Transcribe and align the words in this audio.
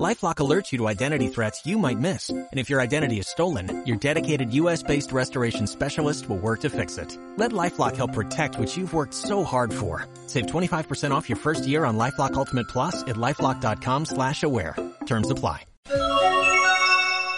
LifeLock 0.00 0.36
alerts 0.36 0.72
you 0.72 0.78
to 0.78 0.88
identity 0.88 1.28
threats 1.28 1.66
you 1.66 1.76
might 1.78 1.98
miss. 1.98 2.30
And 2.30 2.48
if 2.52 2.70
your 2.70 2.80
identity 2.80 3.18
is 3.18 3.28
stolen, 3.28 3.84
your 3.84 3.98
dedicated 3.98 4.54
US-based 4.54 5.12
restoration 5.12 5.66
specialist 5.66 6.28
will 6.30 6.38
work 6.38 6.60
to 6.60 6.70
fix 6.70 6.96
it. 6.96 7.18
Let 7.36 7.52
LifeLock 7.52 7.96
help 7.96 8.14
protect 8.14 8.58
what 8.58 8.74
you've 8.74 8.94
worked 8.94 9.12
so 9.12 9.44
hard 9.44 9.72
for. 9.72 10.06
Save 10.28 10.46
25% 10.46 11.10
off 11.10 11.28
your 11.28 11.36
first 11.36 11.66
year 11.66 11.84
on 11.84 11.98
LifeLock 11.98 12.34
Ultimate 12.34 12.68
Plus 12.68 13.02
at 13.02 13.16
LifeLock.com 13.16 14.06
slash 14.06 14.42
aware. 14.42 14.76
Terms 15.04 15.30
apply. 15.30 15.66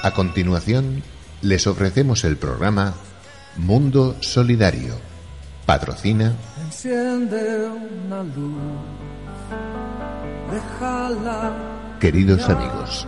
A 0.05 0.11
continuación, 0.13 1.03
les 1.41 1.67
ofrecemos 1.67 2.25
el 2.25 2.37
programa 2.37 2.95
Mundo 3.57 4.17
Solidario. 4.21 4.95
Patrocina 5.65 6.37
Enciende 6.61 7.71
una 7.71 8.23
luz, 8.23 8.55
déjala 10.51 11.74
Queridos 12.01 12.49
amigos, 12.51 13.07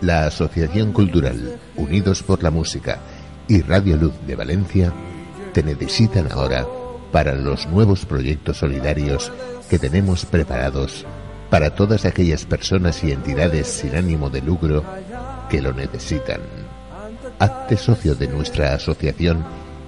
la 0.00 0.26
Asociación 0.26 0.92
Cultural 0.92 1.58
Unidos 1.76 2.22
por 2.22 2.42
la 2.42 2.50
Música 2.50 2.98
y 3.48 3.62
Radio 3.62 3.96
Luz 3.96 4.12
de 4.26 4.36
Valencia 4.36 4.92
te 5.52 5.62
necesitan 5.62 6.30
ahora 6.30 6.66
para 7.12 7.34
los 7.34 7.66
nuevos 7.68 8.04
proyectos 8.04 8.58
solidarios 8.58 9.32
que 9.70 9.78
tenemos 9.78 10.26
preparados 10.26 11.06
para 11.48 11.74
todas 11.74 12.04
aquellas 12.04 12.44
personas 12.44 13.02
y 13.04 13.12
entidades 13.12 13.68
sin 13.68 13.96
ánimo 13.96 14.28
de 14.28 14.42
lucro 14.42 14.84
que 15.48 15.62
lo 15.62 15.72
necesitan. 15.72 16.40
Hazte 17.38 17.76
socio 17.76 18.14
de 18.16 18.28
nuestra 18.28 18.74
asociación 18.74 19.44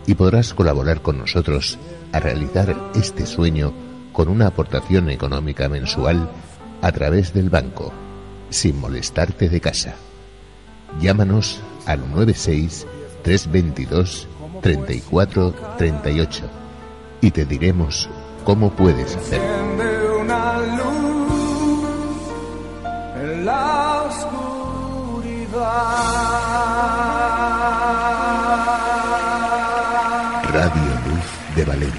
y 0.07 0.15
podrás 0.15 0.55
colaborar 0.55 1.03
con 1.03 1.19
nosotros 1.19 1.79
a 2.13 2.21
realizar 2.21 2.75
este 2.95 3.27
sueño 3.27 3.75
con 4.13 4.29
una 4.29 4.47
aportación 4.47 5.11
económica 5.11 5.69
mensual 5.69 6.31
a 6.81 6.93
través 6.93 7.35
del 7.35 7.51
banco 7.51 7.93
sin 8.51 8.81
molestarte 8.81 9.49
de 9.49 9.61
casa. 9.61 9.95
Llámanos 11.01 11.61
al 11.87 12.01
96 12.11 12.87
322 13.23 14.29
34 14.63 15.55
38 15.77 16.45
y 17.21 17.31
te 17.31 17.45
diremos 17.45 18.09
cómo 18.45 18.71
puedes 18.71 19.17
hacerlo. 19.17 19.45
Enciende 19.45 20.09
una 20.21 20.59
luz 20.59 20.99
en 23.23 23.45
la 23.45 24.03
oscuridad. 24.09 24.49
Radio 30.53 30.93
Luz 31.07 31.57
de 31.57 31.65
Valencia. 31.65 31.99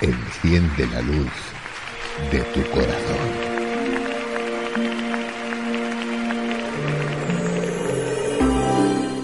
Enciende 0.00 0.86
la 0.88 1.00
luz 1.00 1.32
de 2.30 2.40
tu 2.40 2.62
corazón. 2.70 3.35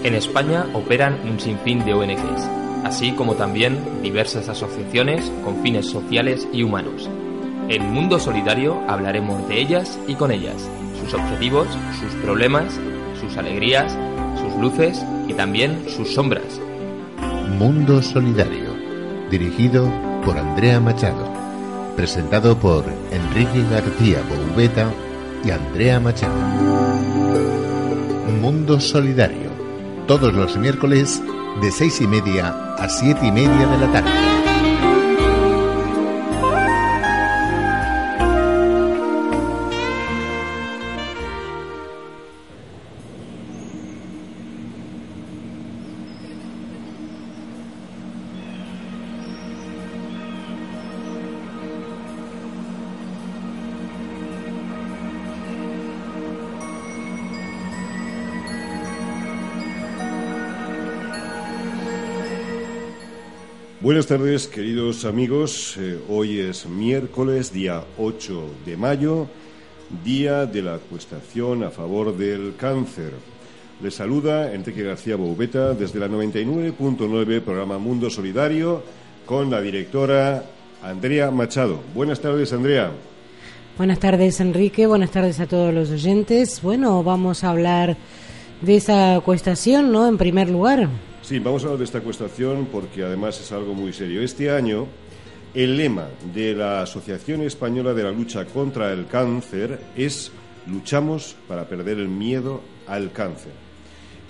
En 0.03 0.15
España 0.15 0.65
operan 0.73 1.17
un 1.23 1.39
sinfín 1.39 1.85
de 1.85 1.93
ONGs, 1.93 2.49
así 2.83 3.13
como 3.13 3.35
también 3.35 3.79
diversas 4.01 4.49
asociaciones 4.49 5.31
con 5.45 5.63
fines 5.63 5.89
sociales 5.89 6.45
y 6.51 6.63
humanos. 6.63 7.09
En 7.69 7.89
Mundo 7.93 8.19
Solidario 8.19 8.81
hablaremos 8.89 9.47
de 9.47 9.61
ellas 9.61 9.97
y 10.05 10.15
con 10.15 10.31
ellas, 10.31 10.69
sus 10.99 11.13
objetivos, 11.13 11.69
sus 12.01 12.13
problemas, 12.21 12.77
sus 13.21 13.37
alegrías, 13.37 13.97
sus 14.41 14.53
luces 14.61 15.01
y 15.29 15.33
también 15.33 15.85
sus 15.87 16.13
sombras. 16.13 16.59
Mundo 17.57 18.01
Solidario, 18.01 18.75
dirigido 19.31 19.89
por 20.25 20.37
Andrea 20.37 20.81
Machado, 20.81 21.31
presentado 21.95 22.57
por 22.57 22.83
Enrique 23.09 23.63
García 23.71 24.21
Boubeta 24.27 24.91
y 25.45 25.51
Andrea 25.51 26.01
Machado. 26.01 26.35
Mundo 28.41 28.81
Solidario, 28.81 29.52
todos 30.07 30.33
los 30.33 30.57
miércoles 30.57 31.21
de 31.61 31.71
seis 31.71 32.01
y 32.01 32.07
media 32.07 32.49
a 32.77 32.89
siete 32.89 33.27
y 33.27 33.31
media 33.31 33.67
de 33.67 33.77
la 33.77 33.91
tarde. 33.91 34.32
Buenas 63.93 64.07
tardes, 64.07 64.47
queridos 64.47 65.05
amigos. 65.05 65.77
Eh, 65.77 65.99
hoy 66.09 66.39
es 66.39 66.65
miércoles, 66.65 67.53
día 67.53 67.83
8 67.99 68.43
de 68.65 68.75
mayo, 68.75 69.27
día 70.03 70.47
de 70.47 70.63
la 70.63 70.73
acuestación 70.73 71.63
a 71.63 71.69
favor 71.69 72.17
del 72.17 72.55
cáncer. 72.57 73.11
Les 73.83 73.93
saluda 73.93 74.51
Enrique 74.51 74.81
García 74.81 75.15
Boubeta 75.15 75.75
desde 75.75 75.99
la 75.99 76.07
99.9 76.07 77.41
programa 77.41 77.77
Mundo 77.77 78.09
Solidario 78.09 78.81
con 79.27 79.51
la 79.51 79.61
directora 79.61 80.43
Andrea 80.81 81.29
Machado. 81.29 81.79
Buenas 81.93 82.19
tardes, 82.19 82.51
Andrea. 82.51 82.89
Buenas 83.77 83.99
tardes, 83.99 84.39
Enrique. 84.39 84.87
Buenas 84.87 85.11
tardes 85.11 85.39
a 85.39 85.45
todos 85.45 85.71
los 85.71 85.91
oyentes. 85.91 86.63
Bueno, 86.63 87.03
vamos 87.03 87.43
a 87.43 87.51
hablar 87.51 87.95
de 88.59 88.75
esa 88.75 89.17
acuestación, 89.17 89.91
¿no? 89.91 90.07
En 90.07 90.17
primer 90.17 90.49
lugar. 90.49 90.89
Sí, 91.23 91.39
vamos 91.39 91.63
a 91.63 91.67
hablar 91.67 91.79
de 91.79 91.85
esta 91.85 91.99
acuestación 91.99 92.67
porque 92.69 93.01
además 93.01 93.39
es 93.39 93.49
algo 93.53 93.73
muy 93.73 93.93
serio. 93.93 94.21
Este 94.21 94.51
año, 94.51 94.87
el 95.53 95.77
lema 95.77 96.09
de 96.33 96.53
la 96.53 96.81
Asociación 96.81 97.43
Española 97.43 97.93
de 97.93 98.03
la 98.03 98.11
Lucha 98.11 98.43
contra 98.43 98.91
el 98.91 99.07
Cáncer 99.07 99.79
es 99.95 100.33
Luchamos 100.67 101.37
para 101.47 101.65
perder 101.65 101.99
el 101.99 102.09
miedo 102.09 102.59
al 102.87 103.13
cáncer. 103.13 103.53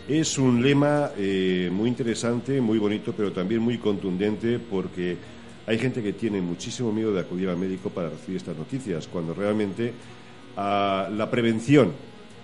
Es 0.07 0.37
un 0.37 0.61
lema 0.61 1.09
eh, 1.17 1.71
muy 1.73 1.89
interesante, 1.89 2.61
muy 2.61 2.77
bonito, 2.77 3.11
pero 3.17 3.31
también 3.31 3.61
muy 3.61 3.79
contundente 3.79 4.59
porque 4.59 5.17
hay 5.65 5.79
gente 5.79 6.03
que 6.03 6.13
tiene 6.13 6.41
muchísimo 6.41 6.91
miedo 6.91 7.11
de 7.11 7.21
acudir 7.21 7.49
al 7.49 7.57
médico 7.57 7.89
para 7.89 8.09
recibir 8.09 8.37
estas 8.37 8.55
noticias, 8.55 9.07
cuando 9.07 9.33
realmente 9.33 9.93
ah, 10.57 11.09
la 11.11 11.31
prevención 11.31 11.91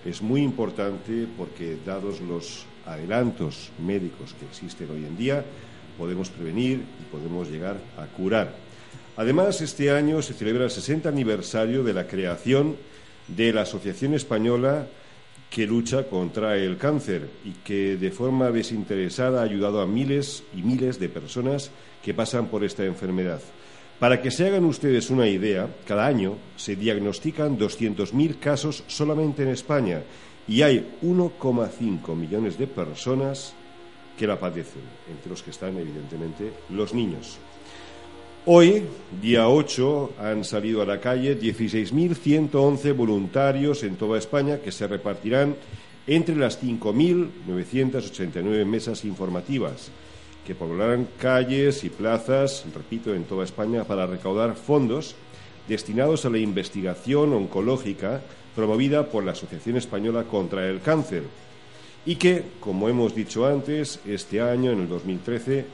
es 0.05 0.21
muy 0.21 0.41
importante 0.41 1.27
porque 1.37 1.77
dados 1.85 2.21
los 2.21 2.65
adelantos 2.85 3.71
médicos 3.85 4.35
que 4.39 4.45
existen 4.45 4.89
hoy 4.91 5.05
en 5.05 5.17
día, 5.17 5.43
podemos 5.97 6.29
prevenir 6.29 6.79
y 6.79 7.11
podemos 7.11 7.49
llegar 7.49 7.77
a 7.97 8.05
curar. 8.05 8.53
Además, 9.17 9.61
este 9.61 9.91
año 9.91 10.21
se 10.21 10.33
celebra 10.33 10.63
el 10.63 10.71
60 10.71 11.09
aniversario 11.09 11.83
de 11.83 11.93
la 11.93 12.07
creación 12.07 12.77
de 13.27 13.51
la 13.51 13.61
Asociación 13.61 14.13
Española 14.13 14.87
que 15.49 15.65
lucha 15.65 16.07
contra 16.07 16.55
el 16.55 16.77
cáncer 16.77 17.29
y 17.43 17.51
que 17.63 17.97
de 17.97 18.11
forma 18.11 18.51
desinteresada 18.51 19.41
ha 19.41 19.43
ayudado 19.43 19.81
a 19.81 19.87
miles 19.87 20.43
y 20.55 20.61
miles 20.61 20.99
de 20.99 21.09
personas 21.09 21.71
que 22.03 22.13
pasan 22.13 22.47
por 22.47 22.63
esta 22.63 22.85
enfermedad. 22.85 23.41
Para 23.99 24.21
que 24.21 24.31
se 24.31 24.47
hagan 24.47 24.63
ustedes 24.63 25.09
una 25.09 25.27
idea, 25.27 25.67
cada 25.85 26.07
año 26.07 26.37
se 26.55 26.77
diagnostican 26.77 27.59
200.000 27.59 28.39
casos 28.39 28.85
solamente 28.87 29.43
en 29.43 29.49
España 29.49 30.03
y 30.47 30.61
hay 30.61 30.97
1,5 31.03 32.15
millones 32.15 32.57
de 32.57 32.67
personas 32.67 33.53
que 34.17 34.25
la 34.25 34.39
padecen, 34.39 34.83
entre 35.11 35.29
los 35.29 35.43
que 35.43 35.51
están 35.51 35.77
evidentemente 35.77 36.53
los 36.69 36.93
niños. 36.93 37.39
Hoy, 38.45 38.83
día 39.21 39.49
8, 39.49 40.13
han 40.17 40.45
salido 40.45 40.81
a 40.81 40.85
la 40.85 41.01
calle 41.01 41.37
16.111 41.37 42.95
voluntarios 42.95 43.83
en 43.83 43.97
toda 43.97 44.17
España 44.17 44.59
que 44.59 44.71
se 44.71 44.87
repartirán 44.87 45.57
entre 46.07 46.37
las 46.37 46.63
5.989 46.63 48.65
mesas 48.65 49.03
informativas 49.03 49.91
que 50.49 50.55
poblarán 50.55 51.07
calles 51.19 51.83
y 51.83 51.89
plazas, 51.89 52.65
repito, 52.73 53.13
en 53.13 53.25
toda 53.25 53.45
España 53.45 53.83
para 53.83 54.07
recaudar 54.07 54.55
fondos 54.55 55.13
destinados 55.67 56.25
a 56.25 56.31
la 56.31 56.39
investigación 56.39 57.33
oncológica 57.33 58.21
promovida 58.55 59.05
por 59.05 59.23
la 59.23 59.33
Asociación 59.33 59.77
Española 59.77 60.23
contra 60.23 60.67
el 60.67 60.81
Cáncer 60.81 61.21
y 62.03 62.15
que, 62.15 62.45
como 62.59 62.89
hemos 62.89 63.13
dicho 63.13 63.45
antes, 63.45 63.99
este 64.07 64.41
año, 64.41 64.71
en 64.71 64.79
el 64.79 64.89
2013, 64.89 65.65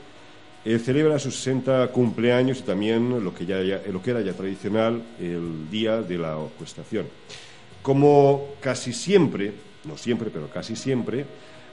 eh, 0.66 0.78
celebra 0.78 1.18
sus 1.18 1.36
60 1.36 1.88
cumpleaños 1.88 2.58
y 2.58 2.62
también 2.64 3.24
lo 3.24 3.34
que, 3.34 3.44
lo 3.90 4.02
que 4.02 4.10
era 4.10 4.20
ya 4.20 4.34
tradicional, 4.34 5.02
el 5.18 5.70
día 5.70 6.02
de 6.02 6.18
la 6.18 6.34
acuestación. 6.34 7.06
Como 7.80 8.56
casi 8.60 8.92
siempre 8.92 9.54
no 9.86 9.96
siempre, 9.96 10.30
pero 10.30 10.48
casi 10.48 10.76
siempre, 10.76 11.24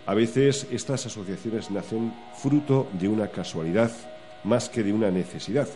a 0.06 0.14
veces 0.14 0.68
estas 0.72 1.06
asociaciones 1.06 1.72
nacen 1.72 2.14
fruto 2.36 2.88
de 2.94 3.08
una 3.08 3.28
casualidad 3.28 3.92
más 4.44 4.70
que 4.70 4.84
de 4.84 4.94
una 4.94 5.12
necesidad. 5.12 5.68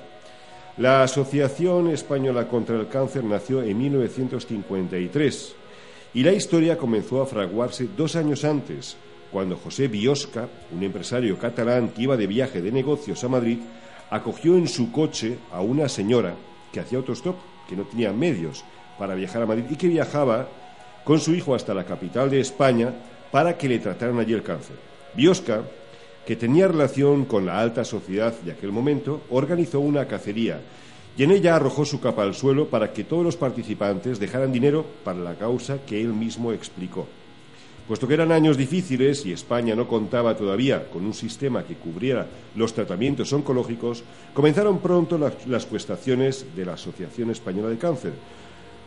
La 0.78 1.02
Asociación 1.02 1.90
Española 1.90 2.48
contra 2.48 2.76
el 2.76 2.88
Cáncer 2.88 3.24
nació 3.24 3.64
en 3.64 3.78
1953 3.78 5.56
y 6.14 6.24
la 6.24 6.34
historia 6.34 6.78
comenzó 6.78 7.22
a 7.22 7.26
fraguarse 7.26 7.88
dos 7.96 8.16
años 8.16 8.44
antes, 8.46 8.98
cuando 9.32 9.58
José 9.58 9.88
Biosca, 9.88 10.48
un 10.72 10.84
empresario 10.84 11.38
catalán 11.38 11.90
que 11.90 12.04
iba 12.04 12.16
de 12.16 12.28
viaje 12.28 12.62
de 12.62 12.72
negocios 12.72 13.24
a 13.24 13.30
Madrid, 13.30 13.60
acogió 14.10 14.56
en 14.56 14.68
su 14.68 14.92
coche 14.92 15.38
a 15.52 15.62
una 15.62 15.90
señora 15.90 16.36
que 16.72 16.80
hacía 16.80 17.00
autostop, 17.00 17.36
que 17.68 17.76
no 17.76 17.84
tenía 17.84 18.14
medios 18.14 18.64
para 18.98 19.16
viajar 19.16 19.42
a 19.42 19.46
Madrid 19.46 19.66
y 19.70 19.76
que 19.76 19.88
viajaba 19.88 20.48
con 21.04 21.20
su 21.20 21.34
hijo 21.34 21.56
hasta 21.56 21.74
la 21.74 21.86
capital 21.86 22.30
de 22.30 22.40
España 22.40 22.94
para 23.32 23.58
que 23.58 23.70
le 23.70 23.80
trataran 23.80 24.20
allí 24.20 24.34
el 24.34 24.44
cáncer. 24.44 24.76
Biosca, 25.14 25.62
que 26.26 26.36
tenía 26.36 26.68
relación 26.68 27.26
con 27.26 27.46
la 27.46 27.60
alta 27.60 27.86
sociedad 27.86 28.34
de 28.42 28.52
aquel 28.52 28.72
momento, 28.72 29.22
organizó 29.30 29.80
una 29.80 30.08
cacería 30.08 30.60
y 31.18 31.24
en 31.24 31.32
ella 31.32 31.56
arrojó 31.56 31.86
su 31.86 32.00
capa 32.00 32.24
al 32.24 32.36
suelo 32.36 32.68
para 32.68 32.94
que 32.94 33.04
todos 33.04 33.24
los 33.24 33.38
participantes 33.38 34.20
dejaran 34.20 34.52
dinero 34.52 34.86
para 35.04 35.20
la 35.20 35.36
causa 35.36 35.80
que 35.86 36.00
él 36.00 36.14
mismo 36.14 36.52
explicó. 36.52 37.08
Puesto 37.88 38.08
que 38.08 38.16
eran 38.16 38.34
años 38.34 38.58
difíciles 38.58 39.26
y 39.26 39.32
España 39.32 39.74
no 39.74 39.88
contaba 39.88 40.36
todavía 40.36 40.90
con 40.90 41.06
un 41.06 41.14
sistema 41.14 41.64
que 41.64 41.76
cubriera 41.76 42.28
los 42.56 42.74
tratamientos 42.74 43.32
oncológicos, 43.32 44.04
comenzaron 44.34 44.80
pronto 44.80 45.18
las, 45.18 45.48
las 45.48 45.66
cuestaciones 45.66 46.46
de 46.54 46.66
la 46.66 46.74
Asociación 46.74 47.32
Española 47.32 47.70
de 47.70 47.78
Cáncer, 47.78 48.12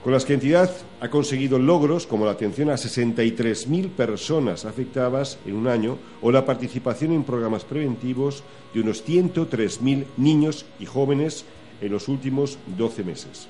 con 0.03 0.13
las 0.13 0.25
que 0.25 0.35
entidad 0.35 0.71
ha 1.01 1.11
conseguido 1.11 1.59
logros 1.59 2.07
como 2.07 2.25
la 2.25 2.33
atención 2.33 2.71
a 2.71 2.75
63.000 2.75 3.91
personas 3.91 4.65
afectadas 4.65 5.39
en 5.45 5.55
un 5.55 5.69
año 5.69 5.99
o 6.23 6.33
la 6.33 6.47
participación 6.47 7.13
en 7.13 7.25
programas 7.25 7.65
preventivos 7.65 8.43
de 8.73 8.81
unos 8.81 9.07
103.000 9.07 10.07
niños 10.17 10.65
y 10.79 10.87
jóvenes 10.87 11.45
en 11.83 11.93
los 11.93 12.09
últimos 12.09 12.59
12 12.79 13.05
meses. 13.05 13.49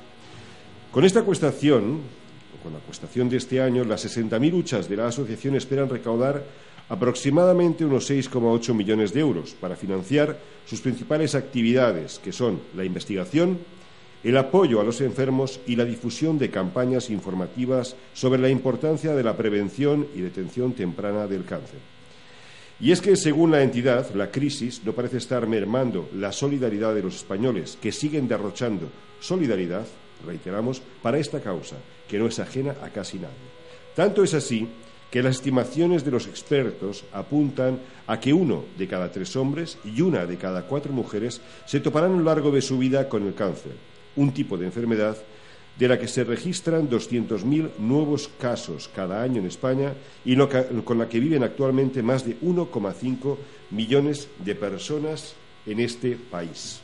Con 0.91 1.05
esta 1.05 1.23
cuestación, 1.23 2.01
con 2.65 2.73
la 2.73 2.81
cuestación 2.81 3.29
de 3.29 3.37
este 3.37 3.61
año, 3.61 3.85
las 3.85 4.05
60.000 4.05 4.53
huchas 4.53 4.89
de 4.89 4.97
la 4.97 5.07
asociación 5.07 5.55
esperan 5.55 5.89
recaudar 5.89 6.45
aproximadamente 6.89 7.85
unos 7.85 8.11
6,8 8.11 8.75
millones 8.75 9.13
de 9.15 9.21
euros 9.21 9.53
para 9.53 9.77
financiar 9.77 10.37
sus 10.67 10.81
principales 10.81 11.37
actividades, 11.37 12.19
que 12.19 12.33
son 12.33 12.61
la 12.75 12.85
investigación, 12.85 13.59
el 14.23 14.37
apoyo 14.37 14.81
a 14.81 14.85
los 14.85 15.01
enfermos 15.01 15.61
y 15.67 15.77
la 15.77 15.85
difusión 15.85 16.39
de 16.39 16.51
campañas 16.51 17.11
informativas 17.11 17.97
sobre 18.13 18.41
la 18.41 18.51
importancia 18.51 19.15
de 19.15 19.23
la 19.23 19.37
prevención 19.37 20.07
y 20.15 20.21
detención 20.21 20.75
temprana 20.75 21.27
del 21.27 21.45
cáncer. 21.45 21.79
Y 22.81 22.93
es 22.93 23.01
que, 23.01 23.17
según 23.17 23.51
la 23.51 23.63
entidad, 23.63 24.15
la 24.15 24.31
crisis 24.31 24.83
no 24.85 24.93
parece 24.93 25.19
estar 25.19 25.47
mermando 25.47 26.09
la 26.15 26.33
solidaridad 26.33 26.95
de 26.95 27.03
los 27.03 27.17
españoles, 27.17 27.79
que 27.81 27.93
siguen 27.93 28.27
derrochando 28.27 28.89
solidaridad, 29.21 29.87
reiteramos, 30.27 30.81
para 31.03 31.19
esta 31.19 31.41
causa, 31.41 31.77
que 32.09 32.19
no 32.19 32.27
es 32.27 32.39
ajena 32.39 32.77
a 32.83 32.89
casi 32.89 33.19
nadie. 33.19 33.35
Tanto 33.95 34.25
es 34.25 34.33
así 34.33 34.67
que 35.11 35.23
las 35.23 35.37
estimaciones 35.37 36.05
de 36.05 36.11
los 36.11 36.27
expertos 36.27 37.05
apuntan 37.13 37.81
a 38.07 38.19
que 38.19 38.33
uno 38.33 38.65
de 38.79 38.87
cada 38.87 39.11
tres 39.11 39.35
hombres 39.37 39.77
y 39.85 40.01
una 40.01 40.25
de 40.25 40.37
cada 40.37 40.63
cuatro 40.67 40.93
mujeres 40.93 41.41
se 41.67 41.81
toparán 41.81 42.13
a 42.13 42.17
lo 42.17 42.25
largo 42.25 42.51
de 42.51 42.63
su 42.63 42.79
vida 42.79 43.09
con 43.09 43.27
el 43.27 43.35
cáncer, 43.35 43.73
un 44.21 44.33
tipo 44.33 44.57
de 44.57 44.67
enfermedad 44.67 45.17
de 45.79 45.89
la 45.89 45.99
que 45.99 46.09
se 46.09 46.25
registran 46.25 46.91
200.000 46.91 47.79
nuevos 47.79 48.29
casos 48.39 48.91
cada 48.95 49.23
año 49.23 49.41
en 49.41 49.47
España 49.47 49.95
y 50.25 50.37
con 50.37 50.99
la 50.99 51.09
que 51.09 51.21
viven 51.21 51.43
actualmente 51.43 52.03
más 52.03 52.27
de 52.27 52.39
1,5 52.41 53.37
millones 53.71 54.29
de 54.45 54.55
personas 54.55 55.35
en 55.65 55.81
este 55.81 56.17
país. 56.17 56.81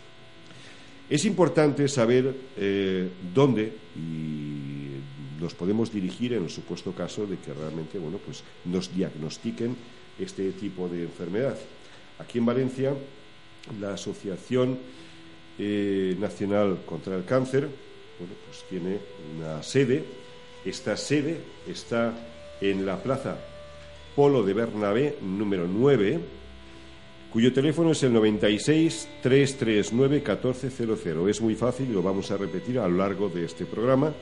Es 1.10 1.24
importante 1.26 1.88
saber 1.88 2.34
eh, 2.56 3.10
dónde 3.34 3.72
y 3.94 5.42
nos 5.42 5.54
podemos 5.54 5.92
dirigir 5.92 6.32
en 6.32 6.44
el 6.44 6.50
supuesto 6.50 6.92
caso 6.92 7.26
de 7.26 7.36
que 7.36 7.52
realmente 7.52 7.98
bueno, 7.98 8.18
pues 8.24 8.42
nos 8.64 8.94
diagnostiquen 8.94 9.76
este 10.18 10.52
tipo 10.52 10.88
de 10.88 11.02
enfermedad. 11.02 11.58
Aquí 12.18 12.38
en 12.38 12.46
Valencia, 12.46 12.94
la 13.78 13.92
Asociación 13.92 14.78
eh, 15.58 16.16
Nacional 16.18 16.82
contra 16.86 17.16
el 17.16 17.24
Cáncer 17.24 17.68
bueno, 18.18 18.34
pues 18.46 18.64
tiene 18.68 18.98
una 19.36 19.62
sede. 19.62 20.04
Esta 20.64 20.96
sede 20.96 21.38
está 21.68 22.14
en 22.60 22.86
la 22.86 23.02
Plaza 23.02 23.36
Polo 24.14 24.42
de 24.42 24.54
Bernabé, 24.54 25.18
número 25.20 25.68
9, 25.68 26.18
cuyo 27.30 27.52
teléfono 27.52 27.90
es 27.92 28.02
el 28.02 28.14
96 28.14 29.08
339 29.22 30.16
1400. 30.16 31.28
Es 31.28 31.40
muy 31.42 31.54
fácil 31.54 31.90
y 31.90 31.92
lo 31.92 32.02
vamos 32.02 32.30
a 32.30 32.38
repetir 32.38 32.78
a 32.78 32.88
lo 32.88 32.96
largo 32.96 33.28
de 33.28 33.44
este 33.44 33.66
programa. 33.66 34.12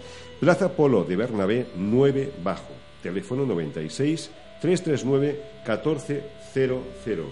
Plaza 0.41 0.75
Polo 0.75 1.05
de 1.05 1.17
Bernabé 1.17 1.67
9 1.77 2.33
bajo. 2.43 2.75
Teléfono 3.03 3.47
96 3.47 4.31
339 4.61 5.41
1400. 5.65 7.27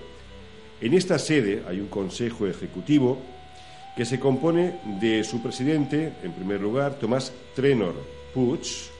En 0.81 0.95
esta 0.95 1.19
sede 1.19 1.63
hay 1.67 1.81
un 1.81 1.89
consejo 1.89 2.47
ejecutivo 2.47 3.19
que 3.97 4.05
se 4.05 4.19
compone 4.19 4.81
de 5.01 5.23
su 5.25 5.43
presidente, 5.43 6.15
en 6.23 6.33
primer 6.33 6.61
lugar, 6.61 6.95
Tomás 6.95 7.33
Trenor 7.55 7.95
Puig, 8.33 8.91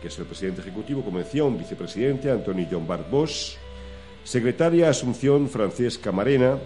que 0.00 0.08
es 0.08 0.18
el 0.18 0.26
presidente 0.26 0.60
ejecutivo, 0.60 1.02
como 1.02 1.18
decía, 1.18 1.44
un 1.44 1.58
vicepresidente, 1.58 2.30
Antonio 2.30 2.66
John 2.70 2.86
Bart 2.86 3.10
Bosch, 3.10 3.56
secretaria 4.24 4.90
Asunción 4.90 5.48
Francés 5.48 5.98
Camarena, 5.98 6.58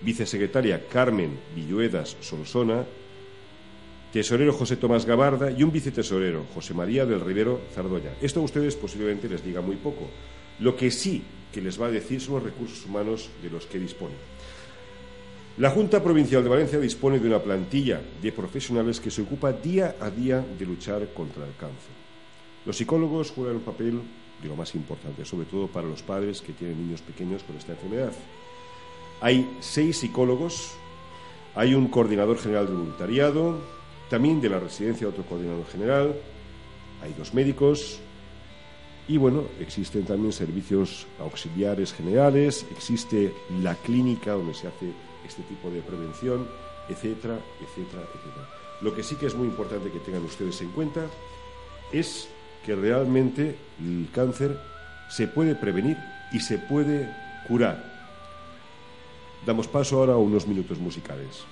vicesecretaria 0.00 0.86
Carmen 0.88 1.38
Villuedas 1.54 2.16
Solsona, 2.20 2.84
tesorero 4.12 4.52
José 4.52 4.76
Tomás 4.76 5.06
Gabarda 5.06 5.50
y 5.50 5.62
un 5.62 5.72
vicetesorero, 5.72 6.44
José 6.54 6.74
María 6.74 7.06
del 7.06 7.20
Rivero 7.20 7.60
Zardoya. 7.74 8.14
Esto 8.20 8.40
a 8.40 8.44
ustedes 8.44 8.76
posiblemente 8.76 9.28
les 9.28 9.44
diga 9.44 9.60
muy 9.60 9.76
poco. 9.76 10.08
Lo 10.58 10.76
que 10.76 10.90
sí 10.90 11.22
que 11.52 11.60
les 11.60 11.80
va 11.80 11.86
a 11.86 11.90
decir 11.90 12.20
son 12.20 12.36
los 12.36 12.44
recursos 12.44 12.84
humanos 12.86 13.30
de 13.42 13.50
los 13.50 13.66
que 13.66 13.78
dispone. 13.78 14.14
La 15.58 15.68
Junta 15.68 16.02
Provincial 16.02 16.42
de 16.42 16.48
Valencia 16.48 16.78
dispone 16.78 17.18
de 17.18 17.28
una 17.28 17.38
plantilla 17.38 18.00
de 18.22 18.32
profesionales 18.32 18.98
que 18.98 19.10
se 19.10 19.20
ocupa 19.20 19.52
día 19.52 19.96
a 20.00 20.08
día 20.08 20.40
de 20.40 20.64
luchar 20.64 21.12
contra 21.12 21.44
el 21.44 21.54
cáncer. 21.56 21.92
Los 22.64 22.78
psicólogos 22.78 23.32
juegan 23.32 23.56
un 23.56 23.62
papel 23.62 24.00
de 24.40 24.48
lo 24.48 24.56
más 24.56 24.74
importante, 24.74 25.26
sobre 25.26 25.44
todo 25.44 25.66
para 25.66 25.86
los 25.86 26.02
padres 26.02 26.40
que 26.40 26.54
tienen 26.54 26.82
niños 26.82 27.02
pequeños 27.02 27.42
con 27.42 27.54
esta 27.56 27.72
enfermedad. 27.72 28.12
Hay 29.20 29.58
seis 29.60 29.98
psicólogos, 29.98 30.72
hay 31.54 31.74
un 31.74 31.88
coordinador 31.88 32.38
general 32.38 32.66
de 32.66 32.72
voluntariado, 32.72 33.60
también 34.08 34.40
de 34.40 34.48
la 34.48 34.58
residencia 34.58 35.06
otro 35.06 35.24
coordinador 35.24 35.66
general, 35.66 36.14
hay 37.02 37.12
dos 37.18 37.34
médicos 37.34 38.00
y 39.06 39.18
bueno, 39.18 39.44
existen 39.60 40.04
también 40.04 40.32
servicios 40.32 41.06
auxiliares 41.20 41.92
generales, 41.92 42.64
existe 42.70 43.34
la 43.62 43.74
clínica 43.74 44.32
donde 44.32 44.54
se 44.54 44.68
hace 44.68 44.92
este 45.32 45.42
tipo 45.44 45.70
de 45.70 45.80
prevención, 45.80 46.46
etcétera, 46.88 47.38
etcétera, 47.60 48.02
etcétera. 48.14 48.48
Lo 48.80 48.94
que 48.94 49.02
sí 49.02 49.16
que 49.16 49.26
es 49.26 49.34
muy 49.34 49.48
importante 49.48 49.90
que 49.90 50.00
tengan 50.00 50.24
ustedes 50.24 50.60
en 50.60 50.70
cuenta 50.70 51.06
es 51.92 52.28
que 52.64 52.76
realmente 52.76 53.56
el 53.80 54.08
cáncer 54.12 54.58
se 55.08 55.26
puede 55.26 55.54
prevenir 55.54 55.96
y 56.32 56.40
se 56.40 56.58
puede 56.58 57.10
curar. 57.48 57.92
Damos 59.46 59.68
paso 59.68 59.98
ahora 59.98 60.14
a 60.14 60.16
unos 60.16 60.46
minutos 60.46 60.78
musicales. 60.78 61.44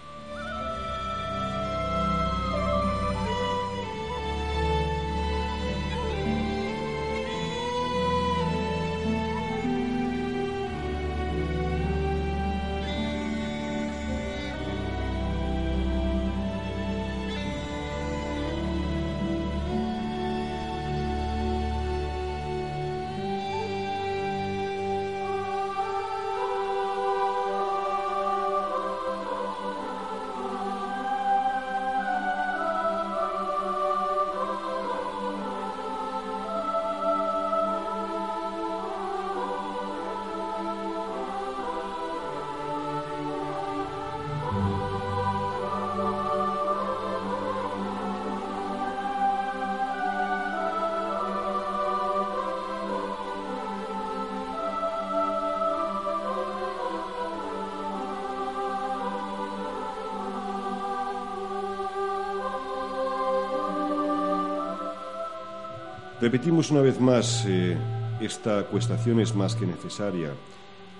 Repetimos 66.20 66.70
una 66.70 66.82
vez 66.82 67.00
más, 67.00 67.46
eh, 67.48 67.78
esta 68.20 68.64
cuestación 68.64 69.20
es 69.20 69.34
más 69.34 69.54
que 69.54 69.64
necesaria. 69.64 70.32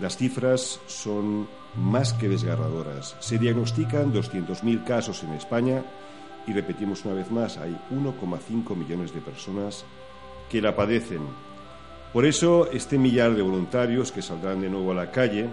Las 0.01 0.17
cifras 0.17 0.81
son 0.87 1.47
más 1.77 2.15
que 2.15 2.27
desgarradoras. 2.27 3.17
Se 3.21 3.37
diagnostican 3.37 4.15
200.000 4.15 4.83
casos 4.85 5.23
en 5.23 5.35
España 5.35 5.85
y 6.47 6.55
repetimos 6.55 7.05
una 7.05 7.15
vez 7.15 7.31
más, 7.31 7.59
hay 7.59 7.77
1,5 7.91 8.75
millones 8.75 9.13
de 9.13 9.21
personas 9.21 9.85
que 10.49 10.63
la 10.63 10.75
padecen. 10.75 11.21
Por 12.15 12.25
eso, 12.25 12.71
este 12.73 12.97
millar 12.97 13.35
de 13.35 13.43
voluntarios 13.43 14.13
que 14.13 14.23
saldrán 14.23 14.63
de 14.63 14.71
nuevo 14.71 14.93
a 14.93 14.95
la 14.95 15.11
calle 15.11 15.51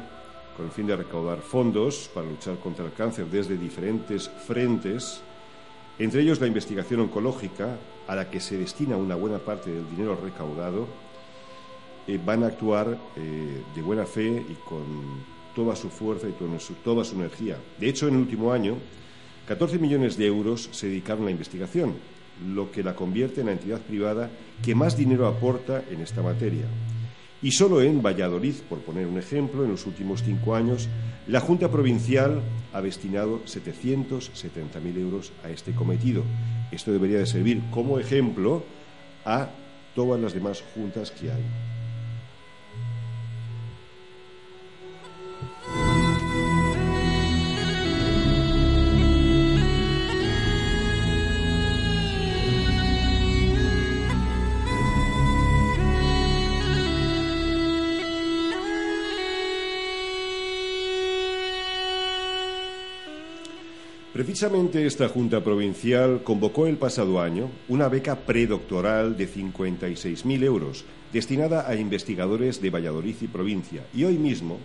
con 0.56 0.66
el 0.66 0.72
fin 0.72 0.88
de 0.88 0.96
recaudar 0.96 1.40
fondos 1.42 2.10
para 2.14 2.26
luchar 2.26 2.56
contra 2.56 2.86
el 2.86 2.94
cáncer 2.94 3.26
desde 3.26 3.58
diferentes 3.58 4.30
frentes, 4.48 5.22
entre 6.00 6.22
ellos 6.22 6.40
la 6.40 6.48
investigación 6.48 7.00
oncológica, 7.02 7.78
a 8.08 8.16
la 8.16 8.30
que 8.30 8.40
se 8.40 8.58
destina 8.58 8.96
una 8.98 9.16
buena 9.16 9.40
parte 9.40 9.72
del 9.72 9.90
dinero 9.90 10.18
recaudado, 10.24 10.88
eh, 12.08 12.20
van 12.24 12.44
a 12.44 12.48
actuar 12.48 12.98
eh, 13.16 13.62
de 13.76 13.82
buena 13.82 14.06
fe 14.06 14.28
y 14.28 14.54
con 14.68 14.86
toda 15.56 15.76
su 15.76 15.90
fuerza 15.90 16.28
y 16.30 16.34
toda 16.84 17.04
su 17.04 17.16
energía. 17.16 17.58
De 17.80 17.90
hecho, 17.90 18.08
en 18.08 18.14
el 18.14 18.22
último 18.22 18.54
año, 18.54 18.76
14 19.48 19.80
millones 19.80 20.18
de 20.18 20.28
euros 20.28 20.70
se 20.72 20.88
dedicaron 20.88 21.24
a 21.24 21.26
la 21.26 21.32
investigación, 21.32 21.96
lo 22.54 22.72
que 22.72 22.84
la 22.84 22.96
convierte 22.96 23.42
en 23.42 23.48
la 23.48 23.54
entidad 23.54 23.82
privada 23.82 24.30
que 24.64 24.76
más 24.76 24.96
dinero 24.96 25.26
aporta 25.28 25.84
en 25.90 26.02
esta 26.02 26.22
materia. 26.22 26.66
Y 27.42 27.52
solo 27.52 27.82
en 27.82 28.02
Valladolid, 28.02 28.56
por 28.68 28.80
poner 28.80 29.06
un 29.06 29.20
ejemplo, 29.20 29.64
en 29.64 29.72
los 29.72 29.86
últimos 29.86 30.24
cinco 30.24 30.56
años, 30.56 30.90
la 31.28 31.40
Junta 31.40 31.70
Provincial 31.70 32.42
ha 32.74 32.82
destinado 32.82 33.44
770.000 33.46 34.98
euros 34.98 35.32
a 35.44 35.50
este 35.50 35.74
cometido. 35.74 36.24
Esto 36.72 36.92
debería 36.92 37.20
de 37.20 37.28
servir 37.28 37.62
como 37.70 38.00
ejemplo 38.00 38.64
a 39.24 39.50
todas 39.94 40.20
las 40.20 40.34
demás 40.34 40.64
juntas 40.74 41.12
que 41.12 41.32
hay. 41.32 41.44
Precisamente 64.18 64.88
esta 64.88 65.10
Junta 65.10 65.44
Provincial 65.44 66.24
convocó 66.24 66.66
el 66.66 66.78
pasado 66.78 67.22
año 67.22 67.52
una 67.68 67.88
beca 67.88 68.16
predoctoral 68.16 69.16
de 69.16 69.30
56.000 69.30 70.44
euros 70.44 70.86
destinada 71.14 71.70
a 71.70 71.76
investigadores 71.76 72.60
de 72.60 72.72
Valladolid 72.72 73.16
y 73.22 73.28
provincia. 73.28 73.84
Y 73.94 74.06
hoy 74.06 74.18
mismo, 74.18 74.58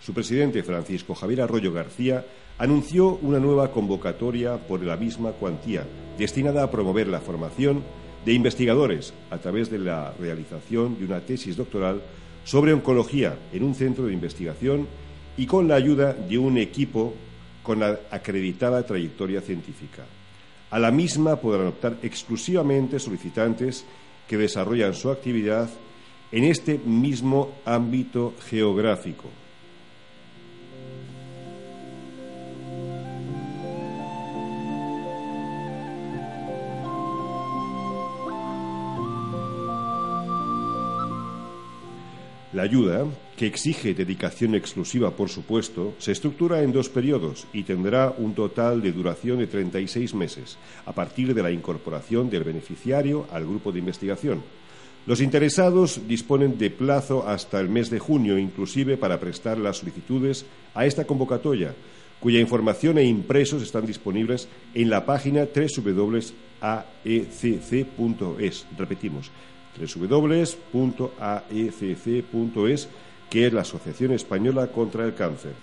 su 0.00 0.14
presidente 0.14 0.62
Francisco 0.62 1.14
Javier 1.14 1.42
Arroyo 1.42 1.70
García 1.70 2.24
anunció 2.56 3.18
una 3.20 3.38
nueva 3.38 3.72
convocatoria 3.72 4.56
por 4.56 4.82
la 4.82 4.96
misma 4.96 5.32
cuantía 5.32 5.86
destinada 6.16 6.62
a 6.62 6.70
promover 6.70 7.06
la 7.06 7.20
formación 7.20 7.82
de 8.24 8.32
investigadores 8.32 9.12
a 9.28 9.36
través 9.36 9.70
de 9.70 9.80
la 9.80 10.14
realización 10.18 10.98
de 10.98 11.04
una 11.04 11.20
tesis 11.20 11.58
doctoral 11.58 12.00
sobre 12.44 12.72
oncología 12.72 13.36
en 13.52 13.64
un 13.64 13.74
centro 13.74 14.06
de 14.06 14.14
investigación 14.14 14.88
y 15.36 15.44
con 15.44 15.68
la 15.68 15.74
ayuda 15.74 16.14
de 16.14 16.38
un 16.38 16.56
equipo 16.56 17.12
con 17.64 17.80
la 17.80 17.98
acreditada 18.12 18.86
trayectoria 18.86 19.40
científica. 19.40 20.04
A 20.70 20.78
la 20.78 20.92
misma 20.92 21.36
podrán 21.36 21.68
optar 21.68 21.96
exclusivamente 22.02 23.00
solicitantes 23.00 23.84
que 24.28 24.36
desarrollan 24.36 24.94
su 24.94 25.10
actividad 25.10 25.68
en 26.30 26.44
este 26.44 26.78
mismo 26.78 27.54
ámbito 27.64 28.34
geográfico. 28.48 29.28
La 42.52 42.62
ayuda, 42.62 43.04
que 43.36 43.46
exige 43.46 43.94
dedicación 43.94 44.54
exclusiva, 44.54 45.10
por 45.10 45.28
supuesto, 45.28 45.94
se 45.98 46.12
estructura 46.12 46.62
en 46.62 46.72
dos 46.72 46.88
periodos 46.88 47.46
y 47.52 47.64
tendrá 47.64 48.14
un 48.16 48.34
total 48.34 48.80
de 48.80 48.92
duración 48.92 49.38
de 49.38 49.46
36 49.46 50.14
meses, 50.14 50.56
a 50.86 50.92
partir 50.92 51.34
de 51.34 51.42
la 51.42 51.50
incorporación 51.50 52.30
del 52.30 52.44
beneficiario 52.44 53.26
al 53.32 53.44
grupo 53.44 53.72
de 53.72 53.80
investigación. 53.80 54.42
Los 55.06 55.20
interesados 55.20 56.00
disponen 56.08 56.56
de 56.56 56.70
plazo 56.70 57.28
hasta 57.28 57.60
el 57.60 57.68
mes 57.68 57.90
de 57.90 57.98
junio, 57.98 58.38
inclusive 58.38 58.96
para 58.96 59.20
prestar 59.20 59.58
las 59.58 59.78
solicitudes 59.78 60.46
a 60.72 60.86
esta 60.86 61.04
convocatoria, 61.04 61.74
cuya 62.20 62.40
información 62.40 62.96
e 62.96 63.04
impresos 63.04 63.62
están 63.62 63.84
disponibles 63.84 64.48
en 64.72 64.88
la 64.88 65.04
página 65.04 65.46
www.aecc.es. 65.54 66.34
Repetimos, 68.78 69.30
www.aecc.es, 69.76 70.48
que 73.34 73.48
es 73.48 73.52
la 73.52 73.62
Asociación 73.62 74.12
Española 74.12 74.68
contra 74.68 75.04
el 75.04 75.12
Cáncer. 75.12 75.54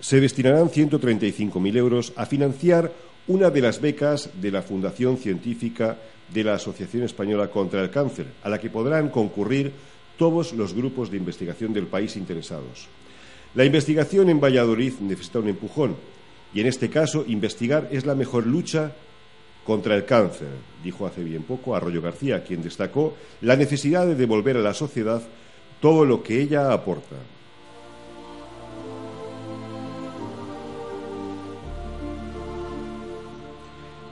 Se 0.00 0.18
destinarán 0.22 0.70
135.000 0.70 1.76
euros 1.76 2.14
a 2.16 2.24
financiar 2.24 2.90
una 3.28 3.50
de 3.50 3.60
las 3.60 3.78
becas 3.78 4.30
de 4.40 4.50
la 4.50 4.62
Fundación 4.62 5.18
Científica 5.18 5.98
de 6.32 6.42
la 6.42 6.54
Asociación 6.54 7.02
Española 7.02 7.50
contra 7.50 7.82
el 7.82 7.90
Cáncer, 7.90 8.24
a 8.42 8.48
la 8.48 8.58
que 8.58 8.70
podrán 8.70 9.10
concurrir 9.10 9.70
todos 10.16 10.54
los 10.54 10.72
grupos 10.72 11.10
de 11.10 11.18
investigación 11.18 11.74
del 11.74 11.88
país 11.88 12.16
interesados. 12.16 12.88
La 13.54 13.66
investigación 13.66 14.30
en 14.30 14.40
Valladolid 14.40 14.94
necesita 15.00 15.40
un 15.40 15.48
empujón 15.48 15.96
y 16.52 16.60
en 16.60 16.66
este 16.66 16.90
caso 16.90 17.24
investigar 17.26 17.88
es 17.92 18.06
la 18.06 18.14
mejor 18.14 18.46
lucha 18.46 18.92
contra 19.64 19.94
el 19.94 20.04
cáncer, 20.04 20.48
dijo 20.82 21.06
hace 21.06 21.22
bien 21.22 21.44
poco 21.44 21.76
Arroyo 21.76 22.02
García, 22.02 22.42
quien 22.42 22.62
destacó 22.62 23.14
la 23.40 23.56
necesidad 23.56 24.06
de 24.06 24.16
devolver 24.16 24.56
a 24.56 24.60
la 24.60 24.74
sociedad 24.74 25.22
todo 25.80 26.04
lo 26.04 26.22
que 26.22 26.40
ella 26.40 26.72
aporta. 26.72 27.16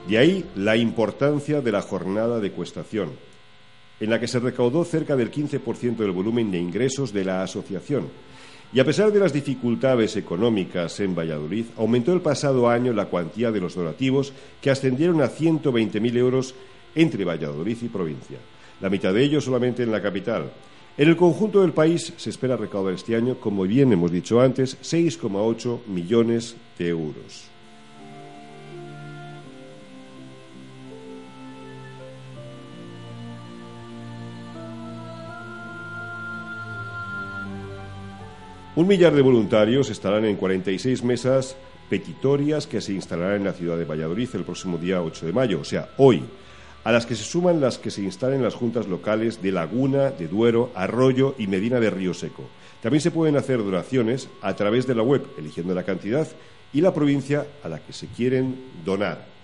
De 0.07 0.17
ahí 0.17 0.45
la 0.55 0.75
importancia 0.75 1.61
de 1.61 1.71
la 1.71 1.81
jornada 1.81 2.39
de 2.39 2.51
cuestación, 2.51 3.11
en 3.99 4.09
la 4.09 4.19
que 4.19 4.27
se 4.27 4.39
recaudó 4.39 4.83
cerca 4.83 5.15
del 5.15 5.31
15% 5.31 5.97
del 5.97 6.11
volumen 6.11 6.51
de 6.51 6.57
ingresos 6.57 7.13
de 7.13 7.25
la 7.25 7.43
asociación, 7.43 8.09
y 8.71 8.79
a 8.79 8.85
pesar 8.85 9.11
de 9.11 9.19
las 9.19 9.33
dificultades 9.33 10.15
económicas 10.15 10.99
en 10.99 11.15
Valladolid, 11.15 11.65
aumentó 11.77 12.13
el 12.13 12.21
pasado 12.21 12.69
año 12.69 12.93
la 12.93 13.05
cuantía 13.05 13.51
de 13.51 13.59
los 13.59 13.75
donativos 13.75 14.31
que 14.61 14.69
ascendieron 14.69 15.21
a 15.21 15.29
120.000 15.29 16.17
euros 16.17 16.53
entre 16.93 17.25
Valladolid 17.25 17.77
y 17.81 17.87
provincia, 17.87 18.37
la 18.79 18.89
mitad 18.89 19.13
de 19.13 19.23
ellos 19.23 19.45
solamente 19.45 19.83
en 19.83 19.91
la 19.91 20.01
capital. 20.01 20.51
En 20.97 21.07
el 21.07 21.15
conjunto 21.15 21.61
del 21.61 21.71
país 21.71 22.13
se 22.17 22.29
espera 22.29 22.57
recaudar 22.57 22.93
este 22.93 23.15
año, 23.15 23.39
como 23.39 23.63
bien 23.63 23.91
hemos 23.93 24.11
dicho 24.11 24.41
antes, 24.41 24.77
6,8 24.81 25.87
millones 25.87 26.55
de 26.77 26.89
euros. 26.89 27.48
Un 38.79 38.87
millar 38.87 39.13
de 39.13 39.21
voluntarios 39.21 39.89
estarán 39.89 40.23
en 40.23 40.37
46 40.37 41.03
mesas 41.03 41.57
petitorias 41.89 42.65
que 42.65 42.79
se 42.79 42.93
instalarán 42.93 43.35
en 43.35 43.43
la 43.43 43.51
ciudad 43.51 43.77
de 43.77 43.83
Valladolid 43.83 44.29
el 44.35 44.45
próximo 44.45 44.77
día 44.77 45.01
8 45.01 45.25
de 45.25 45.33
mayo, 45.33 45.59
o 45.59 45.65
sea, 45.65 45.89
hoy, 45.97 46.23
a 46.85 46.93
las 46.93 47.05
que 47.05 47.17
se 47.17 47.25
suman 47.25 47.59
las 47.59 47.77
que 47.77 47.91
se 47.91 48.01
instalen 48.01 48.37
en 48.37 48.45
las 48.45 48.55
juntas 48.55 48.87
locales 48.87 49.41
de 49.41 49.51
Laguna, 49.51 50.11
de 50.11 50.29
Duero, 50.29 50.71
Arroyo 50.75 51.35
y 51.37 51.47
Medina 51.47 51.81
de 51.81 51.89
Río 51.89 52.13
Seco. 52.13 52.47
También 52.81 53.01
se 53.01 53.11
pueden 53.11 53.35
hacer 53.35 53.57
donaciones 53.57 54.29
a 54.41 54.55
través 54.55 54.87
de 54.87 54.95
la 54.95 55.03
web, 55.03 55.27
eligiendo 55.37 55.75
la 55.75 55.83
cantidad 55.83 56.25
y 56.71 56.79
la 56.79 56.93
provincia 56.93 57.47
a 57.61 57.67
la 57.67 57.79
que 57.79 57.91
se 57.91 58.07
quieren 58.07 58.55
donar. 58.85 59.38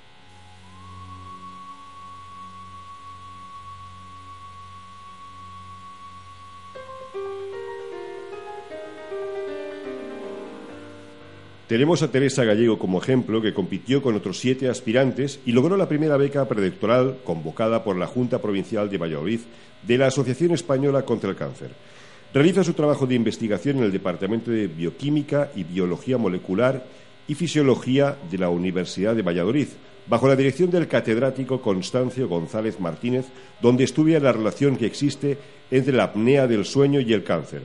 Tenemos 11.67 12.03
a 12.03 12.11
Teresa 12.11 12.43
Gallego 12.43 12.77
como 12.77 13.01
ejemplo, 13.01 13.41
que 13.41 13.55
compitió 13.55 14.03
con 14.03 14.13
otros 14.13 14.37
siete 14.37 14.69
aspirantes 14.69 15.39
y 15.47 15.51
logró 15.51 15.75
la 15.77 15.89
primera 15.89 16.15
beca 16.15 16.47
predoctoral 16.47 17.17
convocada 17.23 17.83
por 17.83 17.97
la 17.97 18.05
Junta 18.05 18.39
Provincial 18.39 18.87
de 18.87 18.99
Valladolid 18.99 19.39
de 19.81 19.97
la 19.97 20.07
Asociación 20.07 20.51
Española 20.51 21.05
contra 21.05 21.31
el 21.31 21.35
Cáncer. 21.35 21.71
Realiza 22.35 22.63
su 22.63 22.73
trabajo 22.73 23.07
de 23.07 23.15
investigación 23.15 23.77
en 23.77 23.85
el 23.85 23.91
Departamento 23.91 24.51
de 24.51 24.67
Bioquímica 24.67 25.49
y 25.55 25.63
Biología 25.63 26.19
Molecular 26.19 26.85
y 27.27 27.33
Fisiología 27.33 28.15
de 28.29 28.37
la 28.37 28.49
Universidad 28.49 29.15
de 29.15 29.23
Valladolid, 29.23 29.69
bajo 30.05 30.27
la 30.27 30.35
dirección 30.35 30.69
del 30.69 30.87
catedrático 30.87 31.61
Constancio 31.61 32.27
González 32.27 32.79
Martínez, 32.79 33.25
donde 33.59 33.85
estudia 33.85 34.19
la 34.19 34.33
relación 34.33 34.77
que 34.77 34.85
existe 34.85 35.39
entre 35.71 35.93
la 35.93 36.03
apnea 36.03 36.45
del 36.45 36.63
sueño 36.63 36.99
y 36.99 37.11
el 37.11 37.23
cáncer. 37.23 37.63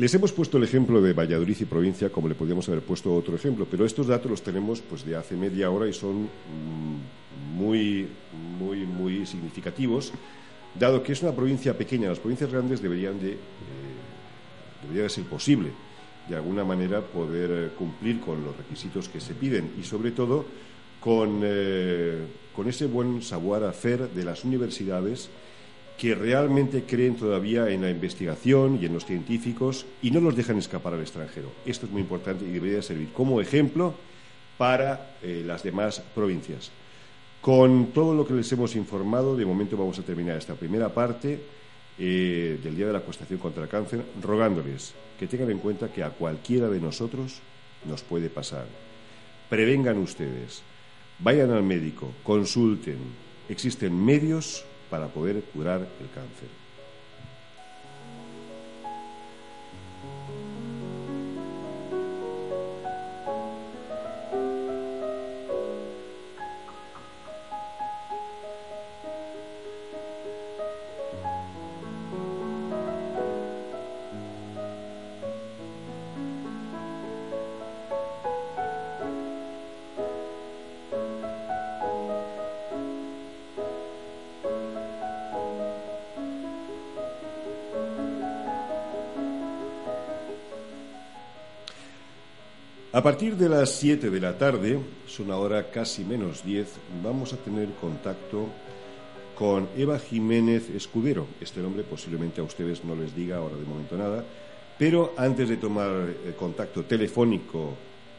Les 0.00 0.14
hemos 0.14 0.32
puesto 0.32 0.56
el 0.56 0.64
ejemplo 0.64 1.02
de 1.02 1.12
Valladolid 1.12 1.58
y 1.60 1.66
provincia, 1.66 2.08
como 2.08 2.26
le 2.26 2.34
podríamos 2.34 2.66
haber 2.70 2.80
puesto 2.80 3.14
otro 3.14 3.36
ejemplo, 3.36 3.66
pero 3.70 3.84
estos 3.84 4.06
datos 4.06 4.30
los 4.30 4.40
tenemos 4.40 4.80
pues, 4.80 5.04
de 5.04 5.14
hace 5.14 5.36
media 5.36 5.70
hora 5.70 5.86
y 5.86 5.92
son 5.92 6.22
mm, 6.22 7.54
muy, 7.54 8.08
muy, 8.58 8.86
muy 8.86 9.26
significativos, 9.26 10.10
dado 10.74 11.02
que 11.02 11.12
es 11.12 11.22
una 11.22 11.32
provincia 11.32 11.76
pequeña. 11.76 12.08
Las 12.08 12.18
provincias 12.18 12.50
grandes 12.50 12.80
deberían 12.80 13.20
de, 13.20 13.32
eh, 13.32 13.36
debería 14.80 15.02
de 15.02 15.10
ser 15.10 15.24
posible, 15.24 15.68
de 16.30 16.34
alguna 16.34 16.64
manera, 16.64 17.02
poder 17.02 17.72
cumplir 17.72 18.20
con 18.20 18.42
los 18.42 18.56
requisitos 18.56 19.06
que 19.06 19.20
se 19.20 19.34
piden 19.34 19.74
y, 19.78 19.82
sobre 19.82 20.12
todo, 20.12 20.46
con, 20.98 21.42
eh, 21.42 22.24
con 22.56 22.70
ese 22.70 22.86
buen 22.86 23.20
savoir-faire 23.20 24.08
de 24.08 24.24
las 24.24 24.46
universidades 24.46 25.28
que 26.00 26.14
realmente 26.14 26.84
creen 26.84 27.14
todavía 27.14 27.68
en 27.68 27.82
la 27.82 27.90
investigación 27.90 28.78
y 28.80 28.86
en 28.86 28.94
los 28.94 29.04
científicos 29.04 29.84
y 30.00 30.10
no 30.10 30.20
los 30.20 30.34
dejan 30.34 30.56
escapar 30.56 30.94
al 30.94 31.02
extranjero. 31.02 31.52
Esto 31.66 31.84
es 31.84 31.92
muy 31.92 32.00
importante 32.00 32.42
y 32.46 32.52
debería 32.52 32.80
servir 32.80 33.12
como 33.12 33.38
ejemplo 33.38 33.92
para 34.56 35.18
eh, 35.22 35.42
las 35.44 35.62
demás 35.62 36.00
provincias. 36.14 36.70
Con 37.42 37.88
todo 37.92 38.14
lo 38.14 38.26
que 38.26 38.32
les 38.32 38.50
hemos 38.50 38.76
informado, 38.76 39.36
de 39.36 39.44
momento 39.44 39.76
vamos 39.76 39.98
a 39.98 40.02
terminar 40.02 40.38
esta 40.38 40.54
primera 40.54 40.88
parte 40.88 41.38
eh, 41.98 42.58
del 42.64 42.76
Día 42.76 42.86
de 42.86 42.92
la 42.94 43.00
Acuestación 43.00 43.38
contra 43.38 43.64
el 43.64 43.68
Cáncer, 43.68 44.02
rogándoles 44.22 44.94
que 45.18 45.26
tengan 45.26 45.50
en 45.50 45.58
cuenta 45.58 45.92
que 45.92 46.02
a 46.02 46.08
cualquiera 46.08 46.70
de 46.70 46.80
nosotros 46.80 47.42
nos 47.86 48.00
puede 48.00 48.30
pasar. 48.30 48.64
Prevengan 49.50 49.98
ustedes, 49.98 50.62
vayan 51.18 51.50
al 51.50 51.62
médico, 51.62 52.10
consulten. 52.22 52.96
Existen 53.50 54.02
medios 54.02 54.64
para 54.90 55.08
poder 55.12 55.44
curar 55.44 55.88
el 56.00 56.10
cáncer. 56.10 56.59
A 93.00 93.02
partir 93.02 93.34
de 93.38 93.48
las 93.48 93.70
7 93.76 94.10
de 94.10 94.20
la 94.20 94.36
tarde, 94.36 94.78
son 95.06 95.30
ahora 95.30 95.70
casi 95.70 96.04
menos 96.04 96.44
10, 96.44 96.68
vamos 97.02 97.32
a 97.32 97.38
tener 97.38 97.70
contacto 97.80 98.48
con 99.34 99.70
Eva 99.74 99.98
Jiménez 99.98 100.68
Escudero. 100.68 101.26
Este 101.40 101.62
nombre 101.62 101.82
posiblemente 101.82 102.42
a 102.42 102.44
ustedes 102.44 102.84
no 102.84 102.94
les 102.94 103.16
diga 103.16 103.38
ahora 103.38 103.56
de 103.56 103.64
momento 103.64 103.96
nada, 103.96 104.22
pero 104.78 105.14
antes 105.16 105.48
de 105.48 105.56
tomar 105.56 106.10
eh, 106.10 106.34
contacto 106.38 106.84
telefónico 106.84 107.72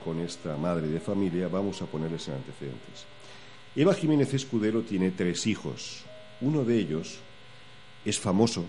con 0.03 0.19
esta 0.19 0.57
madre 0.57 0.87
de 0.87 0.99
familia, 0.99 1.47
vamos 1.47 1.79
a 1.83 1.85
ponerles 1.85 2.27
en 2.29 2.33
antecedentes. 2.33 3.05
Eva 3.75 3.93
Jiménez 3.93 4.33
Escudero 4.33 4.81
tiene 4.81 5.11
tres 5.11 5.45
hijos. 5.45 6.05
Uno 6.41 6.65
de 6.65 6.79
ellos 6.79 7.19
es 8.03 8.19
famoso, 8.19 8.65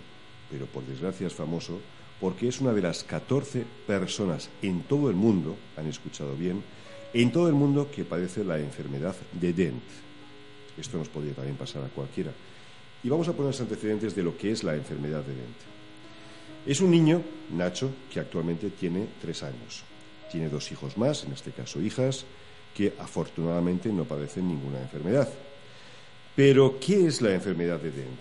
pero 0.50 0.66
por 0.66 0.84
desgracia 0.84 1.26
es 1.26 1.32
famoso, 1.32 1.80
porque 2.22 2.46
es 2.46 2.60
una 2.60 2.72
de 2.72 2.82
las 2.82 3.02
14 3.02 3.64
personas 3.84 4.48
en 4.62 4.84
todo 4.84 5.10
el 5.10 5.16
mundo, 5.16 5.56
han 5.76 5.88
escuchado 5.88 6.36
bien, 6.36 6.62
en 7.12 7.32
todo 7.32 7.48
el 7.48 7.54
mundo 7.54 7.90
que 7.90 8.04
padece 8.04 8.44
la 8.44 8.60
enfermedad 8.60 9.16
de 9.32 9.52
Dent. 9.52 9.82
Esto 10.78 10.98
nos 10.98 11.08
podría 11.08 11.34
también 11.34 11.56
pasar 11.56 11.82
a 11.82 11.88
cualquiera. 11.88 12.30
Y 13.02 13.08
vamos 13.08 13.26
a 13.26 13.32
poner 13.32 13.52
antecedentes 13.60 14.14
de 14.14 14.22
lo 14.22 14.36
que 14.38 14.52
es 14.52 14.62
la 14.62 14.76
enfermedad 14.76 15.24
de 15.24 15.34
Dent. 15.34 15.56
Es 16.64 16.80
un 16.80 16.92
niño, 16.92 17.22
Nacho, 17.50 17.90
que 18.08 18.20
actualmente 18.20 18.70
tiene 18.70 19.08
tres 19.20 19.42
años. 19.42 19.82
Tiene 20.30 20.48
dos 20.48 20.70
hijos 20.70 20.96
más, 20.96 21.24
en 21.24 21.32
este 21.32 21.50
caso 21.50 21.82
hijas, 21.82 22.24
que 22.72 22.94
afortunadamente 23.00 23.92
no 23.92 24.04
padecen 24.04 24.46
ninguna 24.46 24.80
enfermedad. 24.80 25.28
Pero, 26.36 26.78
¿qué 26.78 27.04
es 27.04 27.20
la 27.20 27.34
enfermedad 27.34 27.80
de 27.80 27.90
Dent? 27.90 28.20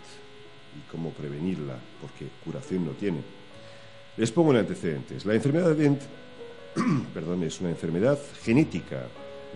¿Y 0.75 0.89
cómo 0.89 1.11
prevenirla? 1.11 1.77
Porque 2.01 2.25
curación 2.43 2.87
no 2.87 2.93
tiene. 2.93 3.40
Les 4.17 4.31
pongo 4.31 4.51
en 4.51 4.57
antecedentes. 4.57 5.25
La 5.25 5.35
enfermedad 5.35 5.69
de 5.69 5.75
Dent 5.75 6.01
perdón, 7.13 7.43
es 7.43 7.59
una 7.59 7.69
enfermedad 7.69 8.19
genética 8.43 9.07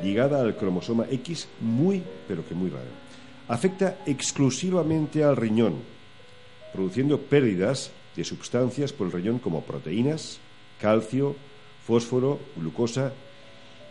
ligada 0.03 0.41
al 0.41 0.55
cromosoma 0.55 1.05
X 1.09 1.47
muy, 1.61 2.03
pero 2.27 2.45
que 2.45 2.55
muy 2.55 2.69
rara. 2.69 2.85
Afecta 3.47 3.99
exclusivamente 4.05 5.23
al 5.23 5.35
riñón, 5.37 5.75
produciendo 6.73 7.19
pérdidas 7.21 7.91
de 8.15 8.23
sustancias 8.23 8.91
por 8.91 9.07
el 9.07 9.13
riñón 9.13 9.39
como 9.39 9.61
proteínas, 9.63 10.39
calcio, 10.81 11.35
fósforo, 11.85 12.39
glucosa 12.55 13.13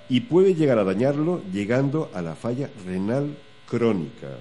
y 0.08 0.20
puede 0.20 0.54
llegar 0.54 0.78
a 0.78 0.84
dañarlo 0.84 1.40
llegando 1.52 2.10
a 2.12 2.20
la 2.20 2.34
falla 2.34 2.68
renal 2.84 3.36
crónica. 3.68 4.38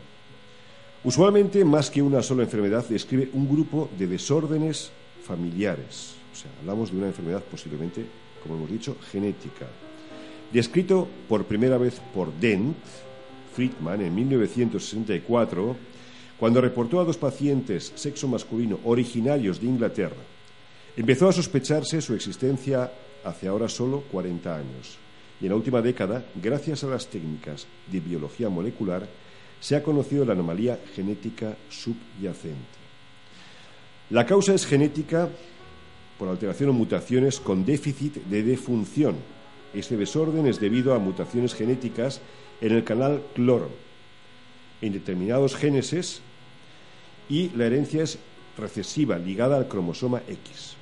Usualmente, 1.04 1.64
más 1.64 1.90
que 1.90 2.02
una 2.02 2.22
sola 2.22 2.44
enfermedad, 2.44 2.86
describe 2.88 3.30
un 3.34 3.48
grupo 3.48 3.90
de 3.98 4.08
desórdenes 4.08 4.92
familiares. 5.24 6.16
O 6.32 6.36
sea, 6.36 6.52
hablamos 6.60 6.92
de 6.92 6.98
una 6.98 7.08
enfermedad 7.08 7.44
posiblemente, 7.44 8.06
como 8.42 8.56
hemos 8.56 8.72
dicho, 8.72 8.98
genética. 9.12 9.68
Descrito 10.52 11.08
por 11.28 11.46
primera 11.46 11.78
vez 11.78 12.00
por 12.14 12.32
Dent, 12.34 12.78
Friedman, 13.54 14.02
en 14.02 14.14
1964, 14.14 15.76
cuando 16.40 16.62
reportó 16.62 17.00
a 17.00 17.06
dos 17.06 17.18
pacientes 17.18 17.94
sexo 17.96 18.28
masculino 18.28 18.80
originarios 18.84 19.62
de 19.62 19.68
Inglaterra. 19.68 20.22
Empezó 20.96 21.30
a 21.30 21.34
sospecharse 21.34 22.02
su 22.02 22.14
existencia 22.14 22.92
hace 23.24 23.48
ahora 23.48 23.70
solo 23.70 24.04
40 24.12 24.56
años. 24.56 24.98
Y 25.40 25.46
en 25.46 25.52
la 25.52 25.56
última 25.56 25.82
década, 25.82 26.26
gracias 26.36 26.84
a 26.84 26.88
las 26.88 27.08
técnicas 27.08 27.66
de 27.92 28.00
biología 28.00 28.50
molecular, 28.50 29.08
se 29.60 29.76
ha 29.76 29.84
conocido 29.84 30.26
la 30.26 30.34
anomalía 30.34 30.80
genética 30.94 31.58
subyacente. 31.70 32.83
La 34.14 34.28
causa 34.28 34.54
es 34.54 34.68
genética 34.68 35.28
por 36.20 36.30
alteración 36.30 36.70
o 36.70 36.74
mutaciones 36.74 37.40
con 37.40 37.66
déficit 37.66 38.22
de 38.30 38.44
defunción. 38.44 39.16
Este 39.74 39.98
desorden 39.98 40.46
es 40.46 40.60
debido 40.60 40.94
a 40.94 41.00
mutaciones 41.00 41.56
genéticas 41.56 42.22
en 42.62 42.74
el 42.74 42.84
canal 42.84 43.24
cloro, 43.34 43.72
en 44.82 44.94
determinados 44.94 45.56
genes, 45.56 46.22
y 47.28 47.50
la 47.58 47.66
herencia 47.66 48.04
es 48.04 48.20
recesiva, 48.56 49.18
ligada 49.18 49.58
al 49.58 49.68
cromosoma 49.68 50.22
X. 50.28 50.76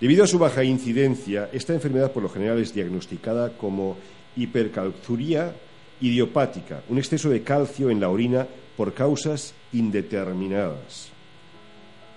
Debido 0.00 0.24
a 0.24 0.26
su 0.26 0.40
baja 0.40 0.64
incidencia, 0.64 1.48
esta 1.52 1.72
enfermedad 1.72 2.10
por 2.10 2.24
lo 2.24 2.28
general 2.28 2.58
es 2.58 2.74
diagnosticada 2.74 3.56
como 3.56 3.96
hipercalciuria 4.34 5.54
idiopática, 6.00 6.82
un 6.88 6.98
exceso 6.98 7.30
de 7.30 7.44
calcio 7.44 7.90
en 7.90 8.00
la 8.00 8.08
orina 8.08 8.44
por 8.76 8.92
causas 8.92 9.54
indeterminadas. 9.72 11.14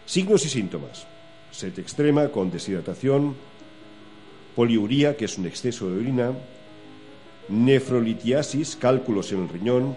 Signos 0.09 0.43
y 0.43 0.49
síntomas. 0.49 1.05
Sed 1.51 1.77
extrema 1.77 2.29
con 2.29 2.49
deshidratación, 2.49 3.35
poliuría, 4.55 5.15
que 5.15 5.25
es 5.25 5.37
un 5.37 5.45
exceso 5.45 5.87
de 5.87 5.99
orina, 5.99 6.31
nefrolitiasis, 7.47 8.75
cálculos 8.75 9.31
en 9.33 9.43
el 9.43 9.49
riñón, 9.49 9.95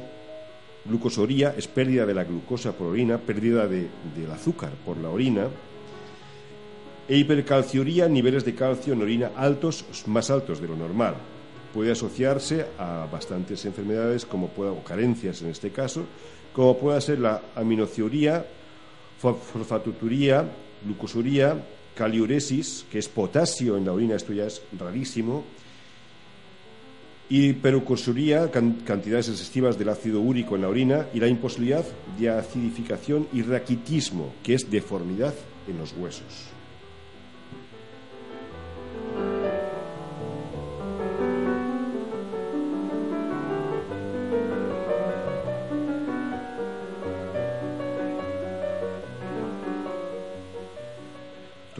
glucosoría, 0.84 1.54
es 1.56 1.66
pérdida 1.66 2.04
de 2.04 2.12
la 2.12 2.24
glucosa 2.24 2.72
por 2.72 2.88
orina, 2.88 3.16
pérdida 3.16 3.66
del 3.66 4.30
azúcar 4.30 4.72
por 4.84 4.98
la 4.98 5.08
orina, 5.08 5.46
e 7.08 7.16
hipercalciuría, 7.16 8.06
niveles 8.06 8.44
de 8.44 8.54
calcio 8.54 8.92
en 8.92 9.00
orina 9.00 9.30
altos, 9.34 9.86
más 10.08 10.30
altos 10.30 10.60
de 10.60 10.68
lo 10.68 10.76
normal. 10.76 11.14
Puede 11.72 11.92
asociarse 11.92 12.66
a 12.78 13.08
bastantes 13.10 13.64
enfermedades, 13.64 14.26
como 14.26 14.48
pueda, 14.48 14.72
o 14.72 14.84
carencias 14.84 15.40
en 15.40 15.48
este 15.48 15.70
caso, 15.70 16.04
como 16.52 16.76
pueda 16.76 17.00
ser 17.00 17.18
la 17.18 17.40
aminociuría, 17.56 18.44
fosfatuturía, 19.22 20.50
glucosuría, 20.84 21.64
caliuresis, 21.94 22.84
que 22.90 22.98
es 22.98 23.08
potasio 23.08 23.76
en 23.76 23.84
la 23.84 23.92
orina, 23.92 24.16
esto 24.16 24.32
ya 24.32 24.46
es 24.46 24.62
rarísimo, 24.78 25.44
hiperurcusuría, 27.28 28.50
cantidades 28.50 29.28
excesivas 29.28 29.78
del 29.78 29.88
ácido 29.88 30.20
úrico 30.20 30.56
en 30.56 30.62
la 30.62 30.68
orina 30.68 31.06
y 31.14 31.20
la 31.20 31.28
imposibilidad 31.28 31.84
de 32.18 32.30
acidificación 32.30 33.28
y 33.32 33.42
raquitismo, 33.42 34.34
que 34.42 34.54
es 34.54 34.70
deformidad 34.70 35.34
en 35.68 35.78
los 35.78 35.94
huesos. 35.96 36.52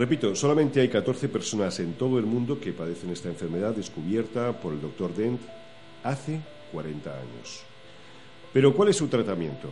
Repito, 0.02 0.34
solamente 0.34 0.80
hay 0.80 0.88
14 0.88 1.28
personas 1.28 1.78
en 1.78 1.92
todo 1.92 2.18
el 2.18 2.26
mundo 2.26 2.58
que 2.58 2.72
padecen 2.72 3.10
esta 3.10 3.28
enfermedad 3.28 3.72
descubierta 3.72 4.50
por 4.50 4.72
el 4.72 4.80
doctor 4.80 5.14
Dent 5.14 5.40
hace 6.02 6.40
40 6.72 7.08
años. 7.08 7.62
Pero 8.52 8.74
¿cuál 8.74 8.88
es 8.88 8.96
su 8.96 9.06
tratamiento? 9.06 9.68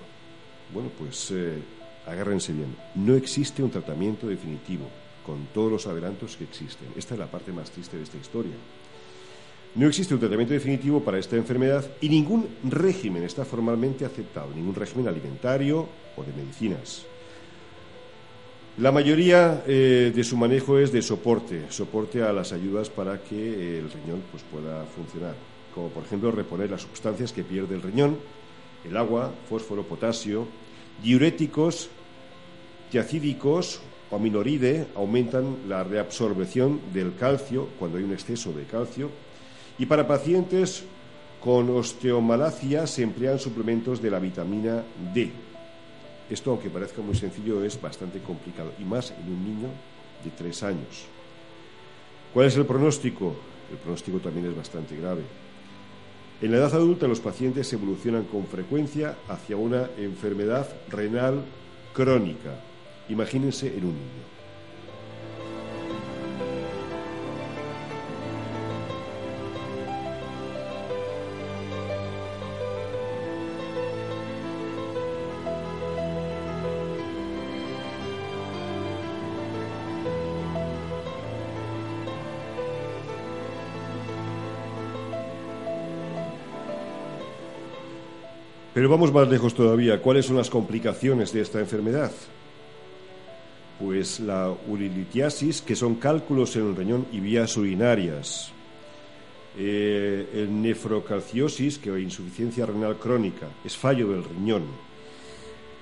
Bueno, 0.72 0.88
pues 0.96 1.32
eh, 1.32 1.60
agárrense 2.06 2.52
bien. 2.52 2.76
No 2.94 3.16
existe 3.16 3.60
un 3.60 3.72
tratamiento 3.72 4.28
definitivo 4.28 4.88
con 5.26 5.46
todos 5.52 5.72
los 5.72 5.88
adelantos 5.88 6.36
que 6.36 6.44
existen. 6.44 6.86
Esta 6.96 7.14
es 7.14 7.18
la 7.18 7.26
parte 7.26 7.50
más 7.50 7.72
triste 7.72 7.96
de 7.96 8.04
esta 8.04 8.18
historia. 8.18 8.54
No 9.74 9.88
existe 9.88 10.14
un 10.14 10.20
tratamiento 10.20 10.54
definitivo 10.54 11.02
para 11.02 11.18
esta 11.18 11.34
enfermedad 11.34 11.84
y 12.00 12.08
ningún 12.08 12.46
régimen 12.62 13.24
está 13.24 13.44
formalmente 13.44 14.04
aceptado, 14.04 14.54
ningún 14.54 14.76
régimen 14.76 15.08
alimentario 15.08 15.88
o 16.16 16.22
de 16.22 16.32
medicinas. 16.32 17.09
La 18.78 18.92
mayoría 18.92 19.62
eh, 19.66 20.12
de 20.14 20.24
su 20.24 20.36
manejo 20.36 20.78
es 20.78 20.92
de 20.92 21.02
soporte, 21.02 21.66
soporte 21.70 22.22
a 22.22 22.32
las 22.32 22.52
ayudas 22.52 22.88
para 22.88 23.22
que 23.22 23.78
el 23.78 23.90
riñón 23.90 24.22
pues, 24.30 24.42
pueda 24.44 24.84
funcionar, 24.86 25.34
como 25.74 25.88
por 25.88 26.04
ejemplo 26.04 26.30
reponer 26.30 26.70
las 26.70 26.82
sustancias 26.82 27.32
que 27.32 27.44
pierde 27.44 27.74
el 27.74 27.82
riñón, 27.82 28.16
el 28.88 28.96
agua, 28.96 29.32
fósforo, 29.48 29.82
potasio, 29.82 30.46
diuréticos, 31.02 31.90
tiacídicos 32.90 33.80
o 34.10 34.18
minoride 34.18 34.86
aumentan 34.94 35.68
la 35.68 35.84
reabsorción 35.84 36.80
del 36.92 37.14
calcio 37.14 37.68
cuando 37.78 37.98
hay 37.98 38.04
un 38.04 38.12
exceso 38.12 38.52
de 38.52 38.64
calcio 38.64 39.10
y 39.78 39.86
para 39.86 40.06
pacientes 40.06 40.84
con 41.40 41.70
osteomalacia 41.70 42.86
se 42.86 43.02
emplean 43.02 43.38
suplementos 43.38 44.02
de 44.02 44.10
la 44.10 44.18
vitamina 44.18 44.82
D, 45.14 45.30
esto, 46.30 46.50
aunque 46.50 46.70
parezca 46.70 47.02
muy 47.02 47.14
sencillo, 47.14 47.64
es 47.64 47.80
bastante 47.80 48.20
complicado, 48.20 48.72
y 48.78 48.84
más 48.84 49.10
en 49.10 49.32
un 49.32 49.44
niño 49.44 49.68
de 50.24 50.30
tres 50.30 50.62
años. 50.62 51.06
¿Cuál 52.32 52.46
es 52.46 52.56
el 52.56 52.64
pronóstico? 52.64 53.34
El 53.70 53.78
pronóstico 53.78 54.18
también 54.18 54.46
es 54.46 54.56
bastante 54.56 54.96
grave. 54.96 55.22
En 56.40 56.52
la 56.52 56.58
edad 56.58 56.74
adulta 56.74 57.06
los 57.06 57.20
pacientes 57.20 57.72
evolucionan 57.72 58.24
con 58.24 58.46
frecuencia 58.46 59.16
hacia 59.28 59.56
una 59.56 59.90
enfermedad 59.98 60.68
renal 60.88 61.44
crónica. 61.92 62.60
Imagínense 63.08 63.66
en 63.66 63.84
un 63.84 63.94
niño. 63.94 64.29
Pero 88.80 88.88
vamos 88.88 89.12
más 89.12 89.28
lejos 89.28 89.52
todavía. 89.52 90.00
¿Cuáles 90.00 90.24
son 90.24 90.38
las 90.38 90.48
complicaciones 90.48 91.34
de 91.34 91.42
esta 91.42 91.60
enfermedad? 91.60 92.10
Pues 93.78 94.20
la 94.20 94.50
urilitiasis, 94.68 95.60
que 95.60 95.76
son 95.76 95.96
cálculos 95.96 96.56
en 96.56 96.68
el 96.68 96.76
riñón 96.76 97.06
y 97.12 97.20
vías 97.20 97.54
urinarias. 97.58 98.52
Eh, 99.58 100.30
el 100.32 100.62
nefrocalciosis, 100.62 101.76
que 101.76 101.94
es 101.94 102.02
insuficiencia 102.02 102.64
renal 102.64 102.96
crónica, 102.96 103.48
es 103.62 103.76
fallo 103.76 104.08
del 104.12 104.24
riñón. 104.24 104.62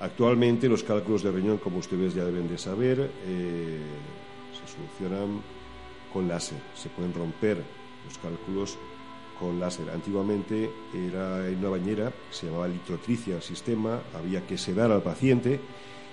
Actualmente 0.01 0.69
los 0.69 0.83
cálculos 0.83 1.23
de 1.23 1.31
riñón, 1.31 1.59
como 1.59 1.79
ustedes 1.79 2.17
ya 2.17 2.25
deben 2.25 2.49
de 2.49 2.59
saber, 2.59 2.99
eh, 3.29 3.79
se 4.53 4.75
solucionan 4.75 5.41
con 6.13 6.27
láser. 6.27 6.59
Se 6.75 6.89
pueden 6.89 7.15
romper 7.15 7.59
los 8.05 8.19
cálculos 8.19 8.77
con 9.39 9.61
láser. 9.61 9.91
Antiguamente 9.91 10.71
era 10.95 11.47
en 11.49 11.59
una 11.59 11.71
bañera, 11.71 12.13
se 12.31 12.47
llamaba 12.47 12.69
litrotricia 12.69 13.37
el 13.37 13.43
sistema, 13.43 14.01
había 14.15 14.47
que 14.47 14.59
sedar 14.59 14.91
al 14.91 15.03
paciente 15.03 15.61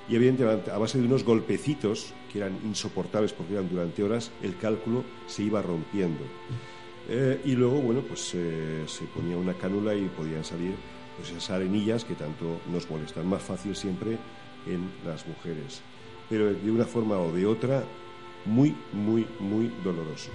y 0.08 0.16
evidentemente 0.16 0.72
a 0.72 0.78
base 0.78 1.00
de 1.00 1.06
unos 1.06 1.24
golpecitos 1.24 2.14
que 2.32 2.40
eran 2.40 2.60
insoportables 2.64 3.34
porque 3.34 3.54
eran 3.54 3.70
durante 3.70 4.04
horas, 4.04 4.32
el 4.42 4.58
cálculo 4.58 5.04
se 5.28 5.44
iba 5.44 5.62
rompiendo. 5.62 6.24
Eh, 7.08 7.42
y 7.46 7.52
luego, 7.54 7.82
bueno, 7.82 8.02
pues 8.02 8.32
eh, 8.34 8.84
se 8.88 9.06
ponía 9.06 9.38
una 9.38 9.54
cánula 9.54 9.96
y 9.96 10.06
podían 10.10 10.44
salir 10.44 10.74
pues, 11.18 11.30
esas 11.30 11.50
arenillas 11.52 12.04
que 12.04 12.16
tanto 12.16 12.60
nos 12.72 12.90
molestan. 12.90 13.28
Más 13.28 13.42
fácil 13.42 13.76
siempre 13.76 14.18
en 14.68 14.90
las 15.06 15.28
mujeres. 15.28 15.82
Pero 16.30 16.54
de 16.54 16.72
una 16.72 16.86
forma 16.86 17.20
o 17.20 17.32
de 17.32 17.46
otra, 17.46 17.84
muy, 18.46 18.76
muy, 18.94 19.28
muy 19.40 19.72
doloroso. 19.84 20.32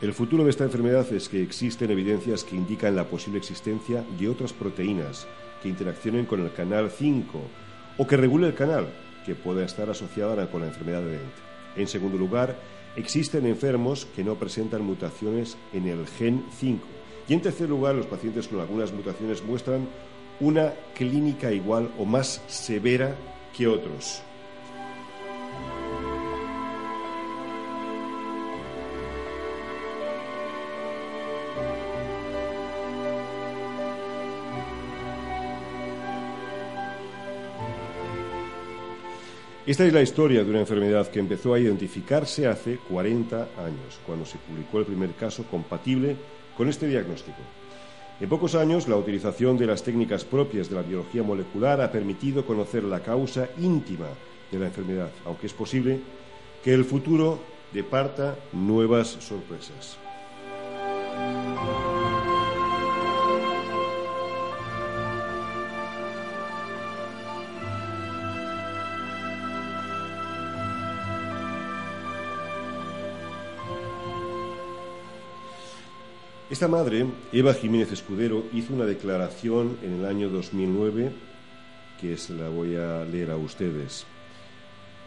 El 0.00 0.14
futuro 0.14 0.44
de 0.44 0.50
esta 0.50 0.64
enfermedad 0.64 1.12
es 1.12 1.28
que 1.28 1.42
existen 1.42 1.90
evidencias 1.90 2.42
que 2.42 2.56
indican 2.56 2.96
la 2.96 3.04
posible 3.04 3.38
existencia 3.38 4.02
de 4.18 4.30
otras 4.30 4.54
proteínas 4.54 5.26
que 5.62 5.68
interaccionen 5.68 6.24
con 6.24 6.40
el 6.40 6.50
canal 6.54 6.90
5 6.90 7.38
o 7.98 8.06
que 8.06 8.16
regule 8.16 8.46
el 8.46 8.54
canal, 8.54 8.88
que 9.26 9.34
pueda 9.34 9.62
estar 9.62 9.90
asociada 9.90 10.50
con 10.50 10.62
la 10.62 10.68
enfermedad 10.68 11.02
de 11.02 11.10
Dent. 11.10 11.32
En 11.76 11.86
segundo 11.86 12.16
lugar, 12.16 12.56
existen 12.96 13.44
enfermos 13.44 14.06
que 14.16 14.24
no 14.24 14.36
presentan 14.36 14.82
mutaciones 14.84 15.58
en 15.74 15.86
el 15.86 16.06
gen 16.06 16.46
5. 16.58 16.82
Y 17.28 17.34
en 17.34 17.42
tercer 17.42 17.68
lugar, 17.68 17.94
los 17.94 18.06
pacientes 18.06 18.48
con 18.48 18.60
algunas 18.60 18.94
mutaciones 18.94 19.44
muestran 19.44 19.86
una 20.40 20.72
clínica 20.94 21.52
igual 21.52 21.90
o 21.98 22.06
más 22.06 22.42
severa 22.46 23.14
que 23.54 23.68
otros. 23.68 24.22
Esta 39.66 39.84
es 39.84 39.92
la 39.92 40.00
historia 40.00 40.42
de 40.42 40.48
una 40.48 40.60
enfermedad 40.60 41.08
que 41.08 41.18
empezó 41.18 41.52
a 41.52 41.60
identificarse 41.60 42.46
hace 42.46 42.78
40 42.88 43.36
años, 43.58 44.00
cuando 44.06 44.24
se 44.24 44.38
publicó 44.38 44.78
el 44.78 44.86
primer 44.86 45.12
caso 45.12 45.44
compatible 45.44 46.16
con 46.56 46.70
este 46.70 46.88
diagnóstico. 46.88 47.36
En 48.20 48.28
pocos 48.28 48.54
años, 48.54 48.88
la 48.88 48.96
utilización 48.96 49.58
de 49.58 49.66
las 49.66 49.82
técnicas 49.82 50.24
propias 50.24 50.70
de 50.70 50.76
la 50.76 50.82
biología 50.82 51.22
molecular 51.22 51.82
ha 51.82 51.92
permitido 51.92 52.46
conocer 52.46 52.84
la 52.84 53.00
causa 53.00 53.50
íntima 53.58 54.08
de 54.50 54.58
la 54.58 54.66
enfermedad, 54.66 55.10
aunque 55.26 55.46
es 55.46 55.52
posible 55.52 56.00
que 56.64 56.72
el 56.72 56.86
futuro 56.86 57.38
departa 57.72 58.36
nuevas 58.54 59.08
sorpresas. 59.08 59.98
Esta 76.50 76.66
madre, 76.66 77.06
Eva 77.32 77.54
Jiménez 77.54 77.92
Escudero, 77.92 78.44
hizo 78.52 78.74
una 78.74 78.84
declaración 78.84 79.78
en 79.84 80.00
el 80.00 80.04
año 80.04 80.28
2009 80.30 81.12
que 82.00 82.16
se 82.16 82.34
la 82.34 82.48
voy 82.48 82.74
a 82.74 83.04
leer 83.04 83.30
a 83.30 83.36
ustedes. 83.36 84.04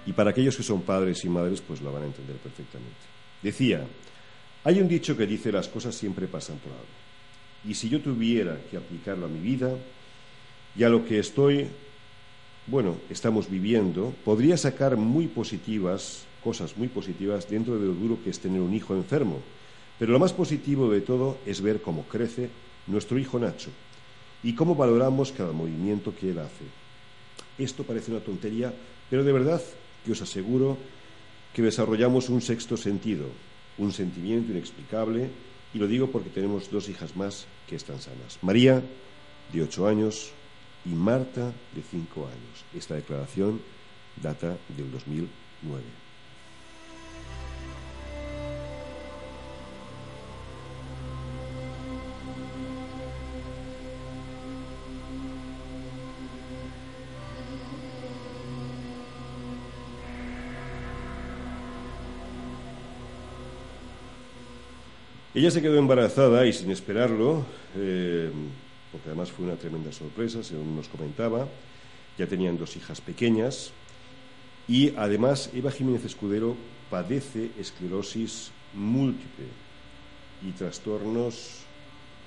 Y 0.05 0.13
para 0.13 0.29
aquellos 0.29 0.55
que 0.55 0.63
son 0.63 0.83
padres 0.83 1.25
y 1.25 1.27
madres, 1.27 1.59
pues 1.59 1.81
la 1.81 1.91
van 1.91 2.03
a 2.03 2.05
entender 2.05 2.37
perfectamente. 2.37 2.95
Decía, 3.41 3.85
hay 4.63 4.79
un 4.79 4.87
dicho 4.87 5.17
que 5.17 5.27
dice 5.27 5.51
las 5.51 5.67
cosas 5.67 5.95
siempre 5.95 6.27
pasan 6.27 6.59
por 6.59 6.71
algo. 6.71 6.85
Y 7.65 7.73
si 7.73 7.89
yo 7.89 7.99
tuviera 7.99 8.57
que 8.71 8.77
aplicarlo 8.77 9.25
a 9.25 9.29
mi 9.29 9.39
vida 9.39 9.75
y 10.77 10.83
a 10.83 10.89
lo 10.89 11.03
que 11.03 11.19
estoy, 11.19 11.67
bueno, 12.67 12.95
estamos 13.09 13.49
viviendo, 13.49 14.13
podría 14.23 14.55
sacar 14.55 14.95
muy 14.95 15.27
positivas, 15.27 16.23
cosas 16.41 16.77
muy 16.77 16.87
positivas 16.87 17.49
dentro 17.49 17.77
de 17.77 17.87
lo 17.87 17.93
duro 17.93 18.17
que 18.23 18.29
es 18.29 18.39
tener 18.39 18.61
un 18.61 18.73
hijo 18.73 18.95
enfermo 18.95 19.41
Pero 20.03 20.11
lo 20.11 20.19
más 20.19 20.33
positivo 20.33 20.91
de 20.91 20.99
todo 20.99 21.37
es 21.45 21.61
ver 21.61 21.81
cómo 21.81 22.03
crece 22.03 22.49
nuestro 22.87 23.17
hijo 23.17 23.39
Nacho 23.39 23.69
y 24.43 24.53
cómo 24.53 24.75
valoramos 24.75 25.31
cada 25.31 25.53
movimiento 25.53 26.13
que 26.13 26.31
él 26.31 26.39
hace. 26.39 26.65
Esto 27.57 27.85
parece 27.85 28.11
una 28.11 28.19
tontería, 28.19 28.73
pero 29.09 29.23
de 29.23 29.31
verdad 29.31 29.61
que 30.03 30.11
os 30.11 30.21
aseguro 30.21 30.77
que 31.53 31.61
desarrollamos 31.61 32.27
un 32.27 32.41
sexto 32.41 32.75
sentido, 32.75 33.27
un 33.77 33.93
sentimiento 33.93 34.51
inexplicable, 34.51 35.29
y 35.73 35.77
lo 35.77 35.87
digo 35.87 36.11
porque 36.11 36.29
tenemos 36.29 36.69
dos 36.69 36.89
hijas 36.89 37.15
más 37.15 37.47
que 37.65 37.77
están 37.77 38.01
sanas. 38.01 38.39
María, 38.41 38.83
de 39.53 39.61
ocho 39.61 39.87
años, 39.87 40.33
y 40.83 40.89
Marta, 40.89 41.53
de 41.73 41.81
cinco 41.81 42.27
años. 42.27 42.65
Esta 42.75 42.95
declaración 42.95 43.61
data 44.21 44.57
del 44.75 44.91
2009. 44.91 46.02
Ella 65.35 65.49
se 65.49 65.63
quedó 65.63 65.79
embarazada 65.79 66.45
y 66.45 66.53
sin 66.53 66.69
esperarlo, 66.69 67.43
eh, 67.75 68.31
porque 68.91 69.07
además 69.07 69.31
fue 69.31 69.45
una 69.45 69.55
tremenda 69.55 69.91
sorpresa, 69.91 70.43
según 70.43 70.75
nos 70.75 70.87
comentaba, 70.87 71.47
ya 72.19 72.27
tenían 72.27 72.55
dos 72.55 72.75
hijas 72.75 73.01
pequeñas 73.01 73.71
y 74.67 74.93
además 74.95 75.49
Eva 75.55 75.71
Jiménez 75.71 76.05
Escudero 76.05 76.55
padece 76.91 77.49
esclerosis 77.59 78.51
múltiple 78.75 79.47
y 80.47 80.51
trastornos 80.51 81.63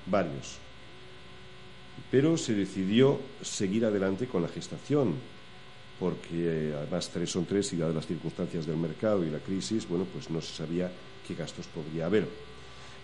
varios. 0.05 0.57
Pero 2.11 2.35
se 2.35 2.55
decidió 2.55 3.21
seguir 3.41 3.85
adelante 3.85 4.27
con 4.27 4.41
la 4.41 4.49
gestación, 4.49 5.15
porque 5.97 6.27
eh, 6.31 6.73
además 6.77 7.09
tres 7.13 7.31
son 7.31 7.45
tres 7.45 7.71
y 7.71 7.77
dadas 7.77 7.95
las 7.95 8.05
circunstancias 8.05 8.65
del 8.65 8.75
mercado 8.75 9.25
y 9.25 9.29
la 9.29 9.39
crisis, 9.39 9.87
bueno, 9.87 10.05
pues 10.11 10.29
no 10.29 10.41
se 10.41 10.53
sabía 10.53 10.91
qué 11.25 11.35
gastos 11.35 11.67
podría 11.67 12.07
haber. 12.07 12.27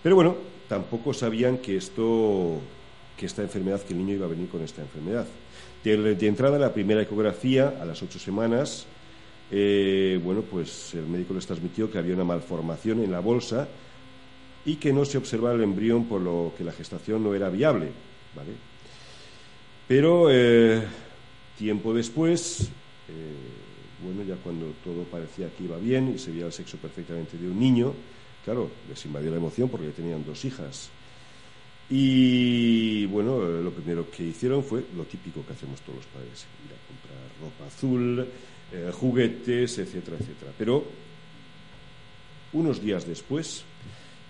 Pero 0.03 0.15
bueno, 0.17 0.35
tampoco 0.67 1.13
sabían 1.13 1.59
que 1.59 1.77
esto, 1.77 2.59
que 3.17 3.25
esta 3.25 3.41
enfermedad, 3.41 3.81
que 3.81 3.93
el 3.93 3.99
niño 3.99 4.15
iba 4.15 4.25
a 4.25 4.29
venir 4.29 4.49
con 4.49 4.61
esta 4.61 4.81
enfermedad. 4.81 5.25
De, 5.83 6.27
entrada, 6.27 6.59
la 6.59 6.73
primera 6.73 7.01
ecografía, 7.01 7.77
a 7.81 7.85
las 7.85 8.03
ocho 8.03 8.19
semanas, 8.19 8.85
eh, 9.49 10.19
bueno, 10.23 10.41
pues 10.41 10.93
el 10.93 11.07
médico 11.07 11.33
les 11.33 11.47
transmitió 11.47 11.89
que 11.89 11.97
había 11.97 12.15
una 12.15 12.25
malformación 12.25 13.01
en 13.01 13.11
la 13.11 13.21
bolsa 13.21 13.67
y 14.65 14.75
que 14.75 14.91
no 14.91 15.05
se 15.05 15.17
observaba 15.17 15.55
el 15.55 15.63
embrión, 15.63 16.05
por 16.05 16.21
lo 16.21 16.53
que 16.57 16.63
la 16.65 16.71
gestación 16.73 17.23
no 17.23 17.33
era 17.33 17.49
viable, 17.49 17.89
¿vale? 18.35 18.51
Pero 19.87 20.27
eh, 20.31 20.81
tiempo 21.57 21.93
después, 21.93 22.69
eh, 23.09 24.03
bueno, 24.03 24.23
ya 24.23 24.35
cuando 24.41 24.73
todo 24.83 25.03
parecía 25.03 25.49
que 25.49 25.63
iba 25.63 25.77
bien 25.77 26.13
y 26.15 26.19
se 26.19 26.31
veía 26.31 26.45
el 26.45 26.53
sexo 26.53 26.77
perfectamente 26.77 27.37
de 27.37 27.47
un 27.47 27.59
niño, 27.59 27.93
Claro, 28.43 28.69
les 28.89 29.05
invadió 29.05 29.31
la 29.31 29.37
emoción 29.37 29.69
porque 29.69 29.89
tenían 29.89 30.25
dos 30.25 30.43
hijas. 30.43 30.89
Y 31.89 33.05
bueno, 33.05 33.39
lo 33.39 33.71
primero 33.71 34.09
que 34.09 34.23
hicieron 34.23 34.63
fue 34.63 34.83
lo 34.95 35.03
típico 35.03 35.45
que 35.45 35.53
hacemos 35.53 35.81
todos 35.81 35.97
los 35.97 36.05
padres, 36.07 36.45
ir 36.65 36.73
a 36.73 36.87
comprar 36.87 37.13
ropa 37.41 37.67
azul, 37.67 38.27
eh, 38.71 38.91
juguetes, 38.91 39.77
etcétera, 39.77 40.17
etcétera. 40.19 40.51
Pero 40.57 40.83
unos 42.53 42.81
días 42.81 43.05
después, 43.05 43.63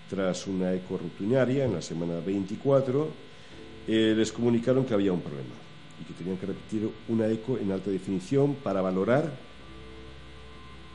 tras 0.08 0.46
una 0.46 0.74
eco 0.74 0.98
rutinaria 0.98 1.64
en 1.64 1.74
la 1.74 1.82
semana 1.82 2.20
24, 2.20 3.08
eh, 3.86 4.14
les 4.16 4.32
comunicaron 4.32 4.84
que 4.84 4.94
había 4.94 5.12
un 5.12 5.20
problema 5.20 5.54
y 6.00 6.04
que 6.04 6.14
tenían 6.14 6.36
que 6.36 6.46
repetir 6.46 6.90
una 7.08 7.28
eco 7.28 7.58
en 7.58 7.72
alta 7.72 7.90
definición 7.90 8.56
para 8.56 8.80
valorar 8.80 9.32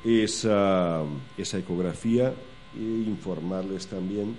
esa, 0.03 1.03
esa 1.38 1.58
ecografía 1.58 2.34
e 2.75 2.82
informarles 2.82 3.88
también 3.88 4.36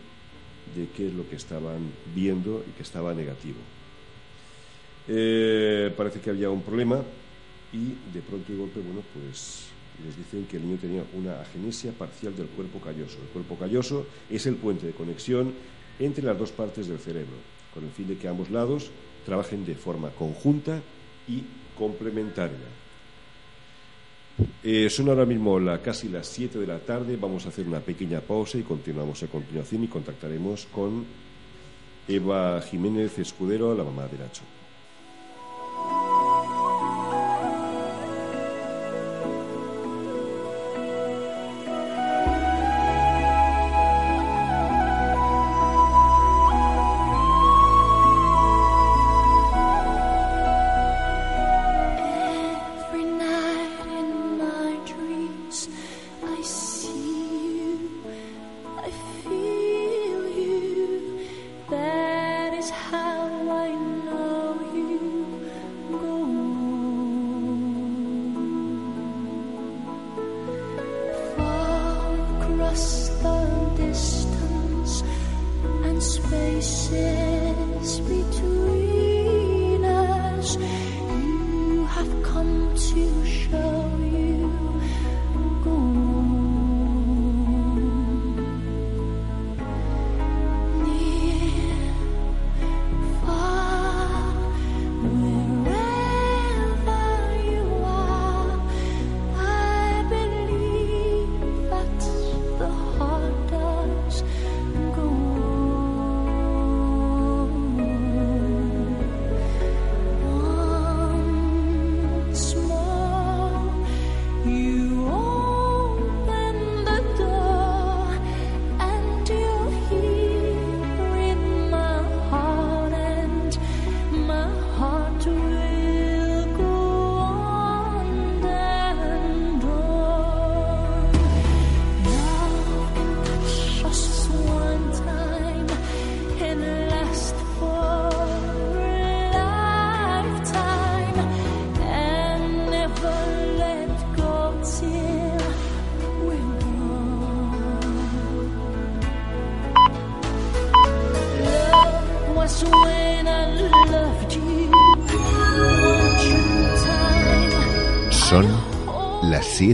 de 0.75 0.89
qué 0.97 1.09
es 1.09 1.15
lo 1.15 1.29
que 1.29 1.37
estaban 1.37 1.91
viendo 2.15 2.65
y 2.69 2.73
que 2.73 2.83
estaba 2.83 3.15
negativo. 3.15 3.59
Eh, 5.09 5.93
parece 5.97 6.21
que 6.21 6.31
había 6.31 6.51
un 6.51 6.63
problema 6.63 7.03
y 7.73 7.95
de 8.13 8.21
pronto 8.23 8.53
y 8.53 8.57
golpe, 8.57 8.81
bueno, 8.81 9.03
pues 9.13 9.67
les 10.05 10.17
dicen 10.17 10.47
que 10.47 10.57
el 10.57 10.65
niño 10.67 10.79
tenía 10.79 11.05
una 11.15 11.41
agenesia 11.41 11.93
parcial 11.93 12.37
del 12.37 12.47
cuerpo 12.49 12.81
calloso. 12.81 13.19
El 13.23 13.29
cuerpo 13.29 13.57
calloso 13.57 14.07
es 14.29 14.47
el 14.47 14.57
puente 14.57 14.87
de 14.87 14.93
conexión 14.93 15.53
entre 15.99 16.25
las 16.25 16.39
dos 16.39 16.53
partes 16.53 16.89
del 16.89 16.99
cerebro, 16.99 17.37
con 17.75 17.85
el 17.85 17.91
fin 17.91 18.09
de 18.09 18.17
que 18.17 18.29
ambos 18.29 18.51
lados 18.51 18.91
trabajen 19.27 19.67
de 19.67 19.75
forma 19.75 20.11
conjunta 20.11 20.81
y 21.29 21.45
complementaria. 21.77 22.80
Eh, 24.63 24.89
son 24.91 25.09
ahora 25.09 25.25
mismo 25.25 25.59
la, 25.59 25.81
casi 25.81 26.09
las 26.09 26.27
7 26.29 26.59
de 26.59 26.67
la 26.67 26.79
tarde. 26.79 27.17
Vamos 27.17 27.47
a 27.47 27.49
hacer 27.49 27.67
una 27.67 27.81
pequeña 27.81 28.21
pausa 28.21 28.59
y 28.59 28.63
continuamos 28.63 29.23
a 29.23 29.27
continuación 29.27 29.85
y 29.85 29.89
contactaremos 29.89 30.67
con 30.67 31.05
Eva 32.07 32.61
Jiménez 32.63 33.19
Escudero, 33.19 33.75
la 33.75 33.85
mamá 33.85 34.07
de 34.07 34.19
Nacho. 34.19 34.43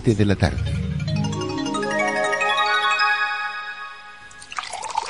7 0.00 0.14
de 0.14 0.24
la 0.26 0.36
tarde. 0.36 0.58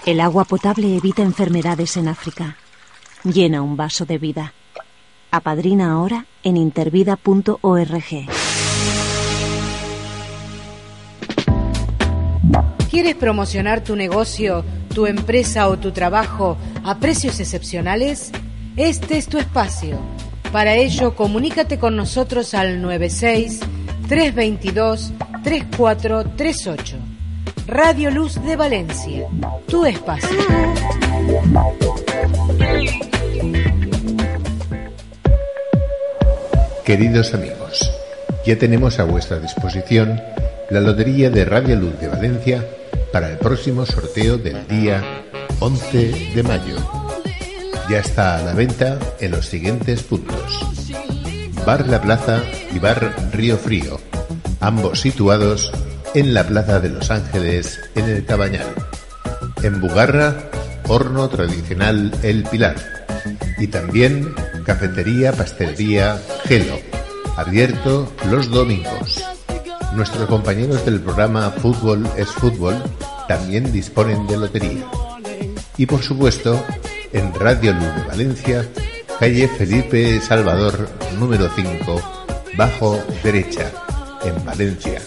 El 0.05 0.21
agua 0.21 0.45
potable 0.45 0.97
evita 0.97 1.23
enfermedades 1.23 1.97
en 1.97 2.07
África. 2.07 2.57
Llena 3.25 3.63
un 3.63 3.77
vaso 3.77 4.05
de 4.05 4.19
vida. 4.19 4.53
Apadrina 5.33 5.91
ahora 5.91 6.27
en 6.45 6.57
intervida.org. 6.57 8.05
¿Quieres 12.89 13.17
promocionar 13.17 13.83
tu 13.83 13.97
negocio, 13.97 14.65
tu 14.95 15.07
empresa 15.07 15.69
o 15.69 15.79
tu 15.79 15.91
trabajo 15.91 16.57
a 16.85 17.01
precios 17.01 17.41
excepcionales? 17.41 18.31
Este 18.77 19.19
es 19.19 19.27
tu 19.27 19.39
espacio. 19.39 19.99
Para 20.53 20.77
ello, 20.77 21.17
comunícate 21.17 21.81
con 21.81 21.97
nosotros 21.97 22.55
al 22.55 22.81
96 22.81 23.61
322 24.09 25.13
3438. 25.43 26.97
Radio 27.67 28.11
Luz 28.13 28.41
de 28.41 28.55
Valencia, 28.55 29.27
tu 29.67 29.85
espacio. 29.85 30.29
Queridos 36.85 37.35
amigos, 37.35 37.91
ya 38.47 38.57
tenemos 38.57 39.01
a 39.01 39.05
vuestra 39.05 39.41
disposición 39.41 40.21
la 40.71 40.81
lotería 40.81 41.29
de 41.31 41.45
Radio 41.45 41.75
Luz 41.75 41.99
de 41.99 42.07
Valencia 42.07 42.65
para 43.13 43.29
el 43.29 43.39
próximo 43.39 43.85
sorteo 43.85 44.39
del 44.39 44.69
día 44.69 45.03
11 45.59 46.33
de 46.33 46.43
mayo. 46.45 46.77
Ya 47.91 47.99
está 47.99 48.39
a 48.39 48.43
la 48.43 48.53
venta 48.53 49.01
en 49.19 49.33
los 49.33 49.47
siguientes 49.47 50.05
puntos. 50.05 51.06
Bar 51.67 51.89
La 51.89 52.01
Plaza 52.01 52.45
y 52.73 52.79
Bar 52.79 53.13
Río 53.33 53.59
Frío, 53.59 53.99
ambos 54.61 55.01
situados 55.01 55.73
en 56.15 56.33
la 56.33 56.47
Plaza 56.47 56.79
de 56.79 56.91
Los 56.91 57.11
Ángeles, 57.11 57.81
en 57.97 58.09
el 58.09 58.25
Cabañal. 58.25 58.69
En 59.65 59.81
Bugarra, 59.81 60.49
horno 60.87 61.29
tradicional 61.29 62.13
El 62.23 62.45
Pilar. 62.45 62.77
Y 63.59 63.67
también 63.67 64.33
cafetería, 64.65 65.33
pastelería 65.33 66.23
Gelo, 66.45 66.79
abierto 67.37 68.13
los 68.31 68.49
domingos. 68.49 69.25
Nuestros 69.93 70.29
compañeros 70.29 70.85
del 70.85 71.01
programa 71.01 71.51
Fútbol 71.51 72.09
es 72.17 72.29
Fútbol 72.29 72.81
también 73.27 73.73
disponen 73.73 74.25
de 74.29 74.37
lotería. 74.37 74.87
Y 75.77 75.87
por 75.87 76.01
supuesto, 76.01 76.65
en 77.13 77.35
Radio 77.35 77.73
Luz 77.73 77.93
de 77.97 78.03
Valencia, 78.07 78.69
calle 79.19 79.49
Felipe 79.49 80.21
Salvador 80.21 80.89
número 81.19 81.49
5, 81.55 82.25
bajo 82.57 83.03
derecha, 83.23 83.73
en 84.25 84.45
Valencia, 84.45 85.01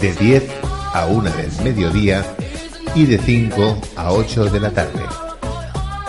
de 0.00 0.12
10 0.12 0.44
a 0.92 1.06
1 1.06 1.30
del 1.30 1.52
mediodía 1.64 2.24
y 2.94 3.06
de 3.06 3.18
5 3.18 3.78
a 3.96 4.12
8 4.12 4.44
de 4.46 4.60
la 4.60 4.70
tarde. 4.70 5.04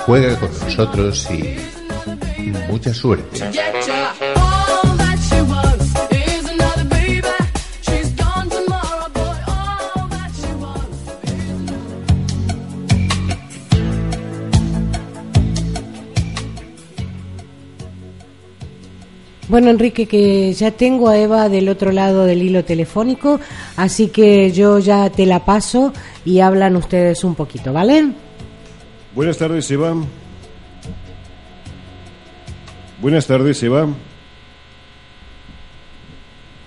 Juega 0.06 0.40
con 0.40 0.52
nosotros 0.60 1.28
y 1.32 1.58
mucha 2.70 2.94
suerte. 2.94 3.40
Bueno, 19.56 19.70
Enrique, 19.70 20.06
que 20.06 20.52
ya 20.52 20.72
tengo 20.72 21.08
a 21.08 21.18
Eva 21.18 21.48
del 21.48 21.70
otro 21.70 21.94
lado 21.94 22.26
del 22.26 22.44
hilo 22.44 22.66
telefónico, 22.66 23.40
así 23.78 24.10
que 24.10 24.52
yo 24.52 24.80
ya 24.80 25.10
te 25.10 25.26
la 25.26 25.46
paso 25.46 25.94
y 26.26 26.42
hablan 26.42 26.76
ustedes 26.76 27.24
un 27.24 27.36
poquito, 27.36 27.72
¿vale? 27.72 28.12
Buenas 29.16 29.38
tardes, 29.38 29.72
Eva. 29.72 29.96
Buenas 33.00 33.28
tardes, 33.28 33.64
Eva. 33.64 33.88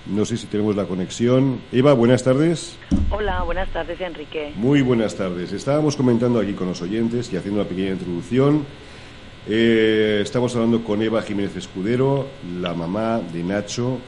No 0.06 0.24
sé 0.24 0.38
si 0.38 0.46
tenemos 0.46 0.74
la 0.74 0.86
conexión. 0.86 1.60
Eva, 1.70 1.92
buenas 1.92 2.24
tardes. 2.24 2.78
Hola, 3.10 3.42
buenas 3.42 3.68
tardes, 3.70 4.00
Enrique. 4.00 4.54
Muy 4.56 4.80
buenas 4.80 5.14
tardes. 5.14 5.52
Estábamos 5.52 5.94
comentando 5.94 6.40
aquí 6.40 6.54
con 6.54 6.68
los 6.68 6.80
oyentes 6.80 7.30
y 7.34 7.36
haciendo 7.36 7.60
una 7.60 7.68
pequeña 7.68 7.90
introducción. 7.90 8.64
Eh, 9.50 10.20
estamos 10.22 10.54
hablando 10.54 10.84
con 10.84 11.00
Eva 11.00 11.22
Jiménez 11.22 11.56
Escudero, 11.56 12.26
la 12.60 12.74
mamá 12.74 13.18
de 13.32 13.42
Nacho, 13.42 13.98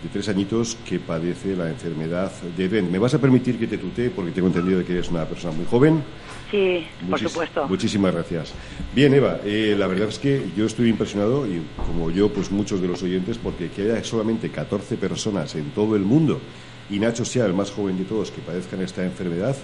de 0.00 0.08
tres 0.08 0.28
añitos, 0.28 0.76
que 0.88 1.00
padece 1.00 1.56
la 1.56 1.68
enfermedad 1.68 2.30
de 2.56 2.68
Ben. 2.68 2.92
¿Me 2.92 3.00
vas 3.00 3.12
a 3.14 3.20
permitir 3.20 3.58
que 3.58 3.66
te 3.66 3.76
tutee? 3.76 4.10
Porque 4.10 4.30
tengo 4.30 4.46
entendido 4.46 4.84
que 4.84 4.92
eres 4.92 5.10
una 5.10 5.24
persona 5.24 5.52
muy 5.52 5.66
joven. 5.66 6.00
Sí, 6.48 6.86
por 7.10 7.18
supuesto. 7.18 7.66
Muchísimas 7.66 8.14
gracias. 8.14 8.54
Bien, 8.94 9.12
Eva, 9.12 9.40
eh, 9.44 9.74
la 9.76 9.88
verdad 9.88 10.10
es 10.10 10.20
que 10.20 10.44
yo 10.56 10.66
estoy 10.66 10.90
impresionado, 10.90 11.44
y 11.44 11.60
como 11.76 12.12
yo, 12.12 12.28
pues 12.28 12.52
muchos 12.52 12.80
de 12.80 12.86
los 12.86 13.02
oyentes, 13.02 13.36
porque 13.36 13.70
que 13.70 13.90
haya 13.90 14.04
solamente 14.04 14.50
14 14.50 14.96
personas 14.96 15.56
en 15.56 15.70
todo 15.70 15.96
el 15.96 16.02
mundo 16.02 16.40
y 16.88 17.00
Nacho 17.00 17.24
sea 17.24 17.46
el 17.46 17.54
más 17.54 17.72
joven 17.72 17.98
de 17.98 18.04
todos 18.04 18.30
que 18.30 18.40
padezcan 18.42 18.80
esta 18.82 19.02
enfermedad, 19.02 19.56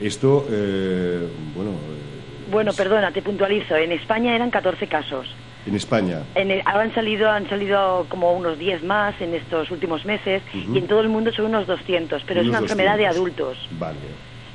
esto, 0.00 0.44
eh, 0.50 1.28
bueno, 1.54 1.70
eh, 1.70 2.21
Bueno, 2.52 2.72
perdona, 2.74 3.10
te 3.10 3.22
puntualizo. 3.22 3.74
En 3.76 3.92
España 3.92 4.36
eran 4.36 4.50
14 4.50 4.86
casos. 4.86 5.26
en 5.64 5.76
España, 5.76 6.18
En 6.34 6.50
el- 6.50 6.60
ahora 6.64 6.82
han 6.82 6.92
salido, 6.94 7.30
han 7.30 7.48
salido 7.48 8.04
como 8.08 8.32
unos 8.32 8.58
10 8.58 8.82
más 8.82 9.14
en 9.20 9.32
estos 9.32 9.70
últimos 9.70 10.04
meses 10.04 10.42
y 10.52 10.76
en 10.76 10.88
todo 10.88 11.00
el 11.00 11.08
mundo 11.08 11.30
son 11.32 11.46
unos 11.46 11.68
200, 11.68 12.20
pero 12.26 12.40
es 12.40 12.48
una 12.48 12.58
enfermedad 12.58 12.96
de 12.96 13.04
200. 13.06 13.16
adultos. 13.56 13.68
vale. 13.78 13.96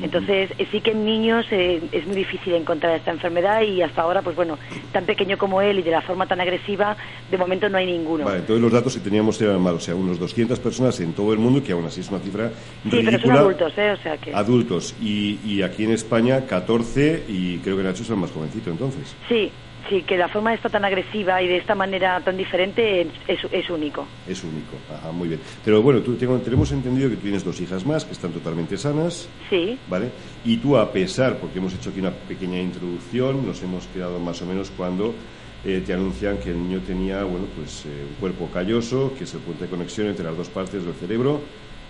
Entonces, 0.01 0.51
eh, 0.57 0.67
sí 0.71 0.81
que 0.81 0.91
en 0.91 1.05
niños 1.05 1.45
eh, 1.51 1.81
es 1.91 2.05
muy 2.05 2.17
difícil 2.17 2.53
encontrar 2.53 2.95
esta 2.95 3.11
enfermedad 3.11 3.61
y 3.63 3.81
hasta 3.81 4.03
ahora, 4.03 4.21
pues 4.21 4.35
bueno, 4.35 4.57
tan 4.91 5.05
pequeño 5.05 5.37
como 5.37 5.61
él 5.61 5.79
y 5.79 5.81
de 5.81 5.91
la 5.91 6.01
forma 6.01 6.27
tan 6.27 6.39
agresiva, 6.39 6.95
de 7.31 7.37
momento 7.37 7.67
no 7.67 7.77
hay 7.77 7.87
ninguno. 7.87 8.25
Vale, 8.25 8.39
entonces 8.39 8.61
los 8.61 8.71
datos 8.71 8.95
que 8.95 9.01
teníamos 9.01 9.41
eran 9.41 9.61
malos, 9.61 9.83
o 9.83 9.85
sea, 9.85 9.95
unos 9.95 10.19
200 10.19 10.59
personas 10.59 10.99
en 10.99 11.13
todo 11.13 11.33
el 11.33 11.39
mundo, 11.39 11.63
que 11.63 11.71
aún 11.71 11.85
así 11.85 12.01
es 12.01 12.09
una 12.09 12.19
cifra 12.19 12.51
sí, 12.89 13.01
pero 13.03 13.19
son 13.19 13.31
adultos, 13.31 13.73
¿eh? 13.77 13.91
O 13.91 13.97
sea 13.97 14.17
que... 14.17 14.33
Adultos. 14.33 14.95
Y, 15.01 15.39
y 15.43 15.63
aquí 15.63 15.83
en 15.83 15.91
España 15.91 16.45
14 16.45 17.25
y 17.27 17.57
creo 17.57 17.77
que 17.77 17.83
Nacho 17.83 18.03
es 18.03 18.09
el 18.09 18.17
más 18.17 18.31
jovencito 18.31 18.69
entonces. 18.69 19.15
Sí, 19.27 19.51
sí, 19.89 20.03
que 20.03 20.17
la 20.17 20.27
forma 20.29 20.53
esta 20.53 20.69
tan 20.69 20.83
agresiva 20.85 21.41
y 21.41 21.47
de 21.47 21.57
esta 21.57 21.75
manera 21.75 22.19
tan 22.23 22.37
diferente 22.37 23.01
es, 23.01 23.07
es- 23.27 23.51
es 23.51 23.69
único. 23.69 24.07
Es 24.27 24.43
único. 24.43 24.77
Ajá, 24.93 25.11
muy 25.11 25.27
bien. 25.29 25.39
Pero 25.63 25.81
bueno, 25.81 26.01
tú, 26.01 26.15
tengo- 26.15 26.39
tenemos 26.39 26.71
entendido 26.71 27.09
que 27.09 27.15
tú 27.15 27.23
tienes 27.23 27.43
dos 27.43 27.59
hijas 27.61 27.85
más 27.85 28.05
que 28.05 28.13
están 28.13 28.31
totalmente 28.31 28.77
sanas, 28.77 29.29
Sí, 29.49 29.79
¿vale? 29.87 30.11
Y 30.43 30.57
tú, 30.57 30.77
a 30.77 30.91
pesar, 30.91 31.39
porque 31.39 31.59
hemos 31.59 31.73
hecho 31.73 31.89
aquí 31.89 31.99
una 31.99 32.11
pequeña 32.11 32.59
introducción, 32.59 33.45
nos 33.45 33.61
hemos 33.63 33.87
quedado 33.87 34.19
más 34.19 34.41
o 34.41 34.45
menos 34.45 34.71
cuando 34.71 35.15
eh, 35.63 35.81
te 35.85 35.93
anuncian 35.93 36.37
que 36.37 36.51
el 36.51 36.57
niño 36.61 36.81
tenía, 36.81 37.23
bueno, 37.23 37.47
pues 37.55 37.85
eh, 37.85 38.05
un 38.07 38.15
cuerpo 38.15 38.49
calloso, 38.51 39.13
que 39.17 39.23
es 39.23 39.33
el 39.33 39.39
puente 39.41 39.63
de 39.65 39.69
conexión 39.69 40.07
entre 40.07 40.23
las 40.25 40.37
dos 40.37 40.49
partes 40.49 40.83
del 40.85 40.93
cerebro, 40.93 41.41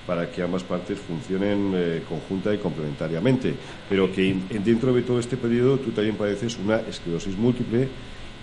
para 0.07 0.31
que 0.31 0.41
ambas 0.41 0.63
partes 0.63 0.99
funcionen 1.01 1.73
eh, 1.75 2.01
conjunta 2.07 2.53
y 2.53 2.57
complementariamente. 2.57 3.57
Pero 3.89 4.09
que 4.09 4.29
en- 4.29 4.47
en- 4.49 4.63
dentro 4.63 4.93
de 4.93 5.03
todo 5.03 5.19
este 5.19 5.35
periodo 5.37 5.77
tú 5.79 5.91
también 5.91 6.15
padeces 6.15 6.57
una 6.57 6.77
esclerosis 6.77 7.35
múltiple 7.37 7.89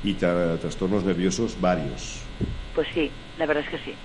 y 0.05 0.15
tra- 0.15 0.59
trastornos 0.61 1.03
nerviosos 1.05 1.59
varios. 1.61 2.29
pues 2.75 2.87
sí, 2.93 3.11
la 3.39 3.47
verdad 3.47 3.65
es 3.65 3.71
que 3.71 3.79
sí. 3.91 3.97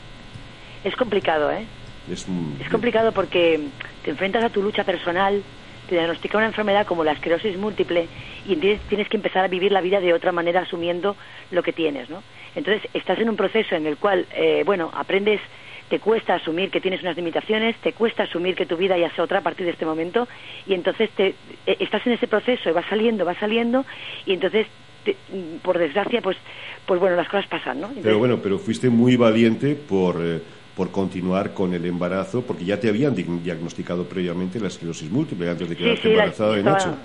Es 0.86 0.96
complicado, 0.96 1.52
¿eh? 1.52 1.68
Es, 2.10 2.28
un- 2.28 2.58
Es 2.62 2.70
complicado 2.70 3.12
porque 3.12 3.72
te 4.04 4.12
enfrentas 4.12 4.44
a 4.44 4.50
tu 4.50 4.62
lucha 4.64 4.84
personal, 4.86 5.44
te 5.88 5.96
diagnostica 5.96 6.38
una 6.38 6.48
enfermedad 6.48 6.86
como 6.86 7.04
la 7.04 7.12
esclerosis 7.14 7.58
múltiple 7.58 8.08
y 8.46 8.56
tienes, 8.56 8.80
tienes 8.88 9.10
que 9.10 9.18
empezar 9.18 9.44
a 9.44 9.48
vivir 9.50 9.72
la 9.72 9.82
vida 9.82 10.00
de 10.00 10.14
otra 10.14 10.32
manera 10.32 10.62
asumiendo 10.62 11.18
lo 11.50 11.62
que 11.64 11.74
tienes, 11.74 12.10
¿no? 12.10 12.24
Entonces 12.56 12.88
estás 12.94 13.20
en 13.20 13.28
un 13.30 13.36
proceso 13.36 13.76
en 13.76 13.86
el 13.88 13.98
cual, 13.98 14.28
eh, 14.32 14.62
bueno, 14.66 14.92
aprendes, 14.94 15.42
te 15.90 16.00
cuesta 16.00 16.36
asumir 16.36 16.70
que 16.70 16.80
tienes 16.82 17.02
unas 17.02 17.16
limitaciones, 17.16 17.76
te 17.82 17.94
cuesta 17.94 18.24
asumir 18.24 18.56
que 18.56 18.66
tu 18.66 18.78
vida 18.78 18.98
ya 18.98 19.10
sea 19.16 19.24
otra 19.24 19.40
a 19.40 19.42
partir 19.44 19.66
de 19.66 19.72
este 19.74 19.86
momento 19.86 20.28
y 20.66 20.74
entonces 20.74 21.10
te, 21.16 21.36
eh, 21.66 21.78
estás 21.80 22.06
en 22.06 22.14
ese 22.14 22.28
proceso 22.28 22.70
y 22.70 22.74
vas 22.74 22.86
saliendo, 22.90 23.26
vas 23.26 23.38
saliendo 23.40 23.86
y 24.26 24.34
entonces, 24.34 24.68
te- 25.04 25.18
por 25.64 25.78
desgracia, 25.78 26.22
pues, 26.22 26.38
pues 26.86 27.00
bueno, 27.00 27.16
las 27.16 27.28
cosas 27.28 27.48
pasan, 27.48 27.78
¿no? 27.80 27.88
Entonces, 27.88 28.04
Pero 28.04 28.20
bueno, 28.20 28.40
pero 28.42 28.60
fuiste 28.60 28.90
muy 28.90 29.16
valiente 29.16 29.76
por, 29.76 30.18
eh, 30.22 30.42
por 30.76 30.92
continuar 30.92 31.54
con 31.54 31.74
el 31.74 31.86
embarazo, 31.86 32.46
porque 32.46 32.66
ya 32.66 32.80
te 32.80 32.88
habían 32.90 33.16
di- 33.16 33.24
diagnosticado 33.42 34.08
previamente 34.08 34.60
la 34.60 34.68
esclerosis 34.68 35.10
múltiple 35.10 35.50
antes 35.50 35.68
de 35.70 35.76
sí, 35.76 35.82
quedarte 35.84 36.02
sí, 36.02 36.08
la- 36.10 36.14
embarazada 36.24 36.56
de 36.56 36.64
Nacho. 36.64 36.96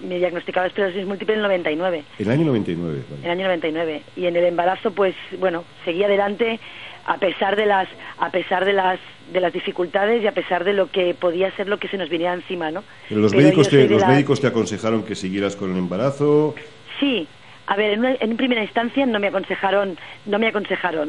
me 0.00 0.16
diagnosticaba 0.18 0.66
esclerosis 0.68 1.04
múltiple 1.06 1.34
en 1.34 1.40
el 1.40 1.46
99. 1.46 2.04
El 2.20 2.30
año 2.30 2.44
99. 2.46 2.94
en 3.08 3.14
el 3.14 3.20
vale. 3.20 3.30
año 3.32 3.44
99 3.46 4.02
y 4.16 4.26
en 4.26 4.36
el 4.36 4.44
embarazo 4.44 4.92
pues 4.92 5.14
bueno 5.38 5.64
seguí 5.84 6.04
adelante 6.04 6.60
a 7.08 7.16
pesar 7.18 7.56
de 7.56 7.66
las 7.66 7.88
a 8.18 8.30
pesar 8.30 8.64
de 8.64 8.72
las 8.74 9.00
de 9.32 9.40
las 9.40 9.52
dificultades 9.52 10.22
y 10.22 10.26
a 10.26 10.32
pesar 10.32 10.62
de 10.64 10.72
lo 10.74 10.90
que 10.90 11.14
podía 11.14 11.50
ser 11.56 11.68
lo 11.68 11.78
que 11.78 11.88
se 11.88 11.98
nos 11.98 12.08
venía 12.08 12.32
encima 12.32 12.70
no 12.70 12.84
Pero 13.08 13.20
los 13.22 13.32
Pero 13.32 13.42
médicos, 13.42 13.68
te, 13.68 13.88
los 13.88 14.06
médicos 14.06 14.40
te 14.40 14.46
aconsejaron 14.46 15.02
que 15.04 15.14
siguieras 15.14 15.56
con 15.56 15.72
el 15.72 15.78
embarazo. 15.78 16.54
sí 17.00 17.26
A 17.66 17.76
ver, 17.76 17.90
en, 17.92 17.98
una- 18.00 18.16
en 18.20 18.36
primera 18.38 18.62
instancia 18.62 19.04
no 19.04 19.18
me 19.20 19.26
aconsejaron, 19.28 19.98
no 20.24 20.38
me 20.38 20.46
aconsejaron 20.48 21.08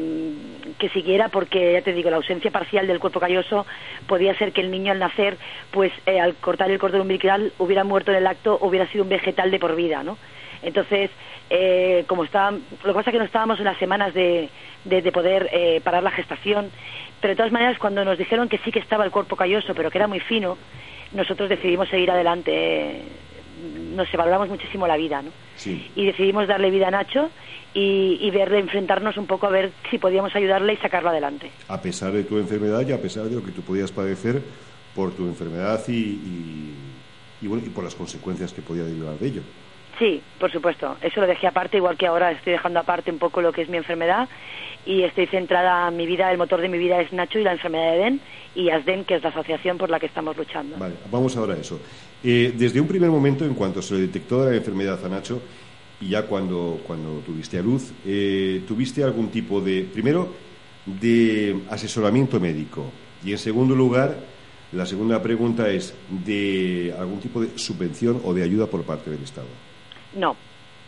que 0.77 0.89
siguiera 0.89 1.29
porque 1.29 1.73
ya 1.73 1.81
te 1.81 1.93
digo, 1.93 2.09
la 2.09 2.17
ausencia 2.17 2.51
parcial 2.51 2.85
del 2.87 2.99
cuerpo 2.99 3.19
calloso 3.21 3.65
podía 4.07 4.33
ser 4.35 4.51
que 4.51 4.59
el 4.61 4.69
niño 4.71 4.91
al 4.91 4.99
nacer, 4.99 5.37
pues 5.71 5.91
eh, 6.05 6.19
al 6.19 6.35
cortar 6.35 6.69
el 6.71 6.79
cordón 6.79 7.01
umbilical 7.01 7.53
hubiera 7.59 7.83
muerto 7.85 8.11
en 8.11 8.17
el 8.17 8.27
acto, 8.27 8.57
hubiera 8.61 8.87
sido 8.91 9.03
un 9.05 9.09
vegetal 9.09 9.51
de 9.51 9.59
por 9.59 9.75
vida, 9.75 10.03
¿no? 10.03 10.17
Entonces, 10.61 11.09
eh, 11.49 12.03
como 12.07 12.23
estaba, 12.25 12.51
lo 12.51 12.59
que 12.59 12.93
pasa 12.93 13.09
es 13.09 13.13
que 13.13 13.19
no 13.19 13.25
estábamos 13.25 13.59
en 13.59 13.65
las 13.65 13.77
semanas 13.77 14.13
de, 14.13 14.49
de, 14.85 15.01
de 15.01 15.11
poder 15.11 15.49
eh, 15.53 15.81
parar 15.83 16.03
la 16.03 16.11
gestación, 16.11 16.69
pero 17.21 17.31
de 17.31 17.37
todas 17.37 17.51
maneras 17.51 17.77
cuando 17.79 18.03
nos 18.05 18.17
dijeron 18.17 18.49
que 18.49 18.57
sí 18.59 18.71
que 18.71 18.79
estaba 18.79 19.05
el 19.05 19.11
cuerpo 19.11 19.35
calloso, 19.35 19.73
pero 19.73 19.89
que 19.89 19.97
era 19.97 20.07
muy 20.07 20.19
fino, 20.19 20.57
nosotros 21.13 21.49
decidimos 21.49 21.89
seguir 21.89 22.11
adelante. 22.11 22.51
eh, 22.53 23.01
Nos 23.95 24.11
valoramos 24.11 24.49
muchísimo 24.49 24.85
la 24.87 24.97
vida, 24.97 25.21
¿no? 25.21 25.31
Sí. 25.55 25.91
y 25.95 26.05
decidimos 26.05 26.47
darle 26.47 26.69
vida 26.71 26.87
a 26.87 26.91
Nacho 26.91 27.29
y, 27.73 28.17
y 28.21 28.31
verle 28.31 28.59
enfrentarnos 28.59 29.17
un 29.17 29.27
poco 29.27 29.45
a 29.47 29.49
ver 29.49 29.71
si 29.91 29.97
podíamos 29.97 30.33
ayudarle 30.35 30.73
y 30.73 30.77
sacarlo 30.77 31.09
adelante. 31.09 31.51
A 31.67 31.81
pesar 31.81 32.13
de 32.13 32.23
tu 32.23 32.37
enfermedad 32.37 32.87
y 32.87 32.93
a 32.93 33.01
pesar 33.01 33.25
de 33.25 33.35
lo 33.35 33.43
que 33.43 33.51
tú 33.51 33.61
podías 33.61 33.91
padecer 33.91 34.41
por 34.95 35.11
tu 35.13 35.25
enfermedad 35.27 35.81
y, 35.89 35.91
y, 35.91 36.75
y, 37.41 37.47
bueno, 37.47 37.63
y 37.65 37.69
por 37.69 37.83
las 37.83 37.93
consecuencias 37.95 38.53
que 38.53 38.61
podía 38.61 38.83
derivar 38.83 39.15
de 39.19 39.27
ello. 39.27 39.41
Sí, 39.99 40.21
por 40.39 40.49
supuesto. 40.51 40.95
Eso 41.01 41.19
lo 41.19 41.27
dejé 41.27 41.45
aparte, 41.45 41.77
igual 41.77 41.97
que 41.97 42.07
ahora 42.07 42.31
estoy 42.31 42.53
dejando 42.53 42.79
aparte 42.79 43.11
un 43.11 43.19
poco 43.19 43.41
lo 43.41 43.51
que 43.51 43.61
es 43.63 43.69
mi 43.69 43.77
enfermedad 43.77 44.29
y 44.85 45.03
estoy 45.03 45.27
centrada 45.27 45.89
en 45.89 45.97
mi 45.97 46.05
vida, 46.05 46.31
el 46.31 46.37
motor 46.37 46.61
de 46.61 46.69
mi 46.69 46.77
vida 46.77 47.01
es 47.01 47.11
Nacho 47.11 47.37
y 47.37 47.43
la 47.43 47.51
enfermedad 47.51 47.91
de 47.91 47.97
Eden 47.97 48.21
y 48.55 48.69
ASDEN, 48.69 49.03
que 49.03 49.15
es 49.15 49.23
la 49.23 49.29
asociación 49.29 49.77
por 49.77 49.89
la 49.89 49.99
que 49.99 50.05
estamos 50.05 50.35
luchando. 50.37 50.77
Vale, 50.77 50.95
vamos 51.11 51.35
ahora 51.35 51.53
a 51.53 51.57
eso. 51.57 51.79
Eh, 52.23 52.53
desde 52.55 52.79
un 52.79 52.87
primer 52.87 53.09
momento, 53.09 53.45
en 53.45 53.53
cuanto 53.53 53.81
se 53.81 53.95
le 53.95 54.01
detectó 54.01 54.49
la 54.49 54.55
enfermedad 54.55 55.03
a 55.05 55.09
Nacho, 55.09 55.41
y 56.01 56.09
ya 56.09 56.23
cuando, 56.23 56.79
cuando 56.87 57.19
tuviste 57.19 57.59
a 57.59 57.61
luz, 57.61 57.91
eh, 58.05 58.63
¿tuviste 58.65 59.03
algún 59.03 59.29
tipo 59.29 59.59
de, 59.59 59.83
primero, 59.83 60.33
de 60.85 61.59
asesoramiento 61.69 62.39
médico? 62.39 62.89
Y 63.23 63.33
en 63.33 63.37
segundo 63.37 63.75
lugar, 63.75 64.15
la 64.71 64.85
segunda 64.85 65.21
pregunta 65.21 65.69
es, 65.69 65.93
¿de 66.09 66.95
algún 66.97 67.19
tipo 67.19 67.41
de 67.41 67.57
subvención 67.57 68.21
o 68.23 68.33
de 68.33 68.43
ayuda 68.43 68.67
por 68.67 68.83
parte 68.83 69.11
del 69.11 69.23
Estado? 69.23 69.47
No, 70.13 70.31
O 70.31 70.35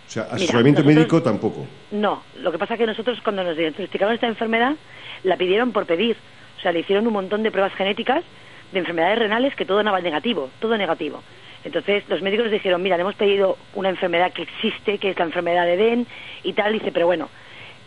sea, 0.08 0.24
Mira, 0.24 0.36
asesoramiento 0.36 0.80
nosotros- 0.82 0.96
médico 0.96 1.22
tampoco. 1.24 1.66
No, 1.92 2.24
lo 2.40 2.52
que 2.52 2.58
pasa 2.58 2.74
es 2.74 2.80
que 2.80 2.86
nosotros 2.86 3.20
cuando 3.24 3.44
nos 3.44 3.56
diagnosticaron 3.56 4.14
esta 4.14 4.28
enfermedad 4.28 4.76
la 5.24 5.38
pidieron 5.38 5.72
por 5.72 5.86
pedir. 5.86 6.18
O 6.58 6.62
sea, 6.62 6.72
le 6.72 6.80
hicieron 6.82 7.08
un 7.08 7.14
montón 7.14 7.44
de 7.44 7.52
pruebas 7.52 7.74
genéticas 7.74 8.24
de 8.72 8.80
enfermedades 8.80 9.20
renales 9.20 9.56
que 9.56 9.66
todo 9.66 9.82
daba 9.84 10.00
negativo, 10.02 10.50
todo 10.60 10.78
negativo. 10.78 11.22
Entonces 11.64 12.04
los 12.10 12.22
médicos 12.22 12.46
nos 12.46 12.54
dijeron, 12.54 12.82
mira, 12.82 12.98
le 12.98 13.02
hemos 13.02 13.16
pedido 13.16 13.58
una 13.76 13.90
enfermedad 13.90 14.32
que 14.34 14.42
existe, 14.44 14.98
que 14.98 15.12
es 15.12 15.18
la 15.20 15.26
enfermedad 15.26 15.66
de 15.66 15.78
Den 15.78 16.08
y 16.44 16.54
tal. 16.54 16.74
dice, 16.74 16.92
pero 16.92 17.06
bueno, 17.06 17.30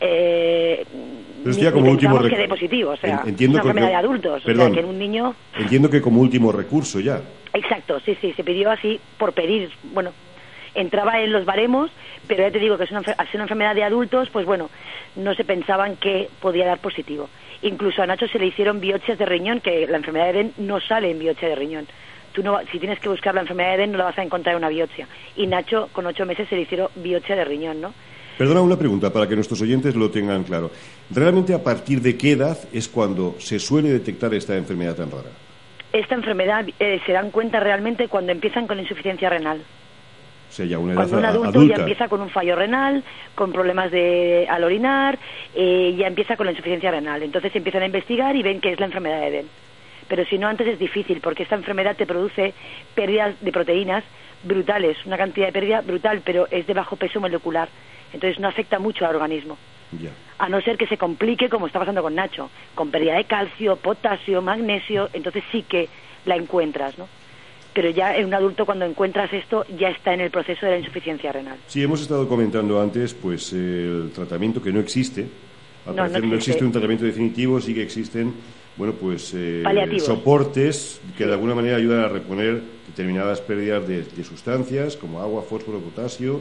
eh, 0.00 0.84
Pero 0.88 1.50
esto 1.50 1.60
ni- 1.60 1.64
ya 1.64 1.72
como 1.72 1.90
último 1.90 2.20
que 2.22 2.36
dé 2.36 2.48
positivo. 2.48 2.90
O 2.92 2.96
sea, 2.96 3.22
entiendo 3.26 3.56
una 3.56 3.62
que- 3.62 3.68
enfermedad 3.68 3.88
de 3.88 3.94
adultos. 4.06 4.42
Perdón. 4.44 4.62
O 4.62 4.66
sea, 4.66 4.74
que 4.74 4.80
en 4.80 4.86
un 4.86 4.98
niño... 4.98 5.34
Entiendo 5.58 5.90
que 5.90 6.00
como 6.00 6.20
último 6.20 6.52
recurso 6.52 7.00
ya. 7.00 7.20
Exacto, 7.52 8.00
sí, 8.00 8.16
sí, 8.20 8.32
se 8.32 8.42
pidió 8.44 8.70
así 8.70 9.00
por 9.18 9.32
pedir. 9.32 9.70
Bueno, 9.92 10.12
entraba 10.74 11.20
en 11.20 11.32
los 11.32 11.44
baremos, 11.44 11.90
pero 12.26 12.42
ya 12.42 12.50
te 12.50 12.58
digo 12.58 12.76
que 12.78 12.84
es 12.84 12.90
una, 12.90 13.02
enfer- 13.02 13.14
al 13.16 13.26
ser 13.26 13.36
una 13.36 13.44
enfermedad 13.44 13.74
de 13.74 13.84
adultos, 13.84 14.28
pues 14.30 14.44
bueno, 14.46 14.70
no 15.16 15.34
se 15.34 15.44
pensaban 15.44 15.96
que 15.96 16.28
podía 16.40 16.66
dar 16.66 16.78
positivo. 16.78 17.28
Incluso 17.62 18.02
a 18.02 18.06
Nacho 18.06 18.26
se 18.28 18.38
le 18.38 18.46
hicieron 18.46 18.80
biopsias 18.80 19.18
de 19.18 19.26
riñón, 19.26 19.60
que 19.60 19.86
la 19.86 19.96
enfermedad 19.96 20.24
de 20.26 20.30
Eden 20.30 20.52
no 20.58 20.80
sale 20.80 21.10
en 21.10 21.18
biopsia 21.18 21.48
de 21.48 21.54
riñón. 21.54 21.86
Tú 22.32 22.42
no, 22.42 22.58
si 22.72 22.78
tienes 22.78 22.98
que 22.98 23.08
buscar 23.08 23.34
la 23.34 23.42
enfermedad 23.42 23.70
de 23.70 23.74
Eden, 23.76 23.92
no 23.92 23.98
la 23.98 24.04
vas 24.04 24.18
a 24.18 24.22
encontrar 24.22 24.54
en 24.54 24.58
una 24.58 24.68
biopsia. 24.68 25.06
Y 25.36 25.46
Nacho, 25.46 25.88
con 25.92 26.04
ocho 26.06 26.26
meses, 26.26 26.48
se 26.48 26.56
le 26.56 26.62
hicieron 26.62 26.88
biopsia 26.96 27.36
de 27.36 27.44
riñón, 27.44 27.80
¿no? 27.80 27.94
Perdona 28.36 28.60
una 28.62 28.76
pregunta 28.76 29.12
para 29.12 29.28
que 29.28 29.36
nuestros 29.36 29.62
oyentes 29.62 29.94
lo 29.94 30.10
tengan 30.10 30.42
claro. 30.42 30.72
¿Realmente 31.10 31.54
a 31.54 31.62
partir 31.62 32.00
de 32.00 32.18
qué 32.18 32.32
edad 32.32 32.58
es 32.72 32.88
cuando 32.88 33.36
se 33.38 33.60
suele 33.60 33.90
detectar 33.90 34.34
esta 34.34 34.56
enfermedad 34.56 34.96
tan 34.96 35.12
rara? 35.12 35.30
Esta 35.92 36.16
enfermedad 36.16 36.66
eh, 36.80 37.00
se 37.06 37.12
dan 37.12 37.30
cuenta 37.30 37.60
realmente 37.60 38.08
cuando 38.08 38.32
empiezan 38.32 38.66
con 38.66 38.80
insuficiencia 38.80 39.30
renal. 39.30 39.62
O 40.54 40.56
sea, 40.56 40.66
ya 40.66 40.78
una 40.78 40.92
edad 40.92 41.00
Cuando 41.00 41.18
un 41.18 41.24
adulto 41.24 41.58
adulta. 41.58 41.74
ya 41.74 41.82
empieza 41.82 42.08
con 42.08 42.20
un 42.20 42.30
fallo 42.30 42.54
renal, 42.54 43.02
con 43.34 43.50
problemas 43.50 43.90
de 43.90 44.46
al 44.48 44.62
orinar, 44.62 45.18
eh, 45.52 45.96
ya 45.98 46.06
empieza 46.06 46.36
con 46.36 46.46
la 46.46 46.52
insuficiencia 46.52 46.92
renal. 46.92 47.24
Entonces 47.24 47.56
empiezan 47.56 47.82
a 47.82 47.86
investigar 47.86 48.36
y 48.36 48.44
ven 48.44 48.60
que 48.60 48.72
es 48.72 48.78
la 48.78 48.86
enfermedad 48.86 49.18
de 49.18 49.26
Eden. 49.26 49.46
Pero 50.06 50.24
si 50.26 50.38
no, 50.38 50.46
antes 50.46 50.68
es 50.68 50.78
difícil, 50.78 51.20
porque 51.20 51.42
esta 51.42 51.56
enfermedad 51.56 51.96
te 51.96 52.06
produce 52.06 52.54
pérdidas 52.94 53.34
de 53.40 53.50
proteínas 53.50 54.04
brutales, 54.44 54.96
una 55.04 55.18
cantidad 55.18 55.46
de 55.46 55.52
pérdida 55.52 55.80
brutal, 55.80 56.22
pero 56.24 56.46
es 56.48 56.68
de 56.68 56.74
bajo 56.74 56.94
peso 56.94 57.18
molecular. 57.18 57.68
Entonces 58.12 58.38
no 58.38 58.46
afecta 58.46 58.78
mucho 58.78 59.04
al 59.04 59.16
organismo. 59.16 59.58
Ya. 60.00 60.10
A 60.38 60.48
no 60.48 60.60
ser 60.60 60.76
que 60.76 60.86
se 60.86 60.98
complique, 60.98 61.48
como 61.48 61.66
está 61.66 61.80
pasando 61.80 62.00
con 62.00 62.14
Nacho, 62.14 62.48
con 62.76 62.92
pérdida 62.92 63.16
de 63.16 63.24
calcio, 63.24 63.74
potasio, 63.74 64.40
magnesio, 64.40 65.08
entonces 65.14 65.42
sí 65.50 65.64
que 65.64 65.88
la 66.26 66.36
encuentras, 66.36 66.96
¿no? 66.96 67.08
Pero 67.74 67.90
ya 67.90 68.16
en 68.16 68.26
un 68.26 68.34
adulto, 68.34 68.64
cuando 68.64 68.84
encuentras 68.84 69.32
esto, 69.32 69.64
ya 69.76 69.88
está 69.88 70.14
en 70.14 70.20
el 70.20 70.30
proceso 70.30 70.64
de 70.64 70.72
la 70.72 70.78
insuficiencia 70.78 71.32
renal. 71.32 71.58
Sí, 71.66 71.82
hemos 71.82 72.00
estado 72.00 72.28
comentando 72.28 72.80
antes 72.80 73.14
pues 73.14 73.52
el 73.52 74.10
tratamiento 74.14 74.62
que 74.62 74.72
no 74.72 74.80
existe. 74.80 75.26
Al 75.86 75.96
No, 75.96 76.02
parecer 76.02 76.20
no, 76.20 76.26
existe. 76.28 76.36
existe 76.52 76.64
un 76.64 76.72
tratamiento 76.72 77.04
definitivo, 77.04 77.60
sí 77.60 77.74
que 77.74 77.82
existen 77.82 78.32
bueno, 78.76 78.94
pues, 78.94 79.32
eh, 79.36 79.62
soportes 79.98 81.00
que 81.16 81.26
de 81.26 81.32
alguna 81.32 81.54
manera 81.54 81.76
ayudan 81.76 82.00
a 82.00 82.08
reponer 82.08 82.60
determinadas 82.88 83.40
pérdidas 83.40 83.86
de, 83.86 84.02
de 84.02 84.24
sustancias 84.24 84.96
como 84.96 85.20
agua, 85.20 85.42
fósforo, 85.42 85.78
potasio 85.78 86.40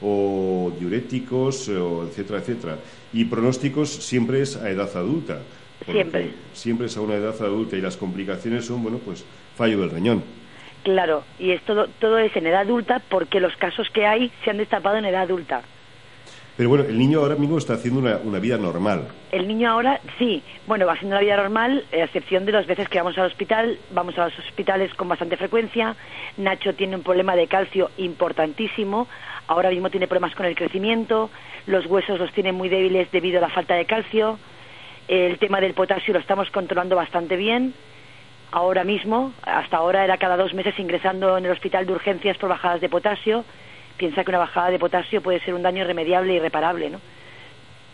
o 0.00 0.72
diuréticos, 0.78 1.68
eh, 1.68 1.76
o 1.76 2.04
etcétera, 2.06 2.38
etcétera. 2.40 2.78
Y 3.12 3.24
pronósticos 3.24 3.88
siempre 3.90 4.42
es 4.42 4.56
a 4.56 4.70
edad 4.70 4.90
adulta. 4.96 5.40
Siempre. 5.84 6.30
Siempre 6.52 6.86
es 6.86 6.96
a 6.96 7.00
una 7.00 7.14
edad 7.16 7.34
adulta 7.40 7.76
y 7.76 7.80
las 7.80 7.96
complicaciones 7.96 8.64
son, 8.64 8.82
bueno, 8.82 8.98
pues 8.98 9.24
fallo 9.56 9.80
del 9.80 9.90
riñón. 9.90 10.22
Claro, 10.82 11.24
y 11.38 11.52
es 11.52 11.62
todo, 11.62 11.86
todo 12.00 12.18
es 12.18 12.34
en 12.36 12.46
edad 12.46 12.62
adulta 12.62 13.00
porque 13.08 13.40
los 13.40 13.56
casos 13.56 13.88
que 13.90 14.06
hay 14.06 14.32
se 14.44 14.50
han 14.50 14.58
destapado 14.58 14.96
en 14.96 15.04
edad 15.04 15.22
adulta. 15.22 15.62
Pero 16.56 16.68
bueno, 16.68 16.84
el 16.84 16.98
niño 16.98 17.20
ahora 17.20 17.36
mismo 17.36 17.56
está 17.56 17.74
haciendo 17.74 18.00
una, 18.00 18.18
una 18.18 18.38
vida 18.38 18.58
normal. 18.58 19.08
El 19.30 19.48
niño 19.48 19.70
ahora, 19.70 20.00
sí, 20.18 20.42
bueno, 20.66 20.86
va 20.86 20.92
haciendo 20.92 21.14
la 21.14 21.22
vida 21.22 21.36
normal, 21.36 21.84
a 21.92 21.96
excepción 21.96 22.44
de 22.44 22.52
las 22.52 22.66
veces 22.66 22.88
que 22.90 22.98
vamos 22.98 23.16
al 23.16 23.26
hospital, 23.26 23.78
vamos 23.92 24.18
a 24.18 24.26
los 24.26 24.38
hospitales 24.38 24.92
con 24.94 25.08
bastante 25.08 25.38
frecuencia. 25.38 25.96
Nacho 26.36 26.74
tiene 26.74 26.96
un 26.96 27.02
problema 27.02 27.36
de 27.36 27.46
calcio 27.46 27.90
importantísimo, 27.96 29.08
ahora 29.46 29.70
mismo 29.70 29.88
tiene 29.88 30.08
problemas 30.08 30.34
con 30.34 30.44
el 30.44 30.54
crecimiento, 30.54 31.30
los 31.66 31.86
huesos 31.86 32.18
los 32.18 32.32
tiene 32.32 32.52
muy 32.52 32.68
débiles 32.68 33.10
debido 33.10 33.38
a 33.38 33.42
la 33.42 33.48
falta 33.48 33.74
de 33.74 33.86
calcio. 33.86 34.38
El 35.08 35.38
tema 35.38 35.60
del 35.60 35.72
potasio 35.72 36.12
lo 36.12 36.20
estamos 36.20 36.50
controlando 36.50 36.96
bastante 36.96 37.36
bien. 37.36 37.72
Ahora 38.52 38.84
mismo, 38.84 39.32
hasta 39.42 39.78
ahora 39.78 40.04
era 40.04 40.18
cada 40.18 40.36
dos 40.36 40.52
meses 40.52 40.78
ingresando 40.78 41.38
en 41.38 41.46
el 41.46 41.52
hospital 41.52 41.86
de 41.86 41.94
urgencias 41.94 42.36
por 42.36 42.50
bajadas 42.50 42.82
de 42.82 42.90
potasio. 42.90 43.46
Piensa 43.96 44.22
que 44.24 44.30
una 44.30 44.40
bajada 44.40 44.70
de 44.70 44.78
potasio 44.78 45.22
puede 45.22 45.40
ser 45.40 45.54
un 45.54 45.62
daño 45.62 45.82
irremediable 45.82 46.34
e 46.34 46.36
irreparable, 46.36 46.90
¿no? 46.90 47.00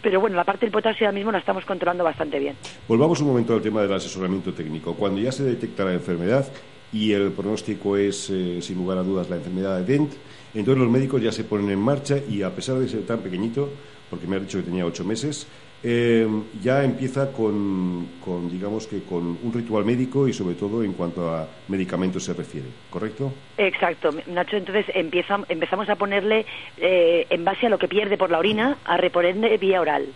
Pero 0.02 0.20
bueno, 0.20 0.34
la 0.34 0.42
parte 0.42 0.66
del 0.66 0.72
potasio 0.72 1.06
ahora 1.06 1.14
mismo 1.14 1.30
la 1.30 1.38
estamos 1.38 1.64
controlando 1.64 2.02
bastante 2.02 2.40
bien. 2.40 2.56
Volvamos 2.88 3.20
un 3.20 3.28
momento 3.28 3.54
al 3.54 3.62
tema 3.62 3.82
del 3.82 3.92
asesoramiento 3.92 4.52
técnico. 4.52 4.94
Cuando 4.94 5.20
ya 5.20 5.30
se 5.30 5.44
detecta 5.44 5.84
la 5.84 5.92
enfermedad 5.92 6.44
y 6.92 7.12
el 7.12 7.30
pronóstico 7.30 7.96
es, 7.96 8.28
eh, 8.30 8.61
sin 8.61 8.78
lugar 8.78 8.98
a 8.98 9.04
dudas, 9.04 9.30
la 9.30 9.36
enfermedad 9.36 9.78
de 9.78 9.84
Dent, 9.84 10.12
entonces 10.54 10.82
los 10.82 10.90
médicos 10.90 11.22
ya 11.22 11.30
se 11.30 11.44
ponen 11.44 11.70
en 11.70 11.78
marcha 11.78 12.16
y 12.28 12.42
a 12.42 12.50
pesar 12.50 12.76
de 12.78 12.88
ser 12.88 13.06
tan 13.06 13.20
pequeñito, 13.20 13.70
porque 14.11 14.26
me 14.26 14.36
ha 14.36 14.40
dicho 14.40 14.59
que 14.59 14.64
tenía 14.64 14.84
ocho 14.84 15.04
meses, 15.04 15.46
eh, 15.82 16.26
ya 16.60 16.82
empieza 16.82 17.32
con, 17.32 18.08
con, 18.24 18.50
digamos 18.50 18.86
que 18.86 19.02
con 19.02 19.38
un 19.42 19.52
ritual 19.52 19.84
médico 19.84 20.26
y 20.26 20.32
sobre 20.32 20.54
todo 20.54 20.82
en 20.82 20.92
cuanto 20.92 21.34
a 21.34 21.48
medicamentos 21.68 22.24
se 22.24 22.34
refiere, 22.34 22.66
¿correcto? 22.90 23.32
Exacto, 23.56 24.10
Nacho, 24.26 24.56
entonces 24.56 24.86
empieza, 24.94 25.38
empezamos 25.48 25.88
a 25.88 25.96
ponerle, 25.96 26.46
eh, 26.78 27.26
en 27.30 27.44
base 27.44 27.66
a 27.66 27.70
lo 27.70 27.78
que 27.78 27.88
pierde 27.88 28.18
por 28.18 28.30
la 28.30 28.38
orina, 28.38 28.78
a 28.84 28.96
reponerle 28.96 29.56
vía 29.58 29.80
oral. 29.80 30.06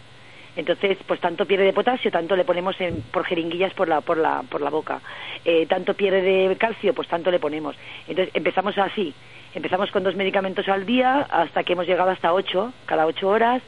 Entonces, 0.54 0.98
pues 1.06 1.18
tanto 1.20 1.46
pierde 1.46 1.64
de 1.64 1.72
potasio, 1.72 2.10
tanto 2.10 2.36
le 2.36 2.44
ponemos 2.44 2.78
en, 2.80 3.02
por 3.10 3.24
jeringuillas 3.24 3.72
por 3.74 3.88
la, 3.88 4.00
por 4.02 4.18
la, 4.18 4.42
por 4.42 4.60
la 4.60 4.70
boca. 4.70 5.00
Eh, 5.44 5.66
tanto 5.66 5.94
pierde 5.94 6.20
de 6.48 6.56
calcio, 6.56 6.92
pues 6.92 7.08
tanto 7.08 7.30
le 7.30 7.38
ponemos. 7.38 7.74
Entonces, 8.06 8.34
empezamos 8.34 8.76
así. 8.78 9.14
Empezamos 9.54 9.90
con 9.90 10.02
dos 10.02 10.16
medicamentos 10.16 10.66
al 10.68 10.86
día 10.86 11.20
hasta 11.30 11.62
que 11.62 11.74
hemos 11.74 11.86
llegado 11.86 12.10
hasta 12.10 12.32
ocho, 12.32 12.72
cada 12.86 13.06
ocho 13.06 13.28
horas. 13.28 13.62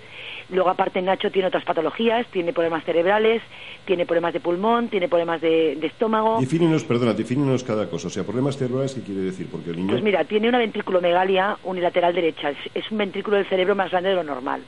Luego, 0.51 0.71
aparte, 0.71 1.01
Nacho 1.01 1.31
tiene 1.31 1.49
otras 1.49 1.65
patologías, 1.65 2.27
tiene 2.29 2.53
problemas 2.53 2.85
cerebrales, 2.85 3.43
tiene 3.87 4.05
problemas 4.05 4.33
de 4.35 4.41
pulmón, 4.41 4.89
tiene 4.89 5.09
problemas 5.09 5.41
de, 5.41 5.77
de 5.77 5.87
estómago. 5.87 6.39
Defínenos, 6.41 6.85
perdona, 6.85 7.15
defínenos 7.15 7.65
cada 7.65 7.89
cosa. 7.89 8.09
O 8.09 8.11
sea, 8.11 8.25
problemas 8.25 8.57
cerebrales, 8.57 8.95
¿qué 8.95 9.03
quiere 9.03 9.23
decir? 9.23 9.47
Porque 9.51 9.71
el 9.71 9.77
niño... 9.77 9.91
Pues 9.91 10.03
mira, 10.03 10.25
tiene 10.25 10.49
una 10.49 10.59
ventrículomegalia 10.59 11.57
unilateral 11.65 12.15
derecha. 12.15 12.51
Es, 12.51 12.59
es 12.75 12.91
un 12.91 12.99
ventrículo 12.99 13.39
del 13.39 13.47
cerebro 13.47 13.75
más 13.75 13.91
grande 13.91 14.11
de 14.11 14.15
lo 14.17 14.23
normal. 14.25 14.63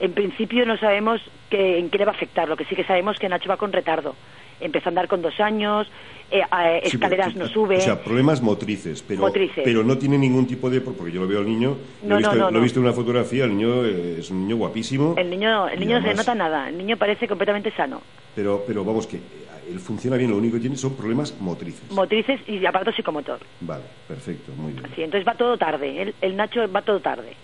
En 0.00 0.12
principio 0.14 0.64
no 0.66 0.76
sabemos 0.78 1.20
que, 1.50 1.78
en 1.78 1.90
qué 1.90 1.98
le 1.98 2.06
va 2.06 2.12
a 2.12 2.14
afectar, 2.14 2.48
lo 2.48 2.56
que 2.56 2.64
sí 2.64 2.74
que 2.74 2.84
sabemos 2.84 3.18
que 3.18 3.28
Nacho 3.28 3.48
va 3.50 3.56
con 3.58 3.70
retardo. 3.72 4.16
Empezó 4.60 4.88
a 4.88 4.90
andar 4.90 5.08
con 5.08 5.20
dos 5.22 5.38
años, 5.40 5.86
eh, 6.30 6.42
Sí, 6.84 6.96
escaleras 6.96 7.32
pero- 7.34 7.46
no 7.46 7.50
sube. 7.52 7.76
O 7.76 7.80
sea, 7.80 8.02
problemas 8.02 8.40
motrices, 8.42 9.02
pero, 9.06 9.20
Motrices. 9.22 9.62
pero 9.64 9.82
no 9.82 9.96
tiene 9.98 10.16
ningún 10.18 10.46
tipo 10.46 10.68
de... 10.70 10.80
Porque 10.80 11.12
yo 11.12 11.20
lo 11.20 11.26
veo 11.28 11.38
al 11.40 11.46
niño, 11.46 11.76
lo, 12.02 12.08
No, 12.08 12.14
he 12.14 12.18
visto, 12.18 12.34
no, 12.34 12.44
no, 12.46 12.50
lo 12.50 12.58
he 12.58 12.62
visto 12.62 12.78
en 12.80 12.84
una 12.86 12.94
fotografía, 12.94 13.44
el 13.44 13.56
niño 13.56 13.84
eh, 13.84 14.16
es 14.20 14.30
un 14.30 14.40
niño 14.46 14.56
guapísimo. 14.56 15.14
el 15.18 15.28
niño, 15.30 15.68
el 15.68 15.80
niño 15.80 16.00
no 16.00 16.06
se 16.08 16.14
nota 16.14 16.34
nada, 16.34 16.68
el 16.68 16.78
niño 16.78 16.96
parece 16.96 17.26
completamente 17.28 17.70
sano. 17.72 18.00
Pero, 18.34 18.64
pero 18.66 18.84
vamos, 18.84 19.06
que 19.06 19.16
eh, 19.16 19.20
él 19.70 19.80
funciona 19.80 20.16
bien, 20.16 20.30
lo 20.30 20.36
único 20.36 20.54
que 20.56 20.60
tiene 20.60 20.76
son 20.76 20.94
problemas 20.94 21.34
motrices. 21.40 21.90
Motrices 21.90 22.40
y 22.48 22.64
aparato 22.64 22.92
psicomotor. 22.92 23.40
vale, 23.60 23.84
perfecto, 24.08 24.52
muy 24.56 24.72
bien. 24.72 24.84
Sí, 24.94 25.02
entonces 25.02 25.26
va 25.28 25.34
todo 25.34 25.56
tarde, 25.58 26.02
el, 26.02 26.14
el 26.20 26.36
Nacho 26.36 26.70
va 26.70 26.80
todo 26.82 27.00
tarde. 27.00 27.34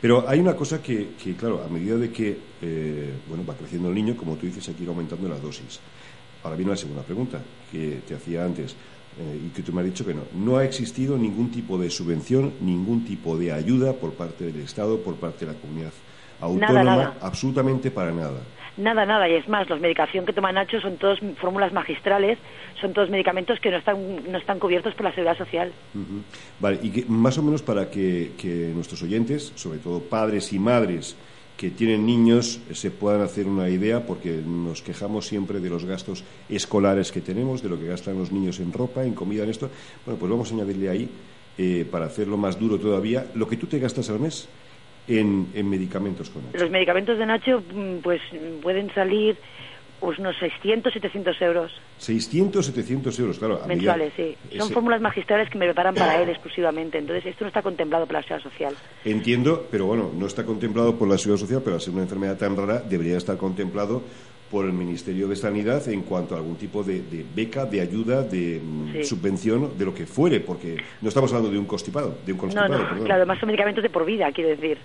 Pero 0.00 0.28
hay 0.28 0.40
una 0.40 0.54
cosa 0.54 0.82
que, 0.82 1.14
que, 1.22 1.34
claro, 1.34 1.64
a 1.64 1.68
medida 1.68 1.96
de 1.96 2.10
que 2.12 2.38
eh, 2.62 3.14
bueno, 3.28 3.44
va 3.46 3.54
creciendo 3.54 3.88
el 3.88 3.94
niño, 3.94 4.16
como 4.16 4.36
tú 4.36 4.46
dices, 4.46 4.66
hay 4.68 4.74
que 4.74 4.82
ir 4.82 4.88
aumentando 4.88 5.28
la 5.28 5.38
dosis. 5.38 5.80
Ahora 6.42 6.56
viene 6.56 6.70
la 6.70 6.76
segunda 6.76 7.02
pregunta 7.02 7.40
que 7.70 8.00
te 8.06 8.14
hacía 8.14 8.44
antes 8.44 8.72
eh, 9.18 9.46
y 9.46 9.48
que 9.48 9.62
tú 9.62 9.72
me 9.72 9.80
has 9.80 9.86
dicho 9.86 10.04
que 10.04 10.14
no. 10.14 10.22
No 10.34 10.58
ha 10.58 10.64
existido 10.64 11.16
ningún 11.16 11.50
tipo 11.50 11.78
de 11.78 11.90
subvención, 11.90 12.52
ningún 12.60 13.04
tipo 13.04 13.36
de 13.36 13.52
ayuda 13.52 13.94
por 13.94 14.12
parte 14.12 14.44
del 14.44 14.60
Estado, 14.60 15.00
por 15.00 15.16
parte 15.16 15.46
de 15.46 15.52
la 15.52 15.58
comunidad 15.58 15.92
autónoma, 16.40 16.84
nada. 16.84 17.18
absolutamente 17.20 17.90
para 17.90 18.12
nada. 18.12 18.40
Nada, 18.76 19.06
nada, 19.06 19.26
y 19.28 19.34
es 19.34 19.48
más, 19.48 19.68
los 19.70 19.80
medicación 19.80 20.26
que 20.26 20.34
toma 20.34 20.52
Nacho 20.52 20.80
son 20.80 20.98
todos 20.98 21.18
fórmulas 21.40 21.72
magistrales, 21.72 22.38
son 22.78 22.92
todos 22.92 23.08
medicamentos 23.08 23.58
que 23.58 23.70
no 23.70 23.78
están, 23.78 24.30
no 24.30 24.36
están 24.36 24.58
cubiertos 24.58 24.94
por 24.94 25.04
la 25.04 25.14
seguridad 25.14 25.38
social. 25.38 25.72
Vale, 26.60 26.78
y 26.82 26.90
que, 26.90 27.04
más 27.06 27.38
o 27.38 27.42
menos 27.42 27.62
para 27.62 27.90
que, 27.90 28.32
nuestros 28.74 29.02
oyentes, 29.02 29.52
sobre 29.54 29.78
todo 29.78 30.00
padres 30.00 30.52
y 30.52 30.58
madres 30.58 31.16
que 31.56 31.70
tienen 31.70 32.04
niños, 32.04 32.60
se 32.72 32.90
puedan 32.90 33.22
hacer 33.22 33.46
una 33.46 33.70
idea, 33.70 34.04
porque 34.04 34.42
nos 34.46 34.82
quejamos 34.82 35.26
siempre 35.26 35.58
de 35.58 35.70
los 35.70 35.86
gastos 35.86 36.22
escolares 36.50 37.10
que 37.12 37.22
tenemos, 37.22 37.62
de 37.62 37.70
lo 37.70 37.78
que 37.78 37.86
gastan 37.86 38.18
los 38.18 38.30
niños 38.30 38.60
en 38.60 38.74
ropa, 38.74 39.04
en 39.04 39.14
comida, 39.14 39.44
en 39.44 39.50
esto. 39.50 39.70
Bueno, 40.04 40.20
pues 40.20 40.30
vamos 40.30 40.52
a 40.52 40.54
añadirle 40.54 40.90
ahí, 40.90 41.08
eh, 41.56 41.86
para 41.90 42.04
hacerlo 42.04 42.36
más 42.36 42.60
duro 42.60 42.78
todavía, 42.78 43.26
lo 43.34 43.48
que 43.48 43.56
tú 43.56 43.66
te 43.66 43.78
gastas 43.78 44.10
al 44.10 44.20
mes 44.20 44.46
en, 45.08 45.48
en 45.54 45.68
medicamentos 45.70 46.30
con 46.30 46.44
Nacho. 46.46 46.58
Los 46.58 46.70
medicamentos 46.70 47.18
de 47.18 47.26
Nacho, 47.26 47.62
mm, 47.72 47.96
pues 48.02 48.20
pueden 48.62 48.92
salir 48.94 49.36
pues, 50.00 50.18
unos 50.18 50.36
600, 50.38 50.92
700 50.92 51.40
euros 51.42 51.72
600, 51.98 52.66
700 52.66 53.18
euros, 53.20 53.38
claro. 53.38 53.60
mensuales, 53.66 54.12
sí. 54.16 54.36
Son 54.50 54.66
ese- 54.66 54.74
fórmulas 54.74 55.00
magistrales 55.00 55.48
que 55.48 55.56
me 55.56 55.64
preparan 55.64 55.94
para 55.94 56.20
él 56.20 56.28
exclusivamente. 56.28 56.98
Entonces, 56.98 57.24
esto 57.24 57.44
no 57.44 57.48
está 57.48 57.62
contemplado 57.62 58.04
por 58.04 58.12
la 58.14 58.22
seguridad 58.22 58.42
social. 58.50 58.74
Entiendo, 59.04 59.66
pero 59.70 59.86
bueno, 59.86 60.10
no 60.14 60.26
está 60.26 60.44
contemplado 60.44 60.96
por 60.96 61.08
la 61.08 61.16
Seguridad 61.16 61.40
Social, 61.40 61.62
pero 61.64 61.76
al 61.76 61.80
ser 61.80 61.94
una 61.94 62.02
enfermedad 62.02 62.36
tan 62.36 62.54
rara, 62.54 62.80
debería 62.80 63.16
estar 63.16 63.38
contemplado 63.38 64.02
por 64.50 64.64
el 64.64 64.72
Ministerio 64.72 65.26
de 65.28 65.36
Sanidad 65.36 65.86
en 65.88 66.02
cuanto 66.02 66.34
a 66.34 66.38
algún 66.38 66.56
tipo 66.56 66.82
de, 66.84 67.02
de 67.02 67.24
beca, 67.34 67.64
de 67.66 67.80
ayuda, 67.80 68.22
de 68.22 68.60
mm, 68.62 68.92
Sí. 68.92 69.04
subvención, 69.04 69.76
de 69.76 69.84
lo 69.84 69.92
que 69.94 70.06
fuere, 70.06 70.40
porque 70.40 70.76
no 71.02 71.08
estamos 71.08 71.30
hablando 71.32 71.50
de 71.52 71.58
un 71.58 71.66
constipado, 71.66 72.16
de 72.24 72.32
un 72.32 72.38
No, 72.38 72.42
constipado, 72.42 72.68
no, 72.78 72.84
perdón. 72.88 73.04
claro, 73.04 73.20
además 73.22 73.38
son 73.40 73.48
medicamentos 73.48 73.82
de 73.82 73.90
por 73.90 74.04
vida, 74.06 74.30
quiero 74.32 74.50
decir. 74.50 74.78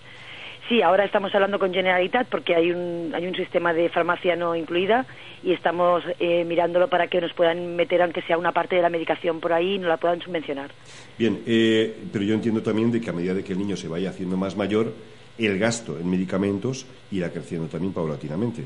Sí, 0.70 0.82
ahora 0.82 1.04
estamos 1.04 1.34
hablando 1.36 1.60
con 1.60 1.74
Generalitat 1.74 2.28
porque 2.30 2.56
hay 2.56 2.72
un, 2.72 3.12
hay 3.14 3.28
un 3.28 3.36
sistema 3.36 3.74
de 3.74 3.90
farmacia 3.90 4.36
no 4.38 4.56
incluida 4.56 5.06
y 5.44 5.52
estamos 5.52 6.02
eh, 6.20 6.46
mirándolo 6.46 6.88
para 6.88 7.08
que 7.08 7.20
nos 7.20 7.34
puedan 7.34 7.76
meter, 7.76 8.02
aunque 8.02 8.22
sea 8.22 8.38
una 8.38 8.54
parte 8.54 8.78
de 8.78 8.82
la 8.82 8.90
medicación 8.90 9.40
por 9.42 9.52
ahí, 9.54 9.74
y 9.76 9.80
nos 9.80 9.90
la 9.90 9.98
puedan 9.98 10.22
subvencionar. 10.22 10.72
Bien, 11.20 11.42
eh, 11.46 11.94
pero 12.14 12.24
yo 12.24 12.34
entiendo 12.36 12.62
también 12.64 12.92
de 12.92 13.02
que 13.02 13.10
a 13.10 13.14
medida 13.14 13.34
de 13.34 13.44
que 13.44 13.52
el 13.54 13.60
niño 13.60 13.76
se 13.76 13.88
vaya 13.90 14.12
haciendo 14.12 14.38
más 14.38 14.56
mayor, 14.56 14.94
el 15.38 15.58
gasto 15.60 15.98
en 16.00 16.10
medicamentos 16.10 16.86
irá 17.12 17.32
creciendo 17.32 17.68
también 17.68 17.92
paulatinamente. 17.92 18.64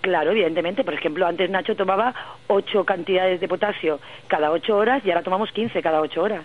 Claro, 0.00 0.30
evidentemente. 0.32 0.84
Por 0.84 0.94
ejemplo, 0.94 1.26
antes 1.26 1.50
Nacho 1.50 1.74
tomaba 1.74 2.14
ocho 2.46 2.84
cantidades 2.84 3.40
de 3.40 3.48
potasio 3.48 3.98
cada 4.28 4.50
ocho 4.52 4.76
horas 4.76 5.02
y 5.04 5.10
ahora 5.10 5.22
tomamos 5.22 5.50
15 5.52 5.82
cada 5.82 6.00
ocho 6.00 6.22
horas. 6.22 6.44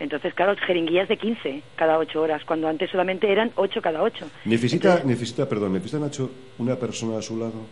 Entonces, 0.00 0.32
claro, 0.34 0.54
jeringuillas 0.64 1.08
de 1.08 1.16
15 1.16 1.62
cada 1.74 1.98
ocho 1.98 2.22
horas, 2.22 2.44
cuando 2.44 2.68
antes 2.68 2.88
solamente 2.90 3.30
eran 3.30 3.50
ocho 3.56 3.82
cada 3.82 4.02
ocho. 4.02 4.26
¿Necesita, 4.44 4.88
Entonces, 4.88 5.06
necesita, 5.06 5.48
perdón, 5.48 5.72
necesita 5.72 5.98
Nacho 5.98 6.30
una 6.58 6.76
persona 6.76 7.18
a 7.18 7.22
su 7.22 7.36
lado? 7.38 7.66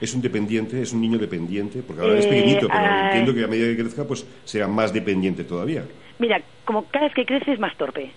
¿Es 0.00 0.14
un 0.14 0.20
dependiente? 0.22 0.80
¿Es 0.82 0.92
un 0.92 1.00
niño 1.00 1.18
dependiente? 1.18 1.82
Porque 1.82 2.02
ahora 2.02 2.18
es 2.18 2.26
Eh, 2.26 2.28
pequeñito, 2.28 2.68
pero 2.68 2.78
ah, 2.80 3.06
entiendo 3.06 3.34
que 3.34 3.44
a 3.44 3.48
medida 3.48 3.66
que 3.68 3.76
crezca, 3.82 4.04
pues 4.04 4.26
será 4.44 4.68
más 4.68 4.92
dependiente 4.92 5.42
todavía. 5.42 5.84
Mira, 6.18 6.40
como 6.64 6.84
cada 6.84 7.06
vez 7.06 7.14
que 7.14 7.24
crece 7.24 7.52
es 7.52 7.58
más 7.58 7.74
torpe. 7.76 8.10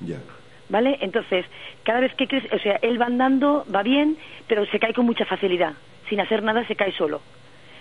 Ya. 0.00 0.18
¿Vale? 0.74 0.98
Entonces, 1.02 1.46
cada 1.84 2.00
vez 2.00 2.12
que 2.16 2.26
crece, 2.26 2.48
o 2.52 2.58
sea, 2.58 2.80
él 2.82 3.00
va 3.00 3.06
andando, 3.06 3.64
va 3.72 3.84
bien, 3.84 4.16
pero 4.48 4.66
se 4.66 4.80
cae 4.80 4.92
con 4.92 5.06
mucha 5.06 5.24
facilidad. 5.24 5.74
Sin 6.08 6.18
hacer 6.18 6.42
nada 6.42 6.66
se 6.66 6.74
cae 6.74 6.90
solo. 6.90 7.20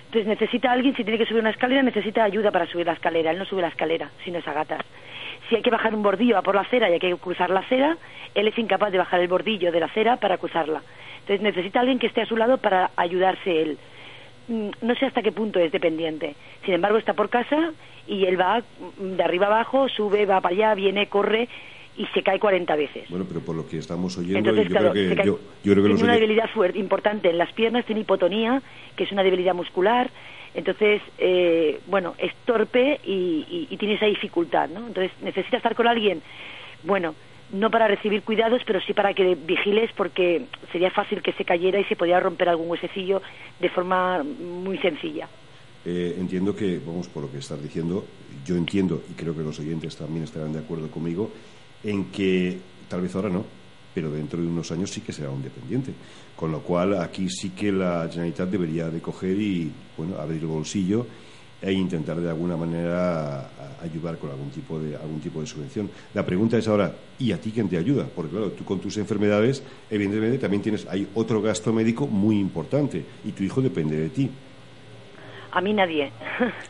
Entonces 0.05 0.27
necesita 0.27 0.71
alguien, 0.71 0.95
si 0.95 1.03
tiene 1.03 1.17
que 1.17 1.25
subir 1.25 1.41
una 1.41 1.49
escalera, 1.49 1.81
necesita 1.81 2.23
ayuda 2.23 2.51
para 2.51 2.67
subir 2.67 2.85
la 2.85 2.93
escalera. 2.93 3.31
Él 3.31 3.39
no 3.39 3.45
sube 3.45 3.63
la 3.63 3.69
escalera, 3.69 4.11
sino 4.23 4.37
es 4.37 4.47
a 4.47 4.53
gatas. 4.53 4.81
Si 5.49 5.55
hay 5.55 5.63
que 5.63 5.71
bajar 5.71 5.95
un 5.95 6.03
bordillo, 6.03 6.35
va 6.35 6.43
por 6.43 6.53
la 6.53 6.61
acera 6.61 6.87
y 6.87 6.93
hay 6.93 6.99
que 6.99 7.15
cruzar 7.15 7.49
la 7.49 7.61
acera, 7.61 7.97
él 8.35 8.47
es 8.47 8.55
incapaz 8.59 8.91
de 8.91 8.99
bajar 8.99 9.21
el 9.21 9.27
bordillo 9.27 9.71
de 9.71 9.79
la 9.79 9.87
acera 9.87 10.17
para 10.17 10.37
cruzarla. 10.37 10.83
Entonces 11.21 11.41
necesita 11.41 11.79
alguien 11.79 11.97
que 11.97 12.05
esté 12.05 12.21
a 12.21 12.27
su 12.27 12.37
lado 12.37 12.59
para 12.59 12.91
ayudarse 12.95 13.59
él. 13.59 13.79
Mm, 14.49 14.69
No 14.83 14.93
sé 14.93 15.07
hasta 15.07 15.23
qué 15.23 15.31
punto 15.31 15.59
es 15.59 15.71
dependiente. 15.71 16.35
Sin 16.63 16.75
embargo, 16.75 16.99
está 16.99 17.15
por 17.15 17.31
casa 17.31 17.71
y 18.05 18.25
él 18.25 18.39
va 18.39 18.61
de 18.99 19.23
arriba 19.23 19.47
abajo, 19.47 19.89
sube, 19.89 20.27
va 20.27 20.41
para 20.41 20.53
allá, 20.53 20.75
viene, 20.75 21.07
corre 21.07 21.49
y 21.97 22.05
se 22.07 22.23
cae 22.23 22.39
40 22.39 22.75
veces. 22.75 23.09
Bueno, 23.09 23.25
pero 23.27 23.41
por 23.41 23.55
lo 23.55 23.67
que 23.67 23.77
estamos 23.77 24.17
oyendo, 24.17 24.39
Entonces, 24.39 24.65
yo, 24.65 24.71
claro, 24.71 24.91
creo 24.91 25.09
que, 25.09 25.15
cae- 25.15 25.25
yo, 25.25 25.39
yo 25.39 25.39
creo 25.73 25.75
que 25.75 25.81
tiene 25.81 25.89
los 25.93 26.01
una 26.01 26.13
debilidad 26.13 26.49
fuerte, 26.49 26.79
importante 26.79 27.29
en 27.29 27.37
las 27.37 27.51
piernas, 27.53 27.85
tiene 27.85 28.01
hipotonía, 28.01 28.61
que 28.95 29.03
es 29.03 29.11
una 29.11 29.23
debilidad 29.23 29.53
muscular. 29.53 30.09
Entonces, 30.55 31.01
eh, 31.17 31.79
bueno, 31.87 32.15
es 32.17 32.33
torpe 32.45 32.99
y, 33.03 33.11
y- 33.49 33.67
y 33.69 33.77
tiene 33.77 33.95
esa 33.95 34.05
dificultad, 34.05 34.69
¿no? 34.69 34.87
Entonces, 34.87 35.11
necesita 35.21 35.57
estar 35.57 35.75
con 35.75 35.87
alguien, 35.87 36.21
bueno, 36.83 37.15
no 37.51 37.69
para 37.69 37.87
recibir 37.87 38.23
cuidados, 38.23 38.61
pero 38.65 38.81
sí 38.81 38.93
para 38.93 39.13
que 39.13 39.35
vigiles, 39.35 39.91
porque 39.95 40.45
sería 40.71 40.89
fácil 40.89 41.21
que 41.21 41.33
se 41.33 41.45
cayera 41.45 41.79
y 41.79 41.83
se 41.85 41.95
podía 41.95 42.19
romper 42.19 42.49
algún 42.49 42.69
huesecillo 42.69 43.21
de 43.59 43.69
forma 43.69 44.23
muy 44.23 44.77
sencilla. 44.79 45.27
Eh, 45.85 46.15
entiendo 46.17 46.55
que, 46.55 46.79
vamos, 46.79 47.07
por 47.09 47.23
lo 47.23 47.31
que 47.31 47.39
estás 47.39 47.61
diciendo, 47.61 48.05
yo 48.45 48.55
entiendo, 48.55 49.03
y 49.09 49.13
creo 49.13 49.35
que 49.35 49.43
los 49.43 49.59
oyentes 49.59 49.95
también 49.97 50.23
estarán 50.23 50.53
de 50.53 50.59
acuerdo 50.59 50.89
conmigo, 50.89 51.31
en 51.83 52.05
que 52.05 52.57
tal 52.89 53.01
vez 53.01 53.15
ahora 53.15 53.29
no, 53.29 53.43
pero 53.93 54.11
dentro 54.11 54.41
de 54.41 54.47
unos 54.47 54.71
años 54.71 54.89
sí 54.89 55.01
que 55.01 55.13
será 55.13 55.29
un 55.29 55.43
dependiente. 55.43 55.93
Con 56.35 56.51
lo 56.51 56.61
cual, 56.61 56.99
aquí 56.99 57.29
sí 57.29 57.51
que 57.51 57.71
la 57.71 58.07
Generalitat 58.09 58.49
debería 58.49 58.89
de 58.89 59.01
coger 59.01 59.39
y, 59.39 59.71
bueno, 59.97 60.17
abrir 60.17 60.41
el 60.41 60.47
bolsillo 60.47 61.05
e 61.61 61.71
intentar 61.71 62.19
de 62.19 62.29
alguna 62.29 62.57
manera 62.57 63.49
ayudar 63.81 64.17
con 64.17 64.29
algún 64.29 64.49
tipo 64.49 64.77
de 64.79 64.97
algún 64.97 65.21
tipo 65.21 65.39
de 65.39 65.47
subvención. 65.47 65.89
La 66.13 66.25
pregunta 66.25 66.57
es 66.57 66.67
ahora, 66.67 66.93
¿y 67.17 67.31
a 67.31 67.39
ti 67.39 67.51
quién 67.51 67.69
te 67.69 67.77
ayuda? 67.77 68.05
Porque 68.13 68.31
claro, 68.31 68.51
tú 68.51 68.65
con 68.65 68.79
tus 68.79 68.97
enfermedades, 68.97 69.63
evidentemente 69.89 70.39
también 70.39 70.61
tienes 70.61 70.85
hay 70.87 71.07
otro 71.15 71.41
gasto 71.41 71.71
médico 71.71 72.05
muy 72.05 72.37
importante 72.37 73.05
y 73.23 73.31
tu 73.31 73.43
hijo 73.43 73.61
depende 73.61 73.95
de 73.95 74.09
ti. 74.09 74.29
A 75.55 75.61
mí 75.61 75.71
nadie. 75.73 76.11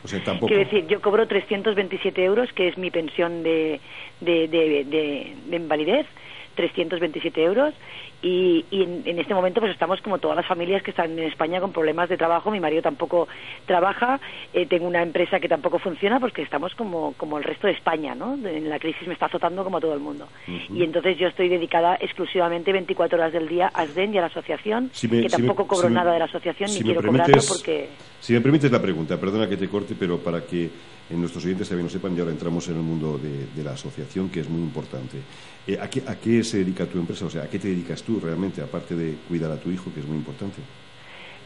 O 0.04 0.08
sea, 0.08 0.22
tampoco. 0.22 0.48
Quiero 0.48 0.64
decir, 0.64 0.86
yo 0.86 1.00
cobro 1.00 1.26
327 1.26 2.22
euros, 2.22 2.52
que 2.52 2.68
es 2.68 2.76
mi 2.76 2.90
pensión 2.90 3.42
de, 3.42 3.80
de, 4.20 4.46
de, 4.48 4.84
de- 4.84 5.34
de 5.46 5.56
invalidez, 5.56 6.06
327 6.54 7.42
euros, 7.42 7.74
y, 8.22 8.64
y 8.70 8.82
en, 8.82 9.02
en 9.06 9.18
este 9.18 9.34
momento 9.34 9.60
pues 9.60 9.72
estamos 9.72 10.00
como 10.00 10.18
todas 10.18 10.36
las 10.36 10.46
familias 10.46 10.82
que 10.82 10.90
están 10.90 11.12
en 11.18 11.24
España 11.26 11.60
con 11.60 11.72
problemas 11.72 12.08
de 12.08 12.16
trabajo. 12.16 12.50
Mi 12.50 12.60
marido 12.60 12.82
tampoco 12.82 13.28
trabaja, 13.66 14.20
eh, 14.52 14.66
tengo 14.66 14.86
una 14.86 15.02
empresa 15.02 15.40
que 15.40 15.48
tampoco 15.48 15.78
funciona, 15.78 16.20
porque 16.20 16.42
estamos 16.42 16.74
como, 16.74 17.12
como 17.14 17.38
el 17.38 17.44
resto 17.44 17.66
de 17.66 17.74
España, 17.74 18.14
¿no? 18.14 18.34
En 18.46 18.68
la 18.68 18.78
crisis 18.78 19.06
me 19.06 19.14
está 19.14 19.26
azotando 19.26 19.64
como 19.64 19.80
todo 19.80 19.94
el 19.94 20.00
mundo. 20.00 20.28
Y 20.72 20.82
entonces 20.82 21.18
yo 21.18 21.28
estoy 21.28 21.48
dedicada 21.48 21.96
exclusivamente 22.00 22.72
24 22.72 23.18
horas 23.18 23.32
del 23.32 23.48
día 23.48 23.70
a 23.74 23.82
ASDEN 23.82 24.14
y 24.14 24.18
a 24.18 24.22
la 24.22 24.26
asociación, 24.28 24.90
Si 24.92 25.08
me- 25.08 25.22
que 25.22 25.28
si 25.28 25.36
me- 25.42 25.46
tampoco 25.48 25.66
cobro 25.66 25.88
si 25.88 25.88
me- 25.88 25.94
nada 25.94 26.12
de 26.12 26.18
la 26.18 26.24
asociación 26.26 26.70
ni 26.72 26.80
quiero 26.82 27.00
permites- 27.02 27.26
cobrarlo 27.26 27.42
porque... 27.48 27.88
Si 28.20 28.32
me 28.32 28.40
permites 28.40 28.70
la 28.72 28.80
pregunta, 28.80 29.20
perdona 29.20 29.46
que 29.48 29.56
te 29.58 29.68
corte, 29.68 29.94
pero 29.98 30.18
para 30.18 30.40
que 30.46 30.70
eh, 31.10 31.14
nuestros 31.14 31.44
oyentes 31.44 31.68
también 31.68 31.86
lo 31.86 31.90
sepan, 31.90 32.16
y 32.16 32.20
ahora 32.20 32.32
entramos 32.32 32.66
en 32.68 32.76
el 32.76 32.82
mundo 32.82 33.18
de, 33.18 33.46
de 33.54 33.64
la 33.64 33.72
asociación, 33.72 34.28
que 34.30 34.40
es 34.40 34.48
muy 34.48 34.60
importante. 34.62 35.18
Eh, 35.66 35.78
¿a, 35.80 35.88
qué, 35.88 36.02
¿A 36.06 36.16
qué 36.16 36.42
se 36.44 36.58
dedica 36.58 36.86
tu 36.86 36.98
empresa? 36.98 37.26
O 37.26 37.30
sea, 37.30 37.42
¿a 37.44 37.48
qué 37.50 37.58
te 37.58 37.68
dedicas 37.68 38.02
tú 38.02 38.20
realmente, 38.20 38.60
aparte 38.62 38.94
de 38.94 39.14
cuidar 39.28 39.50
a 39.50 39.56
tu 39.56 39.70
hijo, 39.70 39.92
que 39.94 40.00
es 40.00 40.06
muy 40.06 40.16
importante? 40.16 40.56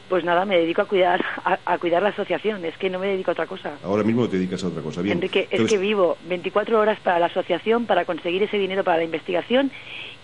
Pues 0.09 0.25
nada, 0.25 0.47
me 0.47 0.57
dedico 0.57 0.81
a 0.81 0.85
cuidar 0.87 1.23
a, 1.45 1.59
a 1.67 1.77
cuidar 1.79 2.03
la 2.03 2.09
asociación, 2.09 2.65
es 2.65 2.75
que 2.79 2.89
no 2.89 2.99
me 2.99 3.09
dedico 3.09 3.31
a 3.31 3.33
otra 3.33 3.47
cosa. 3.47 3.73
Ahora 3.85 4.03
mismo 4.03 4.27
te 4.27 4.37
dedicas 4.39 4.65
a 4.65 4.69
otra 4.69 4.81
cosa. 4.81 5.03
Bien. 5.03 5.19
Enrique, 5.19 5.47
es 5.51 5.65
que 5.69 5.77
vivo 5.77 6.17
24 6.27 6.81
horas 6.81 6.99
para 7.01 7.19
la 7.19 7.27
asociación, 7.27 7.85
para 7.85 8.07
conseguir 8.07 8.43
ese 8.43 8.57
dinero 8.57 8.83
para 8.85 8.97
la 8.97 9.05
investigación 9.05 9.71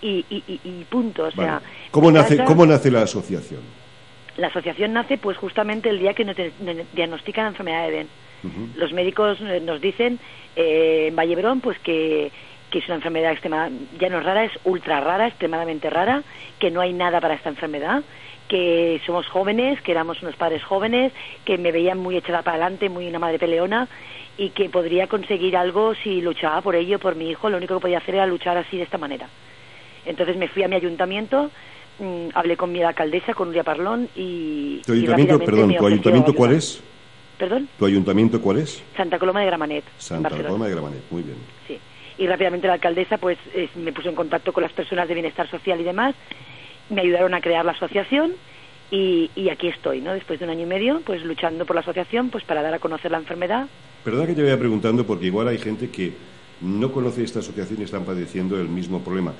y, 0.01 0.25
y, 0.27 0.43
y- 0.47 0.59
y 0.63 0.83
punto. 0.89 1.25
O 1.25 1.31
sea, 1.31 1.55
vale. 1.59 1.65
¿Cómo, 1.91 2.11
nace, 2.11 2.35
casa- 2.37 2.47
¿Cómo 2.47 2.65
nace 2.65 2.89
la 2.89 3.03
asociación? 3.03 3.61
La 4.37 4.47
asociación 4.47 4.91
nace 4.91 5.19
pues 5.19 5.37
justamente 5.37 5.89
el 5.89 5.99
día 5.99 6.15
que 6.15 6.25
nos, 6.25 6.35
nos 6.61 6.77
diagnostican 6.95 7.43
la 7.45 7.49
enfermedad 7.51 7.83
de 7.83 7.91
Los 8.75 8.93
médicos 8.93 9.39
eh, 9.41 9.59
nos 9.59 9.81
dicen 9.81 10.19
eh, 10.55 11.07
en 11.09 11.15
Vallebrón 11.15 11.61
pues 11.61 11.77
que, 11.79 12.31
que 12.69 12.79
es 12.79 12.85
una 12.87 12.95
enfermedad 12.95 13.31
extrema, 13.31 13.69
ya 13.99 14.09
no 14.09 14.19
es 14.19 14.25
rara, 14.25 14.43
es 14.43 14.51
ultra 14.63 14.99
rara, 15.01 15.27
extremadamente 15.27 15.89
rara, 15.89 16.23
que 16.59 16.71
no 16.71 16.81
hay 16.81 16.93
nada 16.93 17.21
para 17.21 17.35
esta 17.35 17.49
enfermedad, 17.49 18.03
que 18.47 19.01
somos 19.05 19.27
jóvenes, 19.27 19.81
que 19.81 19.91
éramos 19.91 20.21
unos 20.21 20.35
padres 20.35 20.63
jóvenes, 20.63 21.11
que 21.45 21.57
me 21.57 21.71
veían 21.71 21.99
muy 21.99 22.17
echada 22.17 22.41
para 22.41 22.57
adelante, 22.57 22.89
muy 22.89 23.07
una 23.07 23.19
madre 23.19 23.39
peleona 23.39 23.87
y 24.37 24.49
que 24.49 24.69
podría 24.69 25.07
conseguir 25.07 25.55
algo 25.55 25.95
si 25.95 26.21
luchaba 26.21 26.61
por 26.61 26.75
ello, 26.75 26.99
por 26.99 27.15
mi 27.15 27.29
hijo, 27.29 27.49
lo 27.49 27.57
único 27.57 27.75
que 27.75 27.81
podía 27.81 27.99
hacer 27.99 28.15
era 28.15 28.25
luchar 28.25 28.57
así 28.57 28.77
de 28.77 28.83
esta 28.83 28.97
manera. 28.97 29.29
Entonces 30.05 30.35
me 30.37 30.47
fui 30.47 30.63
a 30.63 30.67
mi 30.67 30.75
ayuntamiento, 30.75 31.49
mm, 31.99 32.29
hablé 32.33 32.57
con 32.57 32.71
mi 32.71 32.83
alcaldesa, 32.83 33.33
con 33.33 33.47
Nuria 33.47 33.63
Parlón 33.63 34.09
y... 34.15 34.81
¿Tu 34.85 34.93
ayuntamiento, 34.93 35.39
perdón, 35.39 35.75
tu 35.75 35.87
ayuntamiento 35.87 36.33
cuál 36.33 36.53
es? 36.53 36.83
¿Perdón? 37.37 37.67
¿Tu 37.77 37.85
ayuntamiento 37.85 38.41
cuál 38.41 38.59
es? 38.59 38.81
Santa 38.95 39.19
Coloma 39.19 39.41
de 39.41 39.45
Gramanet, 39.47 39.83
Santa. 39.97 40.29
Coloma 40.29 40.65
de 40.67 40.71
Gramanet, 40.71 41.01
muy 41.11 41.21
bien. 41.23 41.37
Sí. 41.67 41.77
Y 42.17 42.27
rápidamente 42.27 42.67
la 42.67 42.73
alcaldesa 42.73 43.17
pues 43.17 43.37
es- 43.53 43.75
me 43.75 43.91
puso 43.91 44.07
en 44.09 44.15
contacto 44.15 44.53
con 44.53 44.63
las 44.63 44.71
personas 44.71 45.07
de 45.07 45.13
bienestar 45.15 45.49
social 45.49 45.79
y 45.81 45.83
demás, 45.83 46.15
me 46.89 47.01
ayudaron 47.01 47.33
a 47.33 47.41
crear 47.41 47.65
la 47.65 47.73
asociación 47.73 48.33
y, 48.89 49.29
y 49.35 49.49
aquí 49.49 49.67
estoy, 49.67 49.99
¿no? 49.99 50.13
Después 50.13 50.39
de 50.39 50.45
un 50.45 50.51
año 50.51 50.61
y 50.63 50.65
medio, 50.67 51.01
pues 51.05 51.23
luchando 51.23 51.65
por 51.65 51.75
la 51.75 51.81
asociación, 51.81 52.29
pues 52.29 52.43
para 52.45 52.61
dar 52.61 52.73
a 52.73 52.79
conocer 52.79 53.11
la 53.11 53.17
enfermedad. 53.17 53.67
Perdona 54.03 54.27
que 54.27 54.33
te 54.33 54.43
vaya 54.43 54.57
preguntando 54.57 55.05
porque 55.05 55.25
igual 55.25 55.47
hay 55.49 55.57
gente 55.57 55.89
que 55.89 56.13
no 56.61 56.91
conoce 56.91 57.23
esta 57.23 57.39
asociación 57.39 57.81
y 57.81 57.83
están 57.83 58.05
padeciendo 58.05 58.57
el 58.61 58.69
mismo 58.69 59.01
problema. 59.03 59.33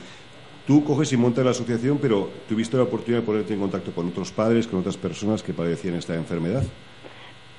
Tú 0.68 0.84
coges 0.84 1.14
y 1.14 1.18
montas 1.18 1.46
la 1.46 1.52
asociación, 1.52 2.00
pero 2.02 2.30
tuviste 2.50 2.76
la 2.76 2.84
oportunidad 2.84 3.22
de 3.22 3.26
ponerte 3.28 3.54
en 3.54 3.60
contacto 3.60 3.92
con 3.92 4.08
otros 4.08 4.32
padres, 4.32 4.66
con 4.68 4.80
otras 4.80 4.98
personas 4.98 5.44
que 5.44 5.54
padecían 5.54 5.94
esta 5.96 6.16
enfermedad. 6.16 6.64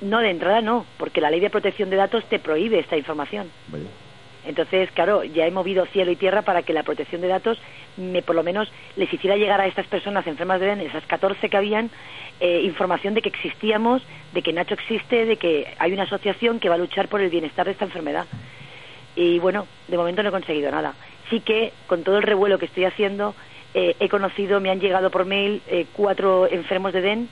No, 0.01 0.19
de 0.19 0.29
entrada 0.29 0.61
no, 0.61 0.85
porque 0.97 1.21
la 1.21 1.31
ley 1.31 1.39
de 1.39 1.49
protección 1.49 1.89
de 1.89 1.95
datos 1.95 2.23
te 2.25 2.39
prohíbe 2.39 2.79
esta 2.79 2.97
información. 2.97 3.49
Entonces, 4.45 4.89
claro, 4.91 5.23
ya 5.23 5.45
he 5.45 5.51
movido 5.51 5.85
cielo 5.87 6.11
y 6.11 6.15
tierra 6.15 6.43
para 6.43 6.61
que 6.61 6.71
la 6.71 6.83
protección 6.83 7.19
de 7.19 7.27
datos 7.27 7.59
me 7.97 8.21
por 8.21 8.35
lo 8.35 8.43
menos 8.43 8.71
les 8.95 9.11
hiciera 9.11 9.35
llegar 9.35 9.59
a 9.59 9.67
estas 9.67 9.87
personas 9.87 10.25
enfermas 10.25 10.61
de 10.61 10.67
DEN, 10.67 10.81
esas 10.81 11.05
14 11.05 11.49
que 11.49 11.57
habían, 11.57 11.89
eh, 12.39 12.61
información 12.63 13.13
de 13.13 13.21
que 13.21 13.29
existíamos, 13.29 14.03
de 14.33 14.41
que 14.41 14.53
Nacho 14.53 14.75
existe, 14.75 15.25
de 15.25 15.35
que 15.35 15.67
hay 15.79 15.91
una 15.91 16.03
asociación 16.03 16.59
que 16.59 16.69
va 16.69 16.75
a 16.75 16.77
luchar 16.77 17.09
por 17.09 17.19
el 17.19 17.29
bienestar 17.29 17.65
de 17.65 17.73
esta 17.73 17.85
enfermedad. 17.85 18.25
Y 19.15 19.39
bueno, 19.39 19.67
de 19.87 19.97
momento 19.97 20.23
no 20.23 20.29
he 20.29 20.31
conseguido 20.31 20.71
nada. 20.71 20.93
Sí 21.29 21.41
que 21.41 21.73
con 21.87 22.03
todo 22.03 22.17
el 22.17 22.23
revuelo 22.23 22.57
que 22.59 22.67
estoy 22.67 22.85
haciendo, 22.85 23.35
eh, 23.73 23.95
he 23.99 24.07
conocido, 24.07 24.61
me 24.61 24.69
han 24.69 24.79
llegado 24.79 25.11
por 25.11 25.25
mail 25.25 25.61
eh, 25.67 25.87
cuatro 25.91 26.47
enfermos 26.49 26.93
de 26.93 27.01
DEN 27.01 27.29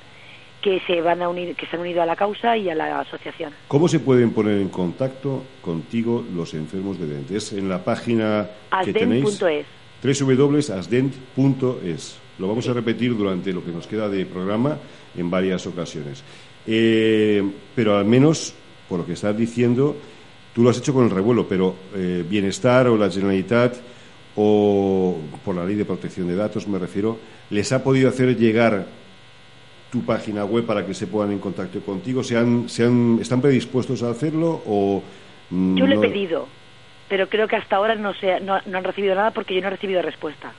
que 0.66 0.82
se 0.88 1.00
van 1.00 1.22
a 1.22 1.30
unir, 1.30 1.56
que 1.56 1.68
se 1.68 1.76
han 1.76 1.84
unido 1.84 2.02
a 2.02 2.08
la 2.08 2.16
causa 2.16 2.58
y 2.58 2.68
a 2.72 2.74
la 2.74 3.00
asociación. 3.00 3.54
¿Cómo 3.68 3.88
se 3.88 4.00
pueden 4.00 4.32
poner 4.32 4.60
en 4.60 4.70
contacto 4.70 5.44
contigo 5.62 6.26
los 6.36 6.56
enfermos 6.56 7.00
de 7.00 7.06
Dent? 7.06 7.30
Es 7.30 7.54
en 7.54 7.70
la 7.70 7.84
página 7.84 8.50
que 8.84 8.92
tenéis 8.92 9.40
www.asdent.es. 9.40 12.18
Lo 12.40 12.48
vamos 12.48 12.68
a 12.68 12.74
repetir 12.74 13.16
durante 13.16 13.54
lo 13.54 13.64
que 13.64 13.70
nos 13.70 13.86
queda 13.86 14.10
de 14.10 14.26
programa 14.26 14.80
en 15.16 15.30
varias 15.30 15.68
ocasiones. 15.68 16.24
Eh, 16.66 17.48
pero 17.76 17.96
al 17.96 18.06
menos, 18.06 18.56
por 18.90 18.98
lo 18.98 19.06
que 19.06 19.14
estás 19.14 19.38
diciendo, 19.38 19.96
tú 20.52 20.64
lo 20.64 20.72
has 20.72 20.80
hecho 20.80 20.96
con 20.96 21.04
el 21.04 21.12
revuelo, 21.12 21.48
pero 21.48 21.76
eh, 21.96 22.26
Bienestar 22.28 22.88
o 22.88 22.98
la 22.98 23.12
Generalitat 23.12 23.76
o 24.36 25.16
por 25.46 25.54
la 25.54 25.64
Ley 25.64 25.76
de 25.76 25.86
Protección 25.86 26.28
de 26.28 26.36
Datos, 26.36 26.68
me 26.68 26.80
refiero, 26.80 27.20
¿les 27.52 27.72
ha 27.72 27.84
podido 27.84 28.10
hacer 28.10 28.36
llegar 28.36 29.05
tu 30.00 30.06
página 30.06 30.44
web 30.46 30.66
para 30.66 30.86
que 30.86 30.94
se 30.94 31.08
pongan 31.08 31.32
en 31.32 31.40
contacto 31.40 31.80
contigo? 31.80 32.24
¿Se 32.24 32.36
han, 32.38 32.68
se 32.68 32.84
han- 32.84 33.18
¿Están 33.22 33.42
predispuestos 33.42 34.04
a 34.04 34.10
hacerlo 34.10 34.62
o...? 34.66 35.02
mm, 35.50 35.78
Yo 35.78 35.88
le 35.88 35.94
he 35.94 35.96
no? 35.96 36.02
pedido, 36.02 36.48
pero 37.08 37.28
creo 37.30 37.48
que 37.48 37.56
hasta 37.56 37.78
ahora 37.78 37.96
no, 37.96 38.14
se, 38.14 38.40
no, 38.42 38.58
no 38.66 38.78
han 38.78 38.84
recibido 38.84 39.16
nada 39.16 39.32
porque 39.32 39.56
yo 39.56 39.62
no 39.62 39.68
he 39.68 39.72
recibido 39.72 40.02
respuesta. 40.02 40.52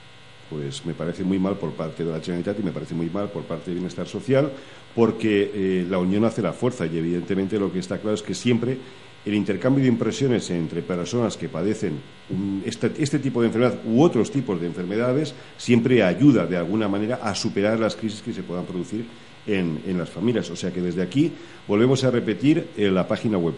pues 0.49 0.87
me 0.87 0.95
parece 0.95 1.24
muy 1.24 1.39
mal 1.39 1.55
por 1.57 1.72
parte 1.72 2.05
de 2.05 2.12
la 2.12 2.20
Generalitat 2.20 2.59
y 2.61 2.62
me 2.62 2.70
parece 2.72 2.95
muy 2.95 3.11
mal 3.11 3.28
por 3.28 3.43
parte 3.43 3.70
de 3.70 3.74
Bienestar 3.74 4.07
Social 4.07 4.51
porque 4.95 5.51
eh, 5.53 5.87
la 5.91 5.99
unión 5.99 6.24
hace 6.24 6.41
la 6.41 6.53
fuerza 6.53 6.87
y 6.87 6.97
evidentemente 6.97 7.59
lo 7.59 7.70
que 7.72 7.80
está 7.80 7.99
claro 7.99 8.14
es 8.14 8.22
que 8.22 8.32
siempre 8.34 8.78
el 9.26 9.34
intercambio 9.34 9.82
de 9.82 9.89
impresiones 9.89 10.49
entre 10.51 10.82
personas 10.82 11.37
que 11.37 11.49
padecen 11.49 11.99
un- 12.30 12.62
este, 12.64 12.93
este 12.99 13.18
tipo 13.18 13.41
de 13.41 13.49
enfermedad 13.49 13.80
u 13.84 14.01
otros 14.01 14.30
tipos 14.30 14.61
de 14.61 14.68
enfermedades 14.68 15.34
siempre 15.57 16.05
ayuda 16.05 16.47
de 16.47 16.57
alguna 16.57 16.87
manera 16.87 17.18
a 17.20 17.34
superar 17.34 17.80
las 17.80 17.97
crisis 17.97 18.22
que 18.22 18.32
se 18.32 18.45
puedan 18.45 18.64
producir 18.66 19.05
en, 19.47 19.80
en 19.86 19.99
las 19.99 20.09
familias. 20.11 20.51
O 20.51 20.57
sea 20.57 20.70
que 20.72 20.80
desde 20.80 21.03
aquí 21.03 21.32
volvemos 21.66 22.05
a 22.05 22.11
repetir 22.11 22.68
eh, 22.76 22.90
la 22.90 23.07
página 23.07 23.38
web 23.38 23.55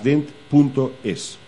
www.asdent.es. 0.00 1.38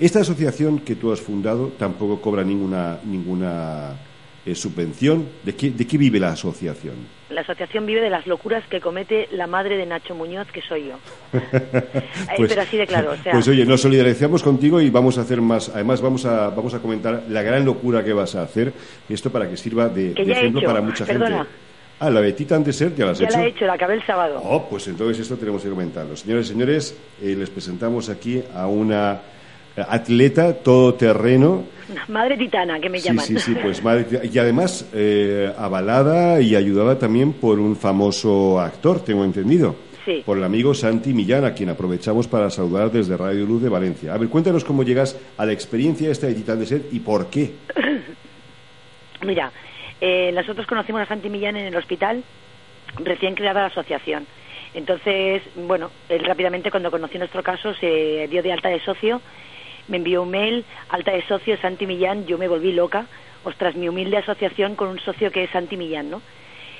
Esta 0.00 0.20
asociación 0.20 0.78
que 0.80 0.94
tú 0.94 1.10
has 1.12 1.20
fundado 1.20 1.72
tampoco 1.78 2.20
cobra 2.20 2.44
ninguna, 2.44 3.00
ninguna 3.04 3.96
eh, 4.46 4.54
subvención. 4.54 5.26
¿De 5.44 5.54
qué, 5.56 5.70
¿De 5.70 5.86
qué 5.86 5.98
vive 5.98 6.20
la 6.20 6.28
asociación? 6.30 6.94
La 7.30 7.40
asociación 7.42 7.84
vive 7.84 8.00
de 8.00 8.08
las 8.08 8.26
locuras 8.26 8.64
que 8.68 8.80
comete 8.80 9.28
la 9.32 9.46
madre 9.46 9.76
de 9.76 9.84
Nacho 9.84 10.14
Muñoz, 10.14 10.46
que 10.52 10.62
soy 10.62 10.86
yo. 10.88 10.94
Eh, 12.38 12.44
pero 12.46 12.62
así 12.62 12.76
de 12.76 12.86
claro, 12.86 13.12
o 13.12 13.16
sea, 13.16 13.32
pues 13.32 13.48
oye, 13.48 13.64
nos 13.64 13.80
solidarizamos 13.80 14.42
contigo 14.42 14.80
y 14.80 14.90
vamos 14.90 15.18
a 15.18 15.22
hacer 15.22 15.40
más. 15.40 15.68
Además, 15.70 16.00
vamos 16.00 16.24
a, 16.26 16.50
vamos 16.50 16.74
a 16.74 16.78
comentar 16.80 17.24
la 17.28 17.42
gran 17.42 17.64
locura 17.64 18.04
que 18.04 18.12
vas 18.12 18.34
a 18.36 18.42
hacer. 18.42 18.72
Esto 19.08 19.30
para 19.30 19.48
que 19.48 19.56
sirva 19.56 19.88
de, 19.88 20.12
de 20.14 20.22
he 20.22 20.30
ejemplo 20.30 20.60
hecho, 20.60 20.68
para 20.68 20.80
mucha 20.80 21.04
perdona. 21.04 21.38
gente. 21.38 21.67
Ah, 22.00 22.10
la 22.10 22.20
de 22.20 22.32
Titan 22.32 22.62
Desert 22.62 22.96
ya 22.96 23.06
la 23.06 23.10
has 23.12 23.18
ya 23.18 23.26
hecho. 23.26 23.38
la 23.38 23.44
he 23.44 23.48
hecho, 23.48 23.66
la 23.66 23.72
acabé 23.74 23.94
el 23.94 24.06
sábado. 24.06 24.40
Oh, 24.44 24.68
pues 24.68 24.86
entonces 24.88 25.18
esto 25.20 25.36
tenemos 25.36 25.62
que 25.62 25.68
comentarlo. 25.68 26.16
Señores 26.16 26.46
y 26.46 26.48
señores, 26.50 26.96
eh, 27.20 27.34
les 27.36 27.50
presentamos 27.50 28.08
aquí 28.08 28.42
a 28.54 28.66
una 28.68 29.20
atleta 29.76 30.54
todoterreno. 30.54 31.64
Madre 32.08 32.36
titana, 32.36 32.78
que 32.80 32.88
me 32.88 33.00
Sí, 33.00 33.08
llaman. 33.08 33.24
sí, 33.24 33.38
sí, 33.38 33.54
pues 33.62 33.82
madre- 33.82 34.28
y 34.32 34.38
además 34.38 34.86
eh, 34.92 35.52
avalada 35.58 36.40
y 36.40 36.54
ayudada 36.54 36.98
también 36.98 37.32
por 37.32 37.58
un 37.58 37.74
famoso 37.76 38.60
actor, 38.60 39.00
tengo 39.04 39.24
entendido. 39.24 39.74
Sí. 40.04 40.22
Por 40.24 40.38
el 40.38 40.44
amigo 40.44 40.72
Santi 40.74 41.12
Millán, 41.12 41.44
a 41.44 41.52
quien 41.52 41.68
aprovechamos 41.68 42.26
para 42.28 42.48
saludar 42.48 42.90
desde 42.90 43.16
Radio 43.16 43.44
Luz 43.44 43.60
de 43.62 43.68
Valencia. 43.68 44.14
A 44.14 44.18
ver, 44.18 44.28
cuéntanos 44.28 44.64
cómo 44.64 44.82
llegas 44.82 45.16
a 45.36 45.44
la 45.44 45.52
experiencia 45.52 46.10
esta 46.10 46.26
de 46.28 46.34
Titán 46.34 46.58
de 46.60 46.66
Ser 46.66 46.82
y 46.92 47.00
por 47.00 47.26
qué. 47.26 47.52
Mira, 49.26 49.50
eh, 50.00 50.32
nosotros 50.32 50.66
conocimos 50.66 51.02
a 51.02 51.06
Santi 51.06 51.28
Millán 51.28 51.56
en 51.56 51.66
el 51.66 51.76
hospital, 51.76 52.22
recién 52.98 53.34
creada 53.34 53.62
la 53.62 53.66
asociación. 53.66 54.26
Entonces, 54.74 55.42
bueno, 55.56 55.90
él 56.08 56.24
rápidamente 56.24 56.70
cuando 56.70 56.90
conoció 56.90 57.18
nuestro 57.18 57.42
caso 57.42 57.74
se 57.74 58.28
dio 58.28 58.42
de 58.42 58.52
alta 58.52 58.68
de 58.68 58.80
socio, 58.80 59.20
me 59.88 59.96
envió 59.96 60.22
un 60.22 60.30
mail, 60.30 60.64
alta 60.90 61.12
de 61.12 61.26
socio 61.26 61.56
Santi 61.58 61.86
Millán, 61.86 62.26
yo 62.26 62.38
me 62.38 62.48
volví 62.48 62.72
loca, 62.72 63.06
ostras, 63.44 63.74
mi 63.74 63.88
humilde 63.88 64.18
asociación 64.18 64.76
con 64.76 64.88
un 64.88 65.00
socio 65.00 65.32
que 65.32 65.44
es 65.44 65.50
Santi 65.50 65.76
Millán, 65.76 66.10
¿no? 66.10 66.22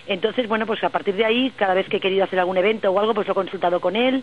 Entonces, 0.06 0.48
bueno, 0.48 0.66
pues 0.66 0.82
a 0.84 0.88
partir 0.88 1.14
de 1.16 1.24
ahí, 1.24 1.52
cada 1.56 1.74
vez 1.74 1.86
que 1.88 1.98
he 1.98 2.00
querido 2.00 2.24
hacer 2.24 2.38
algún 2.38 2.56
evento 2.56 2.90
o 2.90 2.98
algo, 2.98 3.14
pues 3.14 3.26
lo 3.26 3.32
he 3.32 3.34
consultado 3.34 3.80
con 3.80 3.94
él, 3.94 4.22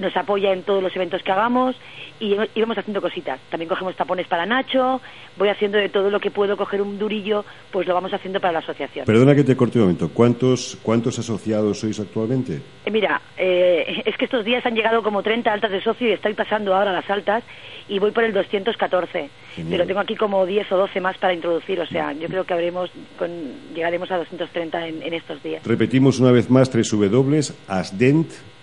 nos 0.00 0.16
apoya 0.16 0.52
en 0.52 0.62
todos 0.62 0.82
los 0.82 0.94
eventos 0.96 1.22
que 1.22 1.32
hagamos 1.32 1.76
y 2.20 2.60
vamos 2.60 2.78
haciendo 2.78 3.02
cositas. 3.02 3.40
También 3.50 3.68
cogemos 3.68 3.96
tapones 3.96 4.26
para 4.26 4.46
Nacho, 4.46 5.00
voy 5.36 5.48
haciendo 5.48 5.78
de 5.78 5.88
todo 5.88 6.10
lo 6.10 6.20
que 6.20 6.30
puedo, 6.30 6.56
coger 6.56 6.80
un 6.80 6.98
durillo, 6.98 7.44
pues 7.70 7.86
lo 7.86 7.94
vamos 7.94 8.12
haciendo 8.12 8.40
para 8.40 8.52
la 8.52 8.58
asociación. 8.60 9.04
Perdona 9.04 9.34
que 9.34 9.44
te 9.44 9.56
corte 9.56 9.78
un 9.78 9.84
momento. 9.84 10.10
¿Cuántos, 10.12 10.78
cuántos 10.82 11.18
asociados 11.18 11.80
sois 11.80 11.98
actualmente? 11.98 12.60
Eh, 12.84 12.90
Mira, 12.90 13.20
eh, 13.36 14.02
es 14.06 14.16
que 14.16 14.24
estos 14.26 14.44
días 14.44 14.64
han 14.64 14.74
llegado 14.74 15.02
como 15.02 15.22
30 15.22 15.52
altas 15.52 15.70
de 15.70 15.82
socio 15.82 16.08
y 16.08 16.12
estoy 16.12 16.34
pasando 16.34 16.74
ahora 16.74 16.92
las 16.92 17.08
altas 17.10 17.42
y 17.88 17.98
voy 17.98 18.12
por 18.12 18.24
el 18.24 18.32
214. 18.32 19.30
Genial. 19.56 19.70
Pero 19.70 19.86
tengo 19.86 20.00
aquí 20.00 20.16
como 20.16 20.46
10 20.46 20.70
o 20.72 20.76
12 20.76 21.00
más 21.00 21.18
para 21.18 21.34
introducir, 21.34 21.80
o 21.80 21.86
sea, 21.86 22.12
yo 22.12 22.28
creo 22.28 22.44
que 22.44 22.54
habremos 22.54 22.90
con, 23.18 23.30
llegaremos 23.74 24.10
a 24.10 24.18
230 24.18 24.88
en, 24.88 25.02
en 25.02 25.14
estos 25.14 25.42
días. 25.42 25.64
Repetimos 25.64 26.20
una 26.20 26.32
vez 26.32 26.48
más 26.50 26.70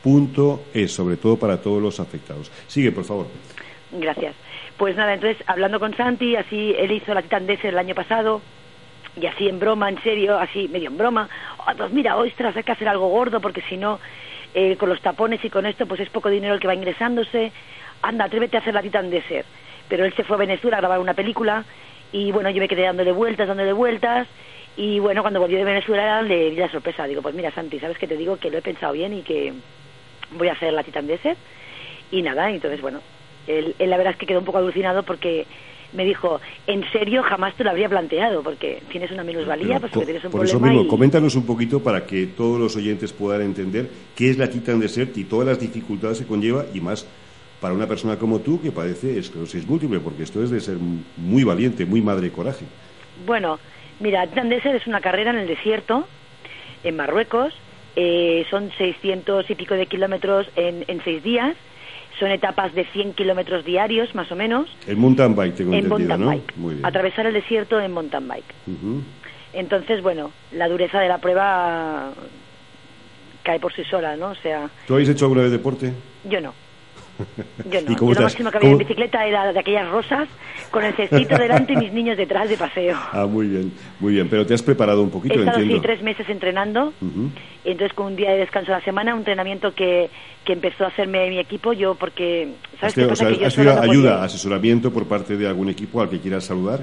www.asdent.es, 0.04 0.92
sobre 0.92 1.18
todo 1.18 1.38
para 1.38 1.62
todos 1.62 1.82
los 1.82 2.00
afectados. 2.00 2.52
Sigue, 2.68 2.92
por 2.92 3.04
favor. 3.06 3.28
Gracias. 3.92 4.36
Pues 4.78 4.96
nada, 4.96 5.14
entonces 5.14 5.44
hablando 5.48 5.80
con 5.80 5.96
Santi, 5.96 6.36
así 6.36 6.74
él 6.78 6.92
hizo 6.92 7.14
la 7.14 7.22
Titan 7.22 7.46
Desert 7.46 7.74
el 7.74 7.78
año 7.78 7.94
pasado 7.94 8.42
y 9.20 9.26
así 9.26 9.48
en 9.48 9.60
broma, 9.60 9.90
en 9.90 10.02
serio, 10.02 10.38
así 10.40 10.68
medio 10.70 10.90
en 10.90 10.98
broma, 10.98 11.30
"Ah, 11.66 11.74
pues 11.78 11.92
mira, 11.92 12.16
ostras, 12.18 12.56
hay 12.56 12.64
que 12.64 12.72
hacer 12.72 12.88
algo 12.88 13.10
gordo 13.10 13.40
porque 13.42 13.62
si 13.70 13.78
no, 13.78 14.00
eh, 14.54 14.78
con 14.78 14.90
los 14.90 15.02
tapones 15.02 15.44
y 15.46 15.50
con 15.50 15.66
esto, 15.66 15.86
pues 15.86 16.00
es 16.00 16.10
poco 16.10 16.30
dinero 16.30 16.54
el 16.54 16.60
que 16.60 16.68
va 16.68 16.74
ingresándose. 16.76 17.52
Anda, 18.02 18.26
atrévete 18.26 18.58
a 18.58 18.62
hacer 18.62 18.74
la 18.74 18.82
Titan 18.82 19.10
Desert. 19.10 19.46
Pero 19.88 20.06
él 20.06 20.14
se 20.16 20.24
fue 20.24 20.36
a 20.38 20.40
Venezuela 20.40 20.78
a 20.78 20.80
grabar 20.82 21.00
una 21.00 21.14
película 21.14 21.64
y 22.12 22.32
bueno, 22.32 22.50
yo 22.50 22.60
me 22.62 22.68
quedé 22.68 22.84
dándole 22.84 23.12
vueltas, 23.12 23.48
dándole 23.48 23.74
vueltas 23.74 24.28
y 24.78 25.00
bueno, 25.00 25.22
cuando 25.22 25.40
volvió 25.42 25.58
de 25.58 25.66
Venezuela 25.66 26.22
le 26.22 26.50
di 26.52 26.56
la 26.56 26.72
sorpresa. 26.72 27.06
Digo, 27.06 27.22
pues 27.22 27.36
mira, 27.36 27.52
Santi, 27.52 27.80
¿sabes 27.80 27.98
que 27.98 28.08
te 28.08 28.16
digo? 28.18 28.38
Que 28.38 28.50
lo 28.50 28.58
he 28.58 28.62
pensado 28.62 28.94
bien 28.94 29.14
y 29.14 29.22
que 29.22 29.54
voy 30.32 30.48
a 30.50 30.54
hacer 30.54 30.74
la 30.74 30.84
Titan 30.84 31.08
Desert. 31.08 31.38
Y 32.12 32.22
nada, 32.22 32.50
entonces 32.52 32.82
bueno, 32.82 33.00
él, 33.48 33.76
él 33.80 33.90
la 33.90 33.98
verdad 33.98 34.14
es 34.14 34.20
que 34.20 34.26
quedó 34.26 34.40
un 34.40 34.46
poco 34.46 34.58
alucinado 34.58 35.04
porque 35.04 35.46
me 35.94 36.06
dijo, 36.06 36.40
en 36.68 36.90
serio 36.92 37.22
jamás 37.24 37.54
te 37.56 37.64
lo 37.66 37.70
habría 37.70 37.90
planteado, 37.90 38.44
porque 38.44 38.82
tienes 38.90 39.12
una 39.12 39.24
minusvalía, 39.26 39.80
pues 39.80 39.92
porque 39.92 40.06
tienes 40.06 40.24
un 40.24 40.32
por 40.32 40.46
eso 40.46 40.60
mismo, 40.60 40.84
y- 40.84 40.88
coméntanos 40.88 41.36
un 41.36 41.46
poquito 41.46 41.82
para 41.84 42.06
que 42.06 42.28
todos 42.28 42.60
los 42.60 42.76
oyentes 42.78 43.12
puedan 43.12 43.42
entender 43.42 43.90
qué 44.16 44.30
es 44.30 44.38
la 44.38 44.50
Titan 44.50 44.80
Desert 44.80 45.18
y 45.18 45.26
todas 45.26 45.48
las 45.48 45.60
dificultades 45.60 46.20
que 46.20 46.26
conlleva 46.28 46.66
y 46.74 46.80
más 46.80 47.06
para 47.60 47.74
una 47.74 47.88
persona 47.88 48.18
como 48.18 48.40
tú 48.40 48.62
que 48.62 48.72
padece 48.72 49.20
esclerosis 49.20 49.68
múltiple, 49.68 50.00
porque 50.00 50.24
esto 50.24 50.42
es 50.42 50.50
de 50.50 50.62
ser 50.62 50.78
muy 51.18 51.44
valiente, 51.44 51.86
muy 51.86 52.02
madre 52.02 52.32
coraje. 52.32 52.66
Bueno, 53.26 53.60
mira, 54.00 54.26
Tandesser 54.28 54.76
es 54.76 54.88
una 54.88 55.02
carrera 55.02 55.32
en 55.32 55.40
el 55.40 55.48
desierto, 55.48 56.08
en 56.84 56.96
Marruecos, 56.96 57.54
eh, 57.96 58.46
son 58.50 58.72
600 58.78 59.50
y 59.50 59.56
pico 59.56 59.76
de 59.76 59.86
kilómetros 59.88 60.48
en, 60.56 60.86
en 60.88 61.04
seis 61.04 61.24
días, 61.24 61.56
son 62.20 62.32
etapas 62.32 62.74
de 62.74 62.86
100 62.86 63.14
kilómetros 63.14 63.66
diarios, 63.66 64.14
más 64.16 64.32
o 64.32 64.36
menos. 64.36 64.70
El 64.88 64.98
mountain 64.98 65.36
bike, 65.36 65.56
tengo 65.56 65.74
en 65.74 65.86
entendido, 65.86 66.10
mountain 66.18 66.22
¿no? 66.22 66.32
bike. 66.32 66.58
Muy 66.58 66.74
bien. 66.76 66.86
Atravesar 66.86 67.26
el 67.26 67.34
desierto 67.34 67.80
en 67.80 67.92
mountain 67.92 68.28
bike. 68.28 68.54
Ujú. 68.68 69.02
Entonces, 69.54 70.02
bueno, 70.02 70.32
la 70.52 70.68
dureza 70.70 71.00
de 71.00 71.08
la 71.10 71.18
prueba 71.18 72.12
cae 73.44 73.60
por 73.60 73.74
sí 73.74 73.84
sola, 73.86 74.16
¿no? 74.16 74.30
O 74.30 74.36
sea, 74.36 74.70
¿Tú 74.88 74.94
habéis 74.94 75.10
hecho 75.10 75.26
alguna 75.26 75.42
vez 75.42 75.52
deporte? 75.52 75.94
yo 76.26 76.40
no. 76.42 76.54
Yo 77.70 77.82
no. 77.82 77.92
¿Y 77.92 77.96
cómo 77.96 78.14
Yo 78.14 78.20
lo 78.20 78.28
estás? 78.28 78.34
máximo 78.34 78.52
que 78.52 78.58
había 78.58 78.70
en 78.70 78.76
¿Cómo- 78.76 78.88
bicicleta 78.88 79.26
era 79.26 79.52
de 79.54 79.60
aquellas 79.60 79.90
rosas, 79.90 80.28
con 80.72 80.84
el 80.84 80.94
cestito 80.96 81.38
delante 81.38 81.74
y 81.74 81.76
mis 81.78 81.92
niños 81.94 82.18
detrás 82.18 82.50
de 82.50 82.58
paseo. 82.58 82.98
Ah, 83.14 83.26
muy 83.26 83.48
bien, 83.48 83.72
muy 84.00 84.14
bien. 84.14 84.28
Pero 84.30 84.46
te 84.46 84.54
has 84.54 84.62
preparado 84.64 85.02
un 85.02 85.10
He 85.10 85.12
poquito, 85.12 85.34
estado 85.40 85.58
entiendo. 85.60 85.76
así 85.76 85.82
tres 85.82 86.02
meses 86.02 86.30
entrenando, 86.30 86.94
Ujú. 87.02 87.30
y 87.66 87.72
entonces 87.72 87.94
con 87.94 88.08
un 88.08 88.16
día 88.16 88.32
de 88.32 88.38
descanso 88.40 88.74
a 88.74 88.80
la 88.80 88.84
semana, 88.86 89.14
un 89.14 89.20
entrenamiento 89.20 89.74
que, 89.74 90.10
que 90.46 90.54
empezó 90.54 90.86
a 90.86 90.88
hacerme 90.88 91.30
mi 91.30 91.40
equipo, 91.40 91.74
yo 91.74 91.96
porque, 91.96 92.54
¿sabes 92.80 92.90
Este, 92.98 93.02
qué 93.02 93.06
o 93.06 93.10
pasa? 93.10 93.26
sea, 93.26 93.34
que 93.34 93.42
yo 93.42 93.48
¿Has 93.48 93.56
tenido 93.56 93.82
ayuda, 93.82 94.12
podía. 94.14 94.24
asesoramiento 94.24 94.92
por 94.94 95.06
parte 95.08 95.36
de 95.38 95.48
algún 95.48 95.70
equipo 95.70 96.02
al 96.02 96.10
que 96.10 96.20
quieras 96.20 96.44
saludar? 96.46 96.80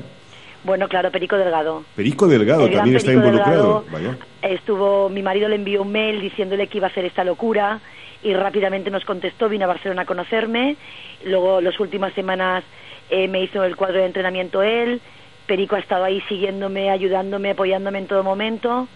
Bueno, 0.69 0.87
claro, 0.87 1.11
Perico 1.11 1.39
Delgado. 1.39 1.83
Perico 1.97 2.29
Delgado 2.29 2.67
El 2.67 2.75
también 2.75 2.97
está 2.97 3.09
Perico 3.09 3.27
involucrado. 3.27 3.85
Delgado 3.85 3.85
Vaya. 3.91 4.19
Estuvo, 4.43 5.09
mi 5.09 5.23
marido 5.23 5.49
le 5.49 5.55
envió 5.55 5.81
un 5.81 5.91
mail 5.91 6.21
diciéndole 6.21 6.67
que 6.67 6.77
iba 6.77 6.89
a 6.89 6.91
hacer 6.91 7.07
esta 7.07 7.25
locura 7.25 7.81
y 8.23 8.35
rápidamente 8.35 8.91
nos 8.91 9.07
contestó, 9.07 9.49
vino 9.49 9.65
a 9.65 9.69
Barcelona 9.69 10.03
a 10.03 10.05
conocerme. 10.05 10.77
Luego, 11.25 11.63
las 11.63 11.81
últimas 11.81 12.13
semanas 12.13 12.65
eh, 13.09 13.29
me 13.29 13.41
hizo 13.41 13.65
el 13.65 13.77
cuadro 13.77 14.01
de 14.01 14.05
entrenamiento 14.05 14.63
él. 14.63 15.01
Perico 15.47 15.75
ha 15.75 15.79
estado 15.79 16.05
ahí 16.05 16.21
siguiéndome, 16.29 16.91
ayudándome, 16.91 17.53
apoyándome 17.53 18.01
en 18.01 18.07
todo 18.07 18.23
momento. 18.23 18.89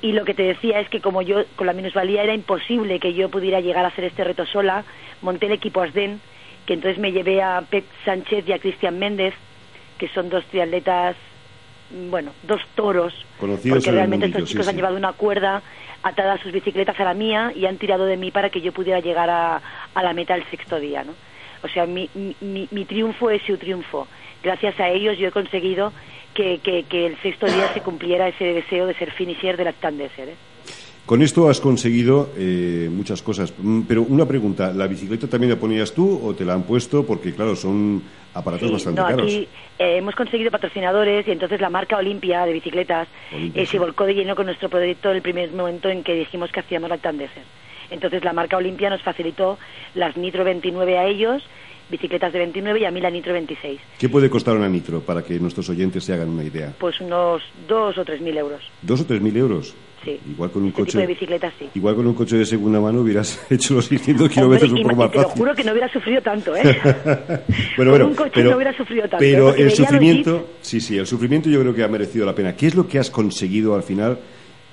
Y 0.00 0.12
lo 0.12 0.24
que 0.24 0.34
te 0.34 0.44
decía 0.44 0.78
es 0.78 0.88
que 0.88 1.00
como 1.00 1.22
yo 1.22 1.42
con 1.56 1.66
la 1.66 1.72
minusvalía 1.72 2.22
era 2.22 2.34
imposible 2.34 3.00
que 3.00 3.14
yo 3.14 3.30
pudiera 3.30 3.58
llegar 3.58 3.84
a 3.84 3.88
hacer 3.88 4.04
este 4.04 4.22
reto 4.22 4.46
sola, 4.46 4.84
monté 5.22 5.46
el 5.46 5.52
equipo 5.54 5.80
ASDEN, 5.82 6.20
que 6.66 6.74
entonces 6.74 7.00
me 7.00 7.10
llevé 7.10 7.42
a 7.42 7.64
Pep 7.68 7.84
Sánchez 8.04 8.44
y 8.46 8.52
a 8.52 8.60
Cristian 8.60 8.96
Méndez, 9.00 9.34
que 9.98 10.08
son 10.08 10.28
dos 10.28 10.44
triatletas, 10.46 11.16
mm, 11.90 12.10
bueno, 12.10 12.32
dos 12.42 12.60
toros, 12.74 13.14
Conocidos 13.38 13.78
porque 13.78 13.90
realmente 13.90 14.26
mundillo, 14.26 14.38
estos 14.44 14.50
chicos 14.50 14.66
sí, 14.66 14.70
han 14.70 14.74
sí. 14.74 14.78
llevado 14.78 14.96
una 14.96 15.12
cuerda 15.12 15.62
atada 16.02 16.34
a 16.34 16.38
sus 16.38 16.52
bicicletas 16.52 16.98
a 17.00 17.04
la 17.04 17.14
mía 17.14 17.52
y 17.54 17.66
han 17.66 17.78
tirado 17.78 18.04
de 18.04 18.16
mí 18.16 18.30
para 18.30 18.50
que 18.50 18.60
yo 18.60 18.72
pudiera 18.72 19.00
llegar 19.00 19.30
a, 19.30 19.60
a 19.94 20.02
la 20.02 20.12
meta 20.12 20.34
el 20.34 20.44
sexto 20.50 20.78
día, 20.78 21.02
¿no? 21.04 21.12
O 21.62 21.68
sea, 21.68 21.86
mi, 21.86 22.10
mi, 22.14 22.68
mi 22.70 22.84
triunfo 22.84 23.30
es 23.30 23.40
su 23.42 23.56
triunfo. 23.56 24.06
Gracias 24.42 24.78
a 24.78 24.90
ellos 24.90 25.16
yo 25.16 25.28
he 25.28 25.30
conseguido 25.30 25.92
que, 26.34 26.58
que, 26.58 26.82
que 26.82 27.06
el 27.06 27.16
sexto 27.22 27.46
día 27.46 27.72
se 27.72 27.80
cumpliera 27.80 28.28
ese 28.28 28.44
deseo 28.44 28.86
de 28.86 28.94
ser 28.94 29.12
finisher 29.12 29.56
de 29.56 29.64
la 29.64 29.72
Tandesser, 29.72 30.28
¿eh? 30.28 30.34
Con 31.06 31.20
esto 31.20 31.50
has 31.50 31.60
conseguido 31.60 32.30
eh, 32.36 32.88
muchas 32.90 33.22
cosas. 33.22 33.52
Mm, 33.58 33.82
Pero 33.82 34.02
una 34.02 34.26
pregunta, 34.26 34.72
¿la 34.72 34.86
bicicleta 34.86 35.26
también 35.26 35.50
la 35.52 35.58
ponías 35.58 35.92
tú 35.92 36.20
o 36.24 36.34
te 36.34 36.46
la 36.46 36.54
han 36.54 36.62
puesto? 36.62 37.04
Porque, 37.04 37.34
claro, 37.34 37.54
son 37.56 38.02
aparatos 38.34 38.66
Sí, 38.68 38.72
bastante 38.72 39.00
no, 39.00 39.06
caros. 39.06 39.22
aquí 39.22 39.48
eh, 39.78 39.96
hemos 39.98 40.14
conseguido 40.14 40.50
patrocinadores 40.50 41.26
y 41.26 41.30
entonces 41.30 41.60
la 41.60 41.70
marca 41.70 41.96
Olimpia 41.96 42.44
de 42.46 42.52
bicicletas 42.52 43.08
Olimpia, 43.32 43.62
eh, 43.62 43.66
sí. 43.66 43.72
se 43.72 43.78
volcó 43.78 44.04
de 44.04 44.14
lleno 44.14 44.34
con 44.36 44.46
nuestro 44.46 44.68
proyecto 44.68 45.10
en 45.10 45.16
el 45.16 45.22
primer 45.22 45.52
momento 45.52 45.88
en 45.88 46.02
que 46.02 46.14
dijimos 46.14 46.50
que 46.52 46.60
hacíamos 46.60 46.90
la 46.90 46.98
Tandesser. 46.98 47.42
Entonces 47.90 48.24
la 48.24 48.32
marca 48.32 48.56
Olimpia 48.56 48.90
nos 48.90 49.02
facilitó 49.02 49.58
las 49.94 50.16
Nitro 50.16 50.42
29 50.44 50.98
a 50.98 51.04
ellos, 51.06 51.42
bicicletas 51.90 52.32
de 52.32 52.38
29 52.40 52.80
y 52.80 52.84
a 52.84 52.90
mí 52.90 53.00
la 53.00 53.10
Nitro 53.10 53.32
26. 53.32 53.80
¿Qué 53.98 54.08
puede 54.08 54.30
costar 54.30 54.56
una 54.56 54.68
nitro 54.68 55.00
para 55.00 55.22
que 55.22 55.38
nuestros 55.38 55.68
oyentes 55.68 56.04
se 56.04 56.12
hagan 56.14 56.28
una 56.30 56.42
idea? 56.44 56.72
Pues 56.78 57.00
unos 57.00 57.42
dos 57.68 57.96
o 57.98 58.04
tres 58.04 58.20
mil 58.20 58.36
euros. 58.36 58.62
¿Dos 58.82 59.00
o 59.02 59.06
tres 59.06 59.20
mil 59.20 59.36
euros? 59.36 59.74
Sí. 60.04 60.20
Igual 60.30 60.50
con 60.50 60.62
un 60.62 60.68
Este 60.68 60.76
tipo 60.82 60.86
coche. 60.86 60.98
de 60.98 61.06
bicicletas 61.06 61.54
sí. 61.58 61.68
Igual 61.74 61.94
con 61.94 62.06
un 62.06 62.14
coche 62.14 62.36
de 62.36 62.44
segunda 62.44 62.78
mano 62.80 63.00
hubieras 63.00 63.40
hecho 63.50 63.74
los 63.74 63.86
600 63.86 64.28
kilómetros 64.28 64.70
un 64.72 64.82
poco 64.82 64.96
más 64.96 65.10
te 65.10 65.16
lo 65.18 65.22
fácil. 65.24 65.38
juro 65.38 65.54
que 65.54 65.64
no 65.64 65.72
hubiera 65.72 65.88
sufrido 65.92 66.20
tanto, 66.20 66.54
¿eh? 66.56 66.62
bueno, 66.94 67.42
Con 67.76 67.88
bueno, 67.90 68.06
un 68.08 68.14
coche 68.14 68.30
pero, 68.34 68.50
no 68.50 68.56
hubiera 68.56 68.76
sufrido 68.76 69.02
tanto, 69.02 69.16
pero 69.18 69.46
porque 69.46 69.62
el 69.62 69.70
sufrimiento, 69.70 70.50
sí, 70.60 70.80
sí, 70.80 70.98
el 70.98 71.06
sufrimiento 71.06 71.48
yo 71.48 71.60
creo 71.60 71.74
que 71.74 71.82
ha 71.84 71.88
merecido 71.88 72.26
la 72.26 72.34
pena. 72.34 72.54
¿Qué 72.54 72.66
es 72.66 72.74
lo 72.74 72.86
que 72.86 72.98
has 72.98 73.10
conseguido 73.10 73.74
al 73.74 73.82
final 73.82 74.18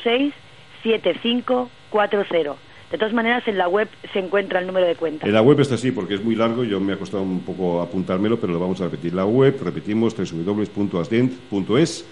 06 0.03 0.33
75 0.81 1.69
40. 1.91 2.55
De 2.91 2.97
todas 2.97 3.13
maneras, 3.13 3.47
en 3.47 3.59
la 3.59 3.67
web 3.67 3.87
se 4.11 4.17
encuentra 4.17 4.59
el 4.59 4.65
número 4.65 4.87
de 4.87 4.95
cuenta. 4.95 5.27
En 5.27 5.33
la 5.33 5.43
web 5.43 5.59
está 5.59 5.75
así 5.75 5.91
porque 5.91 6.15
es 6.15 6.23
muy 6.23 6.33
largo, 6.33 6.63
yo 6.63 6.79
me 6.79 6.93
ha 6.93 6.97
costado 6.97 7.21
un 7.21 7.41
poco 7.41 7.79
apuntármelo, 7.79 8.39
pero 8.39 8.53
lo 8.53 8.59
vamos 8.59 8.81
a 8.81 8.85
repetir. 8.85 9.13
La 9.13 9.25
web, 9.25 9.55
repetimos, 9.63 10.15
www.asdent.es 10.17 12.05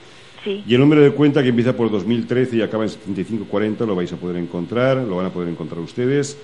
Sí, 0.44 0.64
y 0.68 0.74
el 0.76 0.82
número 0.82 1.02
de 1.02 1.12
cuenta 1.12 1.42
que 1.42 1.50
empieza 1.50 1.76
por 1.76 1.90
2013 1.90 2.58
y 2.58 2.62
acaba 2.62 2.84
en 2.84 2.90
7540 2.90 3.86
lo 3.86 3.96
vais 3.96 4.12
a 4.12 4.18
poder 4.18 4.36
encontrar, 4.36 4.98
lo 4.98 5.16
van 5.16 5.28
a 5.28 5.30
poder 5.30 5.48
encontrar 5.48 5.80
ustedes 5.80 6.38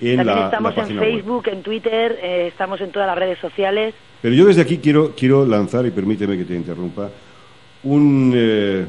en 0.00 0.16
también 0.16 0.36
la, 0.38 0.44
estamos 0.46 0.76
la 0.76 0.82
en 0.86 0.98
web. 0.98 0.98
Facebook, 0.98 1.48
en 1.48 1.62
Twitter, 1.62 2.18
eh, 2.22 2.46
estamos 2.48 2.80
en 2.80 2.90
todas 2.90 3.08
las 3.08 3.18
redes 3.18 3.38
sociales. 3.38 3.94
Pero 4.20 4.34
yo 4.34 4.46
desde 4.46 4.62
aquí 4.62 4.78
quiero, 4.78 5.14
quiero 5.16 5.46
lanzar, 5.46 5.86
y 5.86 5.90
permíteme 5.90 6.36
que 6.36 6.44
te 6.44 6.54
interrumpa, 6.54 7.10
un, 7.84 8.32
eh, 8.34 8.86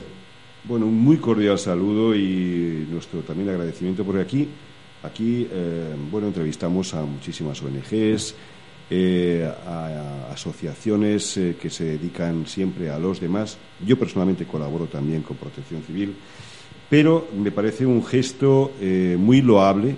bueno, 0.63 0.85
un 0.85 0.99
muy 0.99 1.17
cordial 1.17 1.57
saludo 1.59 2.15
y 2.15 2.87
nuestro 2.89 3.21
también 3.21 3.49
agradecimiento, 3.49 4.03
porque 4.03 4.21
aquí, 4.21 4.47
aquí 5.03 5.47
eh, 5.51 5.95
bueno, 6.11 6.27
entrevistamos 6.27 6.93
a 6.93 7.03
muchísimas 7.03 7.61
ONGs, 7.61 8.35
a, 8.89 10.29
a 10.29 10.31
asociaciones 10.31 11.37
que 11.61 11.69
se 11.69 11.83
dedican 11.83 12.45
siempre 12.47 12.89
a 12.89 12.97
los 12.97 13.19
demás. 13.19 13.57
Yo 13.85 13.99
personalmente 13.99 14.45
colaboro 14.45 14.85
también 14.85 15.23
con 15.23 15.35
Protección 15.35 15.83
Civil, 15.83 16.15
pero 16.89 17.27
me 17.37 17.51
parece 17.51 17.85
un 17.85 18.03
gesto 18.05 18.71
muy 19.17 19.41
loable 19.41 19.97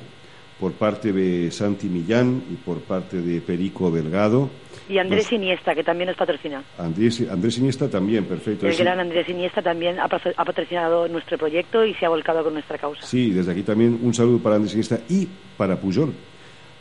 por 0.59 0.73
parte 0.73 1.13
de 1.13 1.49
Santi 1.51 1.87
Millán 1.87 2.43
y 2.51 2.55
por 2.55 2.79
parte 2.79 3.21
de 3.21 3.39
Perico 3.41 3.89
Delgado. 3.91 4.49
Y 4.89 4.97
Andrés 4.97 5.25
Nos- 5.25 5.33
Iniesta, 5.33 5.75
que 5.75 5.83
también 5.83 6.07
nos 6.07 6.17
patrocina. 6.17 6.63
Andrés, 6.77 7.23
Andrés 7.31 7.57
Iniesta 7.59 7.87
también, 7.89 8.25
perfecto. 8.25 8.67
El 8.67 8.75
gran 8.75 8.99
Andrés 8.99 9.29
Iniesta 9.29 9.61
también 9.61 9.99
ha 9.99 10.07
patro- 10.07 10.33
ha 10.35 10.43
patrocinado 10.43 11.07
nuestro 11.07 11.37
proyecto 11.37 11.85
y 11.85 11.93
se 11.93 12.05
ha 12.05 12.09
volcado 12.09 12.43
con 12.43 12.53
nuestra 12.53 12.77
causa. 12.77 13.01
Sí, 13.05 13.29
desde 13.29 13.51
aquí 13.51 13.61
también 13.61 13.99
un 14.01 14.13
saludo 14.13 14.39
para 14.39 14.55
Andrés 14.55 14.73
Iniesta 14.73 14.99
y 15.07 15.27
para 15.57 15.75
Pujol. 15.79 16.11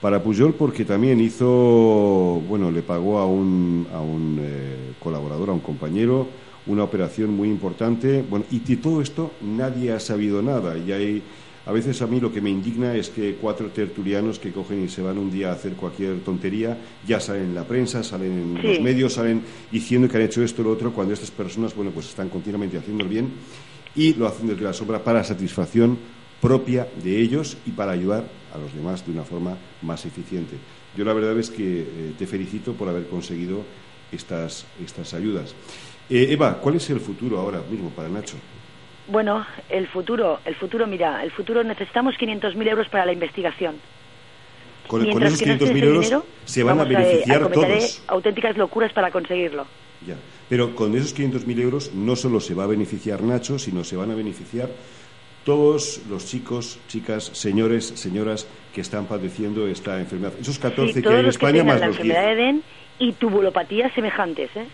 Para 0.00 0.22
Pujol 0.22 0.54
porque 0.54 0.84
también 0.84 1.20
hizo, 1.20 2.42
bueno, 2.48 2.70
le 2.70 2.82
pagó 2.82 3.18
a 3.18 3.26
un, 3.26 3.86
a 3.92 4.00
un 4.00 4.38
eh, 4.40 4.92
colaborador, 4.98 5.50
a 5.50 5.52
un 5.52 5.60
compañero, 5.60 6.28
una 6.66 6.84
operación 6.84 7.30
muy 7.36 7.48
importante. 7.48 8.22
Bueno, 8.28 8.44
y 8.50 8.60
de 8.60 8.76
todo 8.76 9.02
esto 9.02 9.32
nadie 9.42 9.92
ha 9.92 10.00
sabido 10.00 10.40
nada. 10.42 10.76
Y 10.78 10.92
hay, 10.92 11.22
a 11.68 11.72
veces 11.72 12.00
a 12.00 12.06
mí 12.06 12.18
lo 12.18 12.32
que 12.32 12.40
me 12.40 12.48
indigna 12.48 12.94
es 12.96 13.10
que 13.10 13.34
cuatro 13.34 13.68
tertulianos 13.68 14.38
que 14.38 14.52
cogen 14.52 14.82
y 14.84 14.88
se 14.88 15.02
van 15.02 15.18
un 15.18 15.30
día 15.30 15.50
a 15.50 15.52
hacer 15.52 15.74
cualquier 15.74 16.20
tontería, 16.20 16.78
ya 17.06 17.20
salen 17.20 17.42
en 17.44 17.54
la 17.54 17.64
prensa, 17.64 18.02
salen 18.02 18.32
en 18.32 18.56
Sí. 18.62 18.66
los 18.68 18.80
medios, 18.80 19.12
salen 19.12 19.42
diciendo 19.70 20.08
que 20.08 20.16
han 20.16 20.22
hecho 20.22 20.42
esto 20.42 20.62
o 20.62 20.64
lo 20.64 20.70
otro, 20.72 20.94
cuando 20.94 21.12
estas 21.12 21.30
personas, 21.30 21.74
bueno, 21.76 21.90
pues 21.90 22.06
están 22.08 22.30
continuamente 22.30 22.78
haciendo 22.78 23.04
el 23.04 23.10
bien 23.10 23.28
y 23.94 24.14
lo 24.14 24.26
hacen 24.26 24.46
desde 24.46 24.62
la 24.62 24.72
sombra 24.72 25.04
para 25.04 25.22
satisfacción 25.24 25.98
propia 26.40 26.88
de 27.04 27.20
ellos 27.20 27.58
y 27.66 27.72
para 27.72 27.92
ayudar 27.92 28.24
a 28.54 28.56
los 28.58 28.72
demás 28.74 29.04
de 29.04 29.12
una 29.12 29.24
forma 29.24 29.58
más 29.82 30.06
eficiente. 30.06 30.56
Yo 30.96 31.04
la 31.04 31.12
verdad 31.12 31.38
es 31.38 31.50
que 31.50 31.80
eh, 31.82 32.12
te 32.18 32.26
felicito 32.26 32.72
por 32.72 32.88
haber 32.88 33.08
conseguido 33.08 33.60
estas, 34.10 34.64
estas 34.82 35.12
ayudas. 35.12 35.54
Eh, 36.08 36.28
Eva, 36.30 36.58
¿cuál 36.62 36.76
es 36.76 36.88
el 36.88 37.00
futuro 37.00 37.38
ahora 37.38 37.60
mismo 37.70 37.90
para 37.90 38.08
Nacho? 38.08 38.36
Bueno, 39.08 39.46
el 39.70 39.86
futuro, 39.88 40.40
el 40.44 40.54
futuro, 40.54 40.86
mira, 40.86 41.24
el 41.24 41.30
futuro 41.30 41.64
necesitamos 41.64 42.14
500.000 42.16 42.68
euros 42.68 42.88
para 42.88 43.06
la 43.06 43.12
investigación. 43.12 43.76
Con, 44.86 45.04
con 45.10 45.22
esos 45.22 45.40
que 45.40 45.46
no 45.46 45.52
esté 45.54 45.66
500.000 45.66 45.76
ese 45.76 45.86
euros 45.86 46.04
dinero, 46.04 46.26
se 46.44 46.62
van 46.62 46.78
a 46.78 46.84
vamos 46.84 46.96
beneficiar 46.98 47.42
cometer 47.42 47.68
todos. 47.78 48.02
auténticas 48.06 48.56
locuras 48.56 48.92
para 48.92 49.10
conseguirlo. 49.10 49.66
Ya. 50.06 50.14
Pero 50.48 50.74
con 50.74 50.94
esos 50.96 51.16
500.000 51.16 51.60
euros 51.60 51.94
no 51.94 52.16
solo 52.16 52.40
se 52.40 52.54
va 52.54 52.64
a 52.64 52.66
beneficiar 52.66 53.22
Nacho, 53.22 53.58
sino 53.58 53.84
se 53.84 53.96
van 53.96 54.10
a 54.10 54.14
beneficiar 54.14 54.70
todos 55.44 56.02
los 56.08 56.26
chicos, 56.26 56.78
chicas, 56.88 57.24
señores, 57.32 57.86
señoras 57.86 58.46
que 58.74 58.82
están 58.82 59.06
padeciendo 59.06 59.66
esta 59.66 59.98
enfermedad. 59.98 60.34
Esos 60.40 60.58
14 60.58 60.92
Sí, 60.92 61.02
que 61.02 61.08
hay 61.08 61.20
en 61.20 61.26
España 61.26 61.64
más 61.64 61.80
la 61.80 61.86
los 61.86 61.96
10. 61.96 62.06
enfermedad 62.08 62.36
de 62.36 62.42
Eden 62.42 62.62
y 62.98 63.12
tubulopatías 63.12 63.92
semejantes, 63.94 64.50
¿eh? 64.56 64.66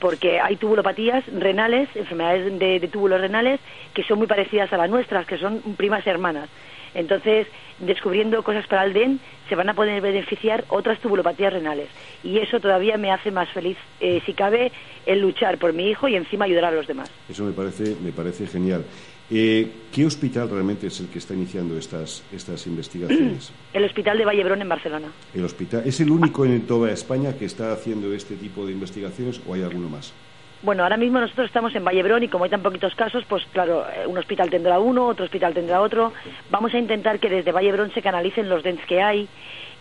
Porque 0.00 0.40
hay 0.40 0.56
tubulopatías 0.56 1.24
renales, 1.26 1.88
enfermedades 1.94 2.58
de, 2.58 2.80
de 2.80 2.88
túbulos 2.88 3.20
renales, 3.20 3.60
que 3.94 4.02
son 4.04 4.18
muy 4.18 4.26
parecidas 4.26 4.72
a 4.72 4.76
las 4.76 4.90
nuestras, 4.90 5.26
que 5.26 5.38
son 5.38 5.60
primas 5.76 6.06
hermanas. 6.06 6.48
Entonces, 6.94 7.46
descubriendo 7.78 8.42
cosas 8.42 8.66
para 8.66 8.84
el 8.84 8.92
DEN, 8.92 9.20
se 9.48 9.54
van 9.54 9.68
a 9.68 9.74
poder 9.74 10.00
beneficiar 10.00 10.64
otras 10.68 10.98
tubulopatías 11.00 11.52
renales. 11.52 11.88
Y 12.22 12.38
eso 12.38 12.60
todavía 12.60 12.96
me 12.96 13.10
hace 13.10 13.30
más 13.30 13.48
feliz, 13.50 13.76
eh, 14.00 14.22
si 14.24 14.32
cabe, 14.32 14.72
el 15.06 15.20
luchar 15.20 15.58
por 15.58 15.72
mi 15.72 15.88
hijo 15.90 16.08
y 16.08 16.16
encima 16.16 16.46
ayudar 16.46 16.66
a 16.66 16.70
los 16.70 16.86
demás. 16.86 17.10
Eso 17.28 17.44
me 17.44 17.52
parece, 17.52 17.96
me 18.02 18.12
parece 18.12 18.46
genial. 18.46 18.84
Eh, 19.30 19.70
¿Qué 19.92 20.06
hospital 20.06 20.48
realmente 20.48 20.86
es 20.86 21.00
el 21.00 21.08
que 21.08 21.18
está 21.18 21.34
iniciando 21.34 21.76
estas, 21.76 22.22
estas 22.32 22.66
investigaciones? 22.66 23.52
El 23.74 23.84
Hospital 23.84 24.16
de 24.16 24.24
Vallebrón 24.24 24.62
en 24.62 24.68
Barcelona. 24.68 25.08
¿El 25.34 25.44
hospital 25.44 25.82
es 25.84 26.00
el 26.00 26.10
único 26.10 26.46
en 26.46 26.66
toda 26.66 26.90
España 26.90 27.34
que 27.36 27.44
está 27.44 27.72
haciendo 27.72 28.12
este 28.14 28.36
tipo 28.36 28.64
de 28.64 28.72
investigaciones 28.72 29.40
o 29.46 29.52
hay 29.52 29.62
alguno 29.62 29.90
más? 29.90 30.14
Bueno, 30.62 30.82
ahora 30.82 30.96
mismo 30.96 31.20
nosotros 31.20 31.46
estamos 31.46 31.74
en 31.76 31.84
Vallebrón 31.84 32.24
y 32.24 32.28
como 32.28 32.44
hay 32.44 32.50
tan 32.50 32.62
poquitos 32.62 32.94
casos, 32.94 33.24
pues 33.28 33.44
claro, 33.52 33.84
eh, 33.94 34.06
un 34.06 34.18
hospital 34.18 34.50
tendrá 34.50 34.80
uno, 34.80 35.06
otro 35.06 35.24
hospital 35.24 35.54
tendrá 35.54 35.82
otro. 35.82 36.12
Vamos 36.50 36.74
a 36.74 36.78
intentar 36.78 37.20
que 37.20 37.28
desde 37.28 37.52
Vallebrón 37.52 37.92
se 37.92 38.02
canalicen 38.02 38.48
los 38.48 38.62
DENS 38.62 38.84
que 38.86 39.02
hay 39.02 39.28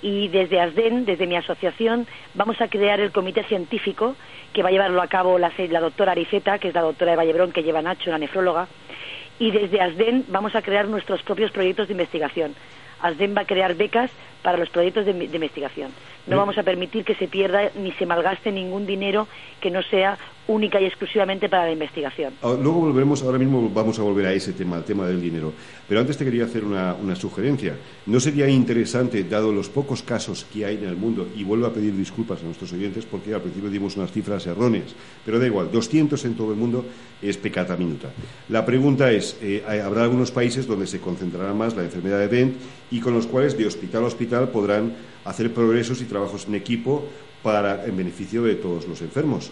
y 0.01 0.27
desde 0.27 0.59
ASDEN, 0.59 1.05
desde 1.05 1.25
mi 1.25 1.35
asociación, 1.35 2.05
vamos 2.35 2.61
a 2.61 2.67
crear 2.67 2.99
el 2.99 3.11
comité 3.11 3.43
científico 3.43 4.15
que 4.53 4.61
va 4.61 4.69
a 4.69 4.71
llevarlo 4.71 5.01
a 5.01 5.07
cabo 5.07 5.39
la, 5.39 5.51
doctora 5.79 6.11
Ariceta, 6.11 6.59
que 6.59 6.67
es 6.67 6.75
la 6.75 6.81
doctora 6.81 7.11
de 7.11 7.17
Vallebrón 7.17 7.51
que 7.51 7.63
lleva 7.63 7.81
Nacho, 7.81 8.11
la 8.11 8.19
nefróloga, 8.19 8.67
y 9.39 9.51
desde 9.51 9.81
ASDEN 9.81 10.25
vamos 10.29 10.55
a 10.55 10.61
crear 10.61 10.87
nuestros 10.87 11.21
propios 11.23 11.51
proyectos 11.51 11.87
de 11.87 11.93
investigación. 11.93 12.55
ASDEN 13.01 13.35
va 13.37 13.41
a 13.41 13.45
crear 13.45 13.75
becas 13.75 14.09
para 14.41 14.57
los 14.57 14.69
proyectos 14.69 15.05
de, 15.05 15.13
de 15.13 15.25
investigación. 15.35 15.91
No 16.25 16.35
Mm. 16.35 16.39
vamos 16.39 16.57
a 16.57 16.63
permitir 16.63 17.05
que 17.05 17.15
se 17.15 17.27
pierda 17.27 17.69
ni 17.75 17.91
se 17.93 18.05
malgaste 18.05 18.51
ningún 18.51 18.85
dinero 18.87 19.27
que 19.61 19.69
no 19.69 19.81
sea 19.83 20.17
única 20.47 20.79
y 20.81 20.85
exclusivamente 20.85 21.49
para 21.49 21.65
la 21.65 21.71
investigación. 21.71 22.33
Ah, 22.41 22.55
Luego 22.59 22.81
volveremos, 22.81 23.21
ahora 23.23 23.37
mismo 23.37 23.69
vamos 23.69 23.99
a 23.99 24.03
volver 24.03 24.27
a 24.27 24.33
ese 24.33 24.53
tema, 24.53 24.77
al 24.77 24.83
tema 24.83 25.05
del 25.05 25.21
dinero. 25.21 25.53
Pero 25.87 26.01
antes 26.01 26.17
te 26.17 26.25
quería 26.25 26.45
hacer 26.45 26.63
una, 26.63 27.15
sugerencia. 27.15 27.75
¿No 28.05 28.19
sería 28.19 28.47
interesante, 28.47 29.23
dado 29.23 29.51
los 29.51 29.69
pocos 29.69 30.03
casos 30.03 30.45
que 30.51 30.65
hay 30.65 30.75
en 30.77 30.85
el 30.85 30.95
mundo, 30.95 31.27
y 31.35 31.43
vuelvo 31.43 31.65
a 31.65 31.73
pedir 31.73 31.95
disculpas 31.95 32.41
a 32.41 32.45
nuestros 32.45 32.71
oyentes 32.73 33.05
porque 33.05 33.33
al 33.33 33.41
principio 33.41 33.69
dimos 33.69 33.97
unas 33.97 34.11
cifras 34.11 34.45
erróneas, 34.47 34.95
pero 35.25 35.39
da 35.39 35.45
igual, 35.45 35.69
200 35.71 36.23
en 36.25 36.35
todo 36.35 36.51
el 36.51 36.57
mundo 36.57 36.85
es 37.21 37.37
pecata 37.37 37.75
minuta. 37.75 38.11
La 38.49 38.65
pregunta 38.65 39.11
es, 39.11 39.37
eh, 39.41 39.63
habrá 39.83 40.03
algunos 40.03 40.31
países 40.31 40.67
donde 40.67 40.87
se 40.87 40.99
concentrará 40.99 41.53
más 41.53 41.75
la 41.75 41.83
enfermedad 41.83 42.19
de 42.19 42.27
Dent 42.27 42.57
y 42.91 42.99
con 42.99 43.13
los 43.13 43.27
cuales 43.27 43.57
de 43.57 43.65
hospital 43.65 44.03
a 44.03 44.07
hospital 44.07 44.49
podrán 44.49 44.93
hacer 45.25 45.53
progresos 45.53 46.01
y 46.01 46.05
trabajos 46.05 46.47
en 46.47 46.55
equipo 46.55 47.05
para 47.43 47.85
en 47.85 47.97
beneficio 47.97 48.43
de 48.43 48.55
todos 48.55 48.87
los 48.87 49.01
enfermos. 49.01 49.51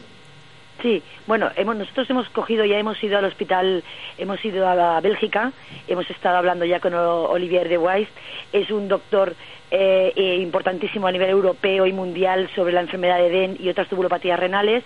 Sí, 0.81 1.01
bueno, 1.25 1.49
hemos, 1.55 1.75
nosotros 1.77 2.09
hemos 2.09 2.29
cogido, 2.29 2.65
ya 2.65 2.77
hemos 2.77 3.01
ido 3.01 3.17
al 3.17 3.25
hospital, 3.25 3.83
hemos 4.17 4.43
ido 4.43 4.67
a 4.67 4.99
Bélgica, 4.99 5.51
hemos 5.87 6.09
estado 6.09 6.37
hablando 6.37 6.65
ya 6.65 6.79
con 6.79 6.93
Olivier 6.93 7.69
de 7.69 7.77
Weiss, 7.77 8.09
es 8.51 8.69
un 8.71 8.87
doctor 8.87 9.35
eh, 9.71 10.11
eh, 10.15 10.35
importantísimo 10.35 11.07
a 11.07 11.11
nivel 11.11 11.29
europeo 11.29 11.85
y 11.85 11.93
mundial 11.93 12.49
sobre 12.55 12.73
la 12.73 12.81
enfermedad 12.81 13.17
de 13.17 13.29
DEN 13.29 13.57
y 13.59 13.69
otras 13.69 13.87
tubulopatías 13.87 14.39
renales, 14.39 14.83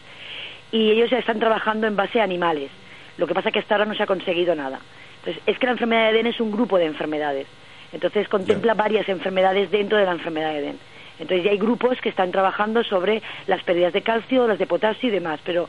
y 0.72 0.92
ellos 0.92 1.10
ya 1.10 1.18
están 1.18 1.40
trabajando 1.40 1.88
en 1.88 1.96
base 1.96 2.22
a 2.22 2.24
animales. 2.24 2.70
Lo 3.18 3.28
que 3.28 3.34
pasa 3.34 3.52
que 3.52 3.60
hasta 3.60 3.76
ahora 3.76 3.86
no 3.86 3.96
se 3.96 4.04
ha 4.04 4.08
conseguido 4.08 4.56
nada. 4.56 4.80
Entonces, 5.20 5.44
es 5.46 5.58
que 5.58 5.66
la 5.66 5.74
enfermedad 5.74 6.08
de 6.08 6.14
DEN 6.14 6.28
es 6.28 6.40
un 6.40 6.52
grupo 6.52 6.78
de 6.78 6.86
enfermedades. 6.86 7.48
Entonces, 7.92 8.30
contempla 8.30 8.76
varias 8.76 9.10
enfermedades 9.10 9.72
dentro 9.72 9.98
de 9.98 10.06
la 10.06 10.12
enfermedad 10.12 10.54
de 10.54 10.62
DEN. 10.62 10.80
Entonces 11.20 11.44
ya 11.46 11.52
hay 11.52 11.58
grupos 11.58 12.00
que 12.02 12.10
están 12.10 12.32
trabajando 12.32 12.84
sobre 12.84 13.22
las 13.48 13.64
pérdidas 13.64 13.94
de 13.94 14.02
calcio, 14.02 14.48
las 14.48 14.58
de 14.58 14.66
potasio 14.66 15.10
y 15.10 15.12
demás, 15.12 15.40
pero 15.46 15.68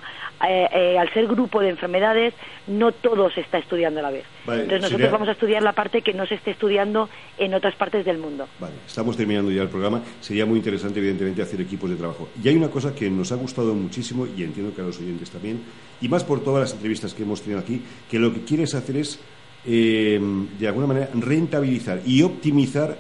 eh, 0.48 0.66
eh, 0.72 0.98
al 0.98 1.12
ser 1.12 1.26
grupo 1.26 1.60
de 1.60 1.70
enfermedades 1.70 2.34
no 2.68 2.92
todo 2.92 3.30
se 3.30 3.40
está 3.40 3.58
estudiando 3.58 4.00
a 4.00 4.04
la 4.04 4.10
vez. 4.10 4.24
Vale, 4.46 4.62
Entonces 4.62 4.82
nosotros 4.82 5.00
sería- 5.02 5.12
vamos 5.12 5.28
a 5.28 5.32
estudiar 5.32 5.62
la 5.62 5.72
parte 5.72 6.02
que 6.02 6.14
no 6.14 6.24
se 6.26 6.36
esté 6.36 6.52
estudiando 6.52 7.08
en 7.36 7.52
otras 7.54 7.74
partes 7.74 8.04
del 8.04 8.18
mundo. 8.18 8.46
Vale, 8.58 8.74
estamos 8.86 9.16
terminando 9.16 9.50
ya 9.50 9.62
el 9.62 9.68
programa. 9.68 10.02
Sería 10.20 10.46
muy 10.46 10.58
interesante, 10.58 11.00
evidentemente, 11.00 11.42
hacer 11.42 11.60
equipos 11.60 11.90
de 11.90 11.96
trabajo. 11.96 12.28
Y 12.42 12.48
hay 12.48 12.56
una 12.56 12.68
cosa 12.70 12.94
que 12.94 13.10
nos 13.10 13.32
ha 13.32 13.36
gustado 13.36 13.74
muchísimo, 13.74 14.26
y 14.26 14.44
entiendo 14.44 14.74
que 14.74 14.80
a 14.82 14.84
los 14.84 14.98
oyentes 15.00 15.30
también, 15.30 15.60
y 16.00 16.08
más 16.08 16.22
por 16.24 16.42
todas 16.44 16.60
las 16.60 16.72
entrevistas 16.74 17.12
que 17.12 17.24
hemos 17.24 17.42
tenido 17.42 17.58
aquí, 17.60 17.82
que 18.10 18.18
lo 18.18 18.32
que 18.32 18.44
quieres 18.44 18.74
hacer 18.74 18.96
es, 18.96 19.20
eh, 19.66 20.18
de 20.58 20.68
alguna 20.68 20.86
manera, 20.86 21.08
rentabilizar 21.14 22.00
y 22.06 22.22
optimizar 22.22 22.96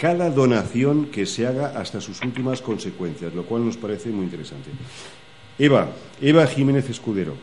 cada 0.00 0.30
donación 0.30 1.06
que 1.06 1.26
se 1.26 1.46
haga 1.46 1.78
hasta 1.78 2.00
sus 2.00 2.22
últimas 2.22 2.62
consecuencias, 2.62 3.34
lo 3.34 3.44
cual 3.44 3.66
nos 3.66 3.76
parece 3.76 4.08
muy 4.08 4.24
interesante. 4.24 4.70
Eva, 5.58 5.90
Eva 6.22 6.46
Jiménez 6.46 6.88
Escudero. 6.88 7.34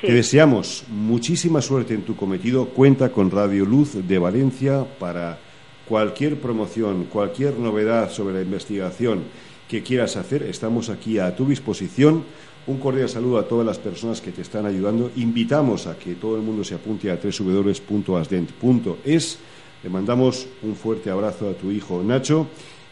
Sí. 0.00 0.06
Te 0.06 0.14
deseamos 0.14 0.84
muchísima 0.88 1.60
suerte 1.60 1.92
en 1.92 2.00
tu 2.02 2.16
cometido. 2.16 2.70
Cuenta 2.70 3.12
con 3.12 3.30
Radio 3.30 3.66
Luz 3.66 4.08
de 4.08 4.18
Valencia 4.18 4.86
para 4.98 5.38
cualquier 5.86 6.40
promoción, 6.40 7.04
cualquier 7.04 7.58
novedad 7.58 8.10
sobre 8.10 8.36
la 8.36 8.40
investigación 8.40 9.24
que 9.68 9.82
quieras 9.82 10.16
hacer. 10.16 10.42
Estamos 10.42 10.88
aquí 10.88 11.18
a 11.18 11.36
tu 11.36 11.46
disposición. 11.46 12.24
Un 12.66 12.78
cordial 12.78 13.10
saludo 13.10 13.38
a 13.38 13.46
todas 13.46 13.66
las 13.66 13.78
personas 13.78 14.22
que 14.22 14.32
te 14.32 14.40
están 14.40 14.64
ayudando. 14.64 15.10
Invitamos 15.16 15.86
a 15.86 15.98
que 15.98 16.14
todo 16.14 16.36
el 16.36 16.42
mundo 16.42 16.64
se 16.64 16.76
apunte 16.76 17.10
a 17.10 17.18
www.asdent.es. 17.22 19.38
Le 19.82 19.90
mandamos 19.90 20.48
un 20.62 20.74
fuerte 20.74 21.10
abrazo 21.10 21.50
a 21.50 21.54
tu 21.54 21.70
hijo 21.70 22.02
Nacho 22.02 22.48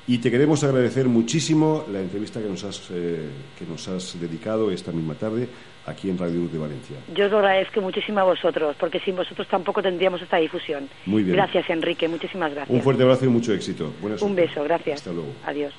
y 0.07 0.19
te 0.19 0.31
queremos 0.31 0.63
agradecer 0.65 1.07
muchísimo 1.07 1.85
la 1.91 2.01
entrevista 2.01 2.41
que 2.41 2.49
nos 2.49 2.63
has, 2.65 2.91
eh, 2.91 3.29
que 3.59 3.65
nos 3.65 3.89
has 3.89 4.21
dedicado 4.21 4.71
esta 4.71 4.93
misma 4.93 5.15
tarde 5.15 5.49
aquí 5.87 6.11
en 6.11 6.19
Radio 6.19 6.41
Luz 6.41 6.53
de 6.53 6.59
Valencia. 6.59 6.97
Yo 7.15 7.27
os 7.27 7.31
lo 7.31 7.39
agradezco 7.39 7.81
muchísimo 7.81 8.21
a 8.21 8.25
vosotros, 8.25 8.77
porque 8.79 9.01
sin 9.01 9.17
vosotros 9.17 9.49
tampoco 9.49 9.83
tendríamos 9.83 10.21
esta 10.21 10.37
difusión. 10.37 10.89
Muy 11.07 11.23
bien. 11.23 11.37
Gracias, 11.37 11.69
Enrique, 11.71 12.07
muchísimas 12.09 12.53
gracias. 12.53 12.75
Un 12.75 12.83
fuerte 12.83 13.03
abrazo 13.03 13.25
y 13.25 13.29
mucho 13.29 13.53
éxito. 13.53 13.93
Buena 14.01 14.17
Un 14.21 14.35
beso, 14.35 14.63
gracias. 14.65 14.99
Hasta 14.99 15.13
luego. 15.13 15.33
Adiós. 15.47 15.73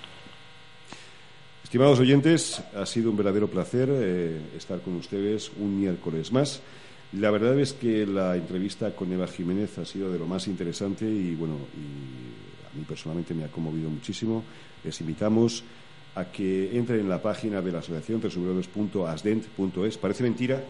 Estimados 1.63 1.99
oyentes, 1.99 2.63
ha 2.75 2.85
sido 2.85 3.09
un 3.09 3.17
verdadero 3.17 3.47
placer 3.47 3.89
eh, 3.91 4.39
estar 4.55 4.81
con 4.81 4.95
ustedes 4.95 5.51
un 5.59 5.79
miércoles 5.79 6.31
más. 6.31 6.61
La 7.19 7.31
verdad 7.31 7.57
es 7.57 7.71
que 7.71 8.05
la 8.05 8.35
entrevista 8.35 8.93
con 8.93 9.09
Eva 9.11 9.27
Jiménez 9.27 9.77
ha 9.77 9.85
sido 9.85 10.11
de 10.11 10.19
lo 10.19 10.25
más 10.25 10.47
interesante 10.47 11.05
y 11.05 11.33
bueno, 11.35 11.55
y 11.73 12.65
a 12.67 12.77
mí 12.77 12.83
personalmente 12.85 13.33
me 13.33 13.45
ha 13.45 13.47
conmovido 13.47 13.89
muchísimo. 13.89 14.43
Les 14.83 14.99
invitamos 14.99 15.63
a 16.15 16.25
que 16.25 16.77
entren 16.77 16.99
en 16.99 17.09
la 17.09 17.21
página 17.21 17.61
de 17.61 17.71
la 17.71 17.79
asociación 17.79 18.19
www.asdent.es. 18.19 19.97
Parece 19.97 20.23
mentira 20.23 20.61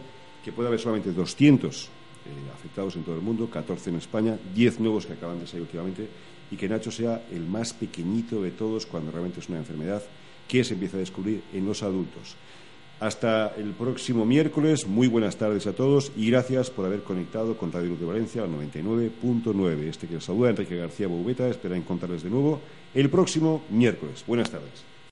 que 0.44 0.52
pueda 0.52 0.68
haber 0.68 0.78
solamente 0.78 1.10
200 1.10 1.84
eh, 1.84 1.88
afectados 2.54 2.94
en 2.94 3.02
todo 3.02 3.16
el 3.16 3.22
mundo, 3.22 3.50
14 3.50 3.90
en 3.90 3.96
España, 3.96 4.38
10 4.54 4.78
nuevos 4.78 5.06
que 5.06 5.14
acaban 5.14 5.40
de 5.40 5.48
salir 5.48 5.62
últimamente, 5.62 6.08
y 6.52 6.56
que 6.56 6.68
Nacho 6.68 6.92
sea 6.92 7.26
el 7.32 7.44
más 7.44 7.72
pequeñito 7.72 8.40
de 8.40 8.52
todos 8.52 8.86
cuando 8.86 9.10
realmente 9.10 9.40
es 9.40 9.48
una 9.48 9.58
enfermedad 9.58 10.00
que 10.46 10.62
se 10.62 10.74
empieza 10.74 10.96
a 10.96 11.00
descubrir 11.00 11.42
en 11.52 11.66
los 11.66 11.82
adultos. 11.82 12.36
Hasta 12.98 13.54
el 13.58 13.72
próximo 13.72 14.24
miércoles, 14.24 14.86
muy 14.86 15.06
buenas 15.06 15.36
tardes 15.36 15.66
a 15.66 15.74
todos 15.74 16.12
y 16.16 16.30
gracias 16.30 16.70
por 16.70 16.86
haber 16.86 17.02
conectado 17.02 17.58
con 17.58 17.70
Radio 17.70 17.94
de 17.94 18.06
Valencia 18.06 18.42
al 18.42 18.48
99.9. 18.50 19.82
Este 19.82 20.06
que 20.06 20.14
les 20.14 20.24
saluda, 20.24 20.48
Enrique 20.48 20.76
García 20.76 21.06
Boubeta, 21.06 21.46
espera 21.46 21.76
encontrarles 21.76 22.22
de 22.22 22.30
nuevo 22.30 22.60
el 22.94 23.10
próximo 23.10 23.62
miércoles. 23.68 24.24
Buenas 24.26 24.50
tardes. 24.50 24.95